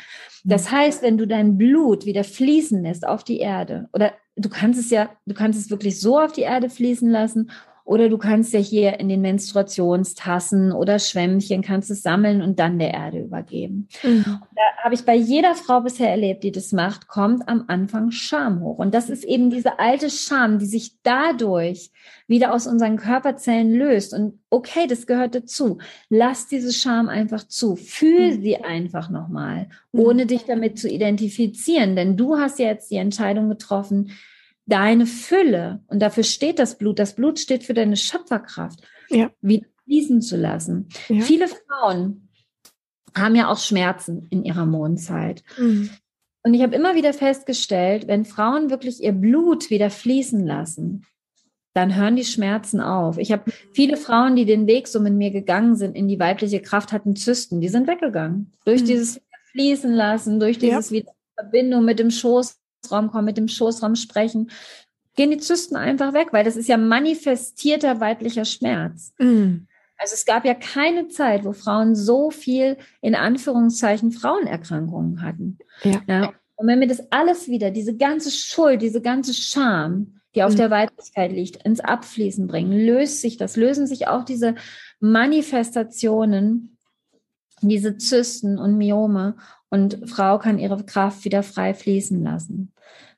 Das 0.43 0.71
heißt, 0.71 1.01
wenn 1.01 1.17
du 1.17 1.25
dein 1.25 1.57
Blut 1.57 2.05
wieder 2.05 2.23
fließen 2.23 2.83
lässt 2.83 3.07
auf 3.07 3.23
die 3.23 3.39
Erde, 3.39 3.89
oder 3.93 4.13
du 4.35 4.49
kannst 4.49 4.79
es 4.79 4.89
ja, 4.89 5.09
du 5.25 5.33
kannst 5.33 5.59
es 5.59 5.69
wirklich 5.69 5.99
so 5.99 6.19
auf 6.19 6.33
die 6.33 6.41
Erde 6.41 6.69
fließen 6.69 7.09
lassen 7.09 7.49
oder 7.85 8.09
du 8.09 8.17
kannst 8.17 8.51
ja 8.51 8.59
hier 8.59 8.99
in 8.99 9.09
den 9.09 9.21
Menstruationstassen 9.21 10.71
oder 10.71 10.97
Schwämmchen 10.97 11.61
kannst 11.61 11.91
es 11.91 12.01
sammeln 12.01 12.41
und 12.41 12.59
dann 12.59 12.79
der 12.79 12.91
Erde 12.95 13.19
übergeben. 13.19 13.87
Mhm. 14.03 14.39
Da 14.55 14.83
habe 14.83 14.95
ich 14.95 15.05
bei 15.05 15.15
jeder 15.15 15.53
Frau 15.53 15.81
bisher 15.81 16.09
erlebt, 16.09 16.43
die 16.43 16.51
das 16.51 16.71
macht, 16.71 17.07
kommt 17.07 17.47
am 17.47 17.65
Anfang 17.67 18.09
Scham 18.09 18.61
hoch. 18.61 18.79
Und 18.79 18.95
das 18.95 19.11
ist 19.11 19.23
eben 19.23 19.51
diese 19.51 19.77
alte 19.77 20.09
Scham, 20.09 20.57
die 20.57 20.65
sich 20.65 20.93
dadurch 21.03 21.91
wieder 22.27 22.53
aus 22.55 22.65
unseren 22.65 22.97
Körperzellen 22.97 23.71
löst. 23.71 24.15
Und 24.15 24.39
okay, 24.49 24.87
das 24.87 25.05
gehört 25.05 25.35
dazu. 25.35 25.77
Lass 26.09 26.47
diese 26.47 26.73
Scham 26.73 27.07
einfach 27.07 27.47
zu. 27.47 27.75
Fühl 27.75 28.37
mhm. 28.37 28.41
sie 28.41 28.57
einfach 28.63 29.11
nochmal, 29.11 29.67
mhm. 29.91 29.99
ohne 29.99 30.25
dich 30.25 30.45
damit 30.45 30.79
zu 30.79 30.89
identifizieren. 30.89 31.95
Denn 31.95 32.17
du 32.17 32.37
hast 32.37 32.57
ja 32.57 32.65
jetzt 32.65 32.89
die 32.89 32.97
Entscheidung 32.97 33.47
getroffen, 33.47 34.11
deine 34.65 35.05
Fülle, 35.05 35.83
und 35.87 35.99
dafür 35.99 36.23
steht 36.23 36.59
das 36.59 36.77
Blut, 36.77 36.99
das 36.99 37.15
Blut 37.15 37.39
steht 37.39 37.63
für 37.63 37.73
deine 37.73 37.97
Schöpferkraft, 37.97 38.81
ja. 39.09 39.31
wieder 39.41 39.67
fließen 39.85 40.21
zu 40.21 40.37
lassen. 40.37 40.89
Ja. 41.09 41.21
Viele 41.21 41.47
Frauen 41.47 42.29
haben 43.15 43.35
ja 43.35 43.49
auch 43.49 43.59
Schmerzen 43.59 44.27
in 44.29 44.43
ihrer 44.43 44.65
Mondzeit. 44.65 45.43
Mhm. 45.57 45.89
Und 46.43 46.53
ich 46.53 46.61
habe 46.61 46.75
immer 46.75 46.95
wieder 46.95 47.13
festgestellt, 47.13 48.07
wenn 48.07 48.25
Frauen 48.25 48.69
wirklich 48.69 49.01
ihr 49.01 49.13
Blut 49.13 49.69
wieder 49.69 49.89
fließen 49.89 50.45
lassen, 50.45 51.05
dann 51.73 51.95
hören 51.95 52.15
die 52.15 52.25
Schmerzen 52.25 52.79
auf. 52.79 53.17
Ich 53.17 53.31
habe 53.31 53.51
viele 53.73 53.97
Frauen, 53.97 54.35
die 54.35 54.45
den 54.45 54.65
Weg 54.65 54.87
so 54.87 54.99
mit 54.99 55.13
mir 55.13 55.31
gegangen 55.31 55.75
sind 55.75 55.95
in 55.95 56.07
die 56.07 56.19
weibliche 56.19 56.61
Kraft, 56.61 56.91
hatten 56.91 57.15
Zysten, 57.15 57.61
die 57.61 57.67
sind 57.67 57.87
weggegangen. 57.87 58.53
Durch 58.63 58.81
mhm. 58.81 58.85
dieses 58.85 59.21
Fließen 59.51 59.91
lassen, 59.91 60.39
durch 60.39 60.57
dieses 60.57 60.89
ja. 60.89 60.97
wieder 60.97 61.11
Verbindung 61.35 61.83
mit 61.83 61.99
dem 61.99 62.11
Schoß 62.11 62.57
Schoßraum 62.85 63.11
kommen, 63.11 63.25
mit 63.25 63.37
dem 63.37 63.47
Schoßraum 63.47 63.95
sprechen, 63.95 64.51
gehen 65.15 65.31
die 65.31 65.37
Zysten 65.37 65.75
einfach 65.75 66.13
weg, 66.13 66.29
weil 66.31 66.43
das 66.43 66.55
ist 66.55 66.67
ja 66.67 66.77
manifestierter 66.77 67.99
weiblicher 67.99 68.45
Schmerz. 68.45 69.13
Mm. 69.17 69.67
Also 69.97 70.13
es 70.13 70.25
gab 70.25 70.43
ja 70.43 70.53
keine 70.53 71.07
Zeit, 71.07 71.45
wo 71.45 71.53
Frauen 71.53 71.95
so 71.95 72.29
viel 72.29 72.77
in 73.01 73.15
Anführungszeichen 73.15 74.11
Frauenerkrankungen 74.11 75.21
hatten. 75.21 75.57
Ja. 75.83 76.01
ja. 76.07 76.33
Und 76.57 76.67
wenn 76.67 76.81
wir 76.81 76.87
das 76.87 77.11
alles 77.11 77.47
wieder, 77.47 77.71
diese 77.71 77.95
ganze 77.95 78.29
Schuld, 78.29 78.81
diese 78.81 79.01
ganze 79.01 79.33
Scham, 79.33 80.19
die 80.35 80.43
auf 80.43 80.51
mhm. 80.51 80.57
der 80.57 80.69
Weiblichkeit 80.69 81.31
liegt, 81.31 81.63
ins 81.63 81.79
Abfließen 81.79 82.47
bringen, 82.47 82.73
löst 82.73 83.21
sich 83.21 83.37
das, 83.37 83.55
lösen 83.55 83.87
sich 83.87 84.07
auch 84.07 84.25
diese 84.25 84.55
Manifestationen 84.99 86.75
diese 87.61 87.97
Zysten 87.97 88.57
und 88.57 88.77
Myome 88.77 89.35
und 89.69 90.09
Frau 90.09 90.39
kann 90.39 90.59
ihre 90.59 90.83
Kraft 90.85 91.25
wieder 91.25 91.43
frei 91.43 91.73
fließen 91.73 92.23
lassen. 92.23 92.71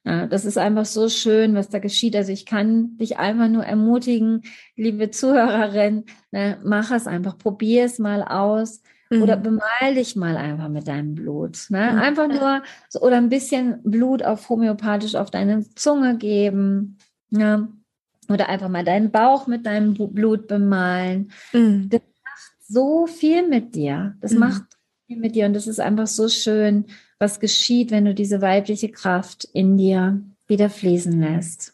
Ja, 0.07 0.25
das 0.25 0.45
ist 0.45 0.57
einfach 0.57 0.85
so 0.85 1.09
schön, 1.09 1.53
was 1.53 1.67
da 1.67 1.79
geschieht. 1.79 2.15
Also 2.15 2.31
ich 2.31 2.45
kann 2.45 2.95
dich 2.95 3.17
einfach 3.17 3.49
nur 3.49 3.65
ermutigen, 3.65 4.43
liebe 4.77 5.11
Zuhörerin, 5.11 6.05
ne, 6.31 6.57
mach 6.63 6.91
es 6.91 7.07
einfach, 7.07 7.37
probier 7.37 7.83
es 7.83 7.99
mal 7.99 8.23
aus. 8.23 8.81
Mhm. 9.09 9.21
Oder 9.21 9.35
bemal 9.35 9.95
dich 9.95 10.15
mal 10.15 10.37
einfach 10.37 10.69
mit 10.69 10.87
deinem 10.87 11.13
Blut. 11.13 11.65
Ne? 11.67 11.91
Mhm. 11.91 11.99
Einfach 11.99 12.27
nur 12.29 12.63
so, 12.87 13.01
oder 13.01 13.17
ein 13.17 13.27
bisschen 13.27 13.81
Blut 13.83 14.23
auf 14.23 14.47
homöopathisch 14.47 15.15
auf 15.15 15.29
deine 15.29 15.69
Zunge 15.75 16.15
geben. 16.15 16.97
Ja? 17.29 17.67
Oder 18.29 18.47
einfach 18.47 18.69
mal 18.69 18.85
deinen 18.85 19.11
Bauch 19.11 19.45
mit 19.47 19.65
deinem 19.65 19.93
Blut 19.93 20.47
bemalen. 20.47 21.33
Mhm. 21.51 21.89
Das 21.89 22.01
macht 22.23 22.53
so 22.65 23.07
viel 23.07 23.45
mit 23.45 23.75
dir. 23.75 24.15
Das 24.21 24.31
mhm. 24.31 24.39
macht 24.39 24.76
mit 25.15 25.35
dir. 25.35 25.45
Und 25.45 25.53
das 25.53 25.67
ist 25.67 25.79
einfach 25.79 26.07
so 26.07 26.27
schön, 26.29 26.85
was 27.19 27.39
geschieht, 27.39 27.91
wenn 27.91 28.05
du 28.05 28.13
diese 28.13 28.41
weibliche 28.41 28.91
Kraft 28.91 29.45
in 29.53 29.77
dir 29.77 30.21
wieder 30.47 30.69
fließen 30.69 31.19
lässt. 31.19 31.73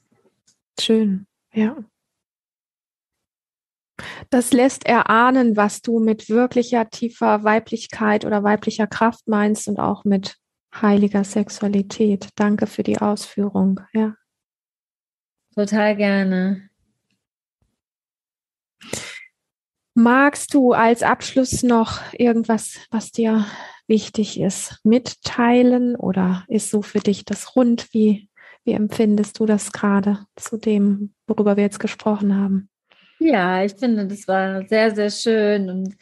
Schön, 0.80 1.26
ja. 1.54 1.76
Das 4.30 4.52
lässt 4.54 4.86
erahnen, 4.86 5.56
was 5.56 5.82
du 5.82 6.00
mit 6.00 6.30
wirklicher 6.30 6.90
tiefer 6.90 7.44
Weiblichkeit 7.44 8.26
oder 8.26 8.44
weiblicher 8.44 8.88
Kraft 8.88 9.28
meinst 9.28 9.68
und 9.68 9.80
auch 9.80 10.04
mit 10.04 10.38
heiliger 10.74 11.24
Sexualität. 11.24 12.30
Danke 12.36 12.68
für 12.68 12.84
die 12.84 12.98
Ausführung, 13.00 13.80
ja. 13.94 14.16
Total 15.56 15.96
gerne. 15.96 16.70
Magst 19.96 20.54
du 20.54 20.74
als 20.74 21.04
Abschluss 21.04 21.62
noch 21.62 22.02
irgendwas, 22.14 22.80
was 22.90 23.12
dir 23.12 23.46
wichtig 23.88 24.40
ist, 24.40 24.80
mitteilen 24.84 25.96
oder 25.96 26.46
ist 26.48 26.72
so 26.72 26.82
für 26.82 27.00
dich 27.00 27.26
das 27.26 27.56
rund? 27.56 27.90
Wie, 27.92 28.30
wie 28.64 28.72
empfindest 28.72 29.40
du 29.40 29.46
das 29.46 29.72
gerade 29.72 30.26
zu 30.36 30.58
dem, 30.58 31.14
worüber 31.28 31.58
wir 31.58 31.64
jetzt 31.64 31.80
gesprochen 31.80 32.36
haben? 32.36 32.70
Ja, 33.20 33.64
ich 33.64 33.74
finde, 33.74 34.08
das 34.08 34.28
war 34.28 34.68
sehr, 34.68 34.96
sehr 34.96 35.12
schön 35.12 35.70
und 35.70 35.96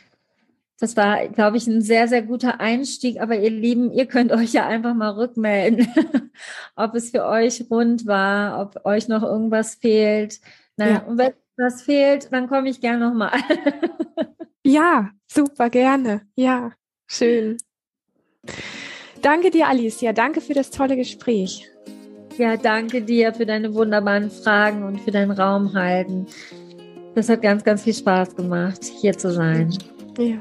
das 0.80 0.98
war, 0.98 1.28
glaube 1.28 1.58
ich, 1.58 1.68
ein 1.68 1.82
sehr, 1.82 2.08
sehr 2.08 2.24
guter 2.24 2.60
Einstieg. 2.60 3.22
Aber 3.22 3.38
ihr 3.38 3.52
Lieben, 3.52 3.92
ihr 3.92 4.08
könnt 4.08 4.32
euch 4.32 4.54
ja 4.54 4.68
einfach 4.68 4.96
mal 4.96 5.12
rückmelden, 5.12 5.88
ob 6.76 6.96
es 6.96 7.12
für 7.12 7.26
euch 7.26 7.66
rund 7.70 8.08
war, 8.08 8.60
ob 8.60 8.84
euch 8.86 9.08
noch 9.08 9.22
irgendwas 9.22 9.76
fehlt. 9.76 10.40
Na, 10.78 10.90
ja. 10.90 11.00
Und 11.04 11.20
wenn 11.20 11.34
was 11.62 11.82
fehlt, 11.82 12.32
dann 12.32 12.48
komme 12.48 12.70
ich 12.70 12.82
gerne 12.82 13.08
nochmal. 13.08 13.32
ja, 14.66 15.10
super 15.32 15.70
gerne. 15.70 16.22
Ja, 16.36 16.72
schön. 17.08 17.58
Danke 19.22 19.52
dir, 19.52 19.68
Alicia. 19.68 20.14
Danke 20.14 20.42
für 20.42 20.54
das 20.54 20.72
tolle 20.72 20.96
Gespräch. 20.96 21.70
Ja, 22.38 22.58
danke 22.58 23.02
dir 23.02 23.34
für 23.34 23.46
deine 23.46 23.74
wunderbaren 23.74 24.32
Fragen 24.32 24.84
und 24.84 25.00
für 25.02 25.12
dein 25.12 25.32
Raum 25.32 25.74
halten. 25.74 26.26
Das 27.14 27.30
hat 27.30 27.42
ganz, 27.42 27.64
ganz 27.64 27.84
viel 27.84 27.94
Spaß 27.94 28.36
gemacht, 28.36 28.84
hier 28.84 29.18
zu 29.18 29.32
sein. 29.32 29.72
Ja. 30.18 30.38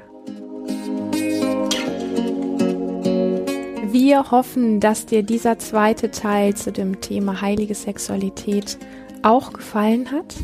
Wir 3.93 4.31
hoffen, 4.31 4.79
dass 4.79 5.07
dir 5.07 5.25
dieser 5.25 5.59
zweite 5.59 6.13
Teil 6.13 6.55
zu 6.55 6.71
dem 6.71 7.01
Thema 7.01 7.41
heilige 7.41 7.75
Sexualität 7.75 8.79
auch 9.23 9.53
gefallen 9.53 10.13
hat. 10.13 10.37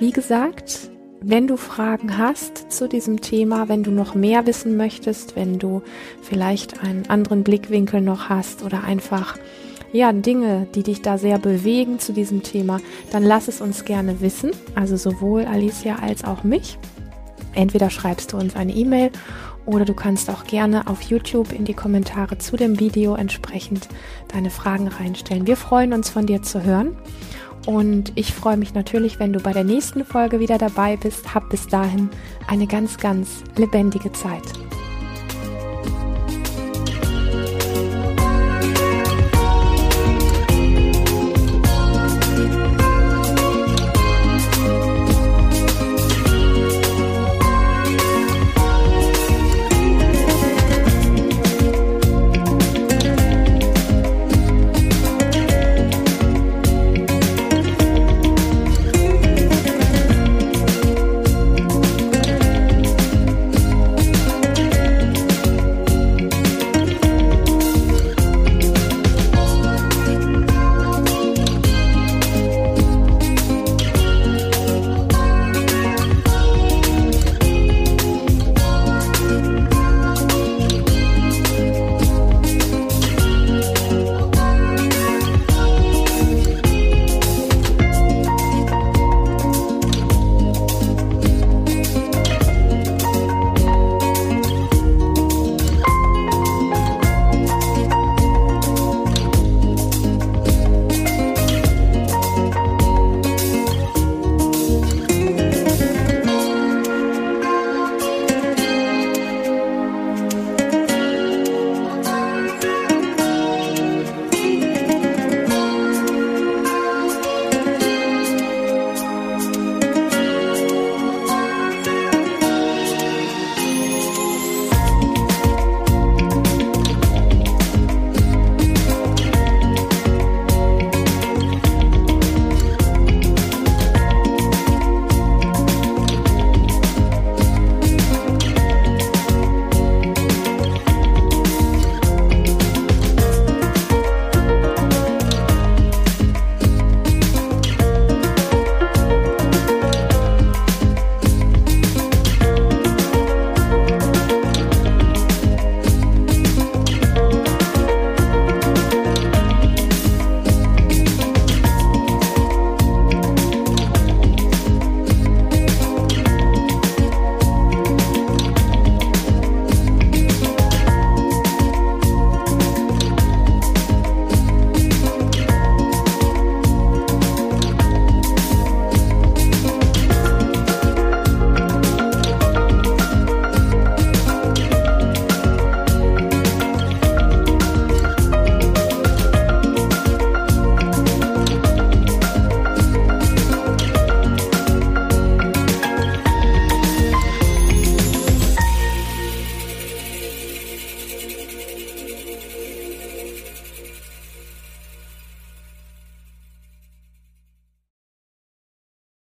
Wie 0.00 0.12
gesagt, 0.12 0.90
wenn 1.20 1.46
du 1.46 1.58
Fragen 1.58 2.16
hast 2.16 2.72
zu 2.72 2.88
diesem 2.88 3.20
Thema, 3.20 3.68
wenn 3.68 3.82
du 3.82 3.90
noch 3.90 4.14
mehr 4.14 4.46
wissen 4.46 4.78
möchtest, 4.78 5.36
wenn 5.36 5.58
du 5.58 5.82
vielleicht 6.22 6.82
einen 6.82 7.06
anderen 7.10 7.44
Blickwinkel 7.44 8.00
noch 8.00 8.30
hast 8.30 8.62
oder 8.62 8.82
einfach 8.82 9.36
ja, 9.92 10.10
Dinge, 10.14 10.66
die 10.74 10.84
dich 10.84 11.02
da 11.02 11.18
sehr 11.18 11.38
bewegen 11.38 11.98
zu 11.98 12.14
diesem 12.14 12.42
Thema, 12.42 12.80
dann 13.12 13.22
lass 13.22 13.46
es 13.46 13.60
uns 13.60 13.84
gerne 13.84 14.22
wissen. 14.22 14.52
Also 14.74 14.96
sowohl 14.96 15.44
Alicia 15.44 15.96
als 15.96 16.24
auch 16.24 16.44
mich. 16.44 16.78
Entweder 17.52 17.90
schreibst 17.90 18.32
du 18.32 18.38
uns 18.38 18.56
eine 18.56 18.72
E-Mail 18.72 19.10
oder 19.66 19.84
du 19.84 19.92
kannst 19.92 20.30
auch 20.30 20.44
gerne 20.44 20.86
auf 20.86 21.02
YouTube 21.02 21.52
in 21.52 21.66
die 21.66 21.74
Kommentare 21.74 22.38
zu 22.38 22.56
dem 22.56 22.80
Video 22.80 23.16
entsprechend 23.16 23.88
deine 24.28 24.48
Fragen 24.48 24.88
reinstellen. 24.88 25.46
Wir 25.46 25.58
freuen 25.58 25.92
uns 25.92 26.08
von 26.08 26.24
dir 26.24 26.40
zu 26.40 26.64
hören. 26.64 26.96
Und 27.66 28.12
ich 28.14 28.32
freue 28.32 28.56
mich 28.56 28.74
natürlich, 28.74 29.18
wenn 29.18 29.32
du 29.32 29.40
bei 29.40 29.52
der 29.52 29.64
nächsten 29.64 30.04
Folge 30.04 30.40
wieder 30.40 30.58
dabei 30.58 30.96
bist. 30.96 31.34
Hab 31.34 31.50
bis 31.50 31.66
dahin 31.66 32.08
eine 32.48 32.66
ganz, 32.66 32.96
ganz 32.96 33.42
lebendige 33.56 34.12
Zeit. 34.12 34.69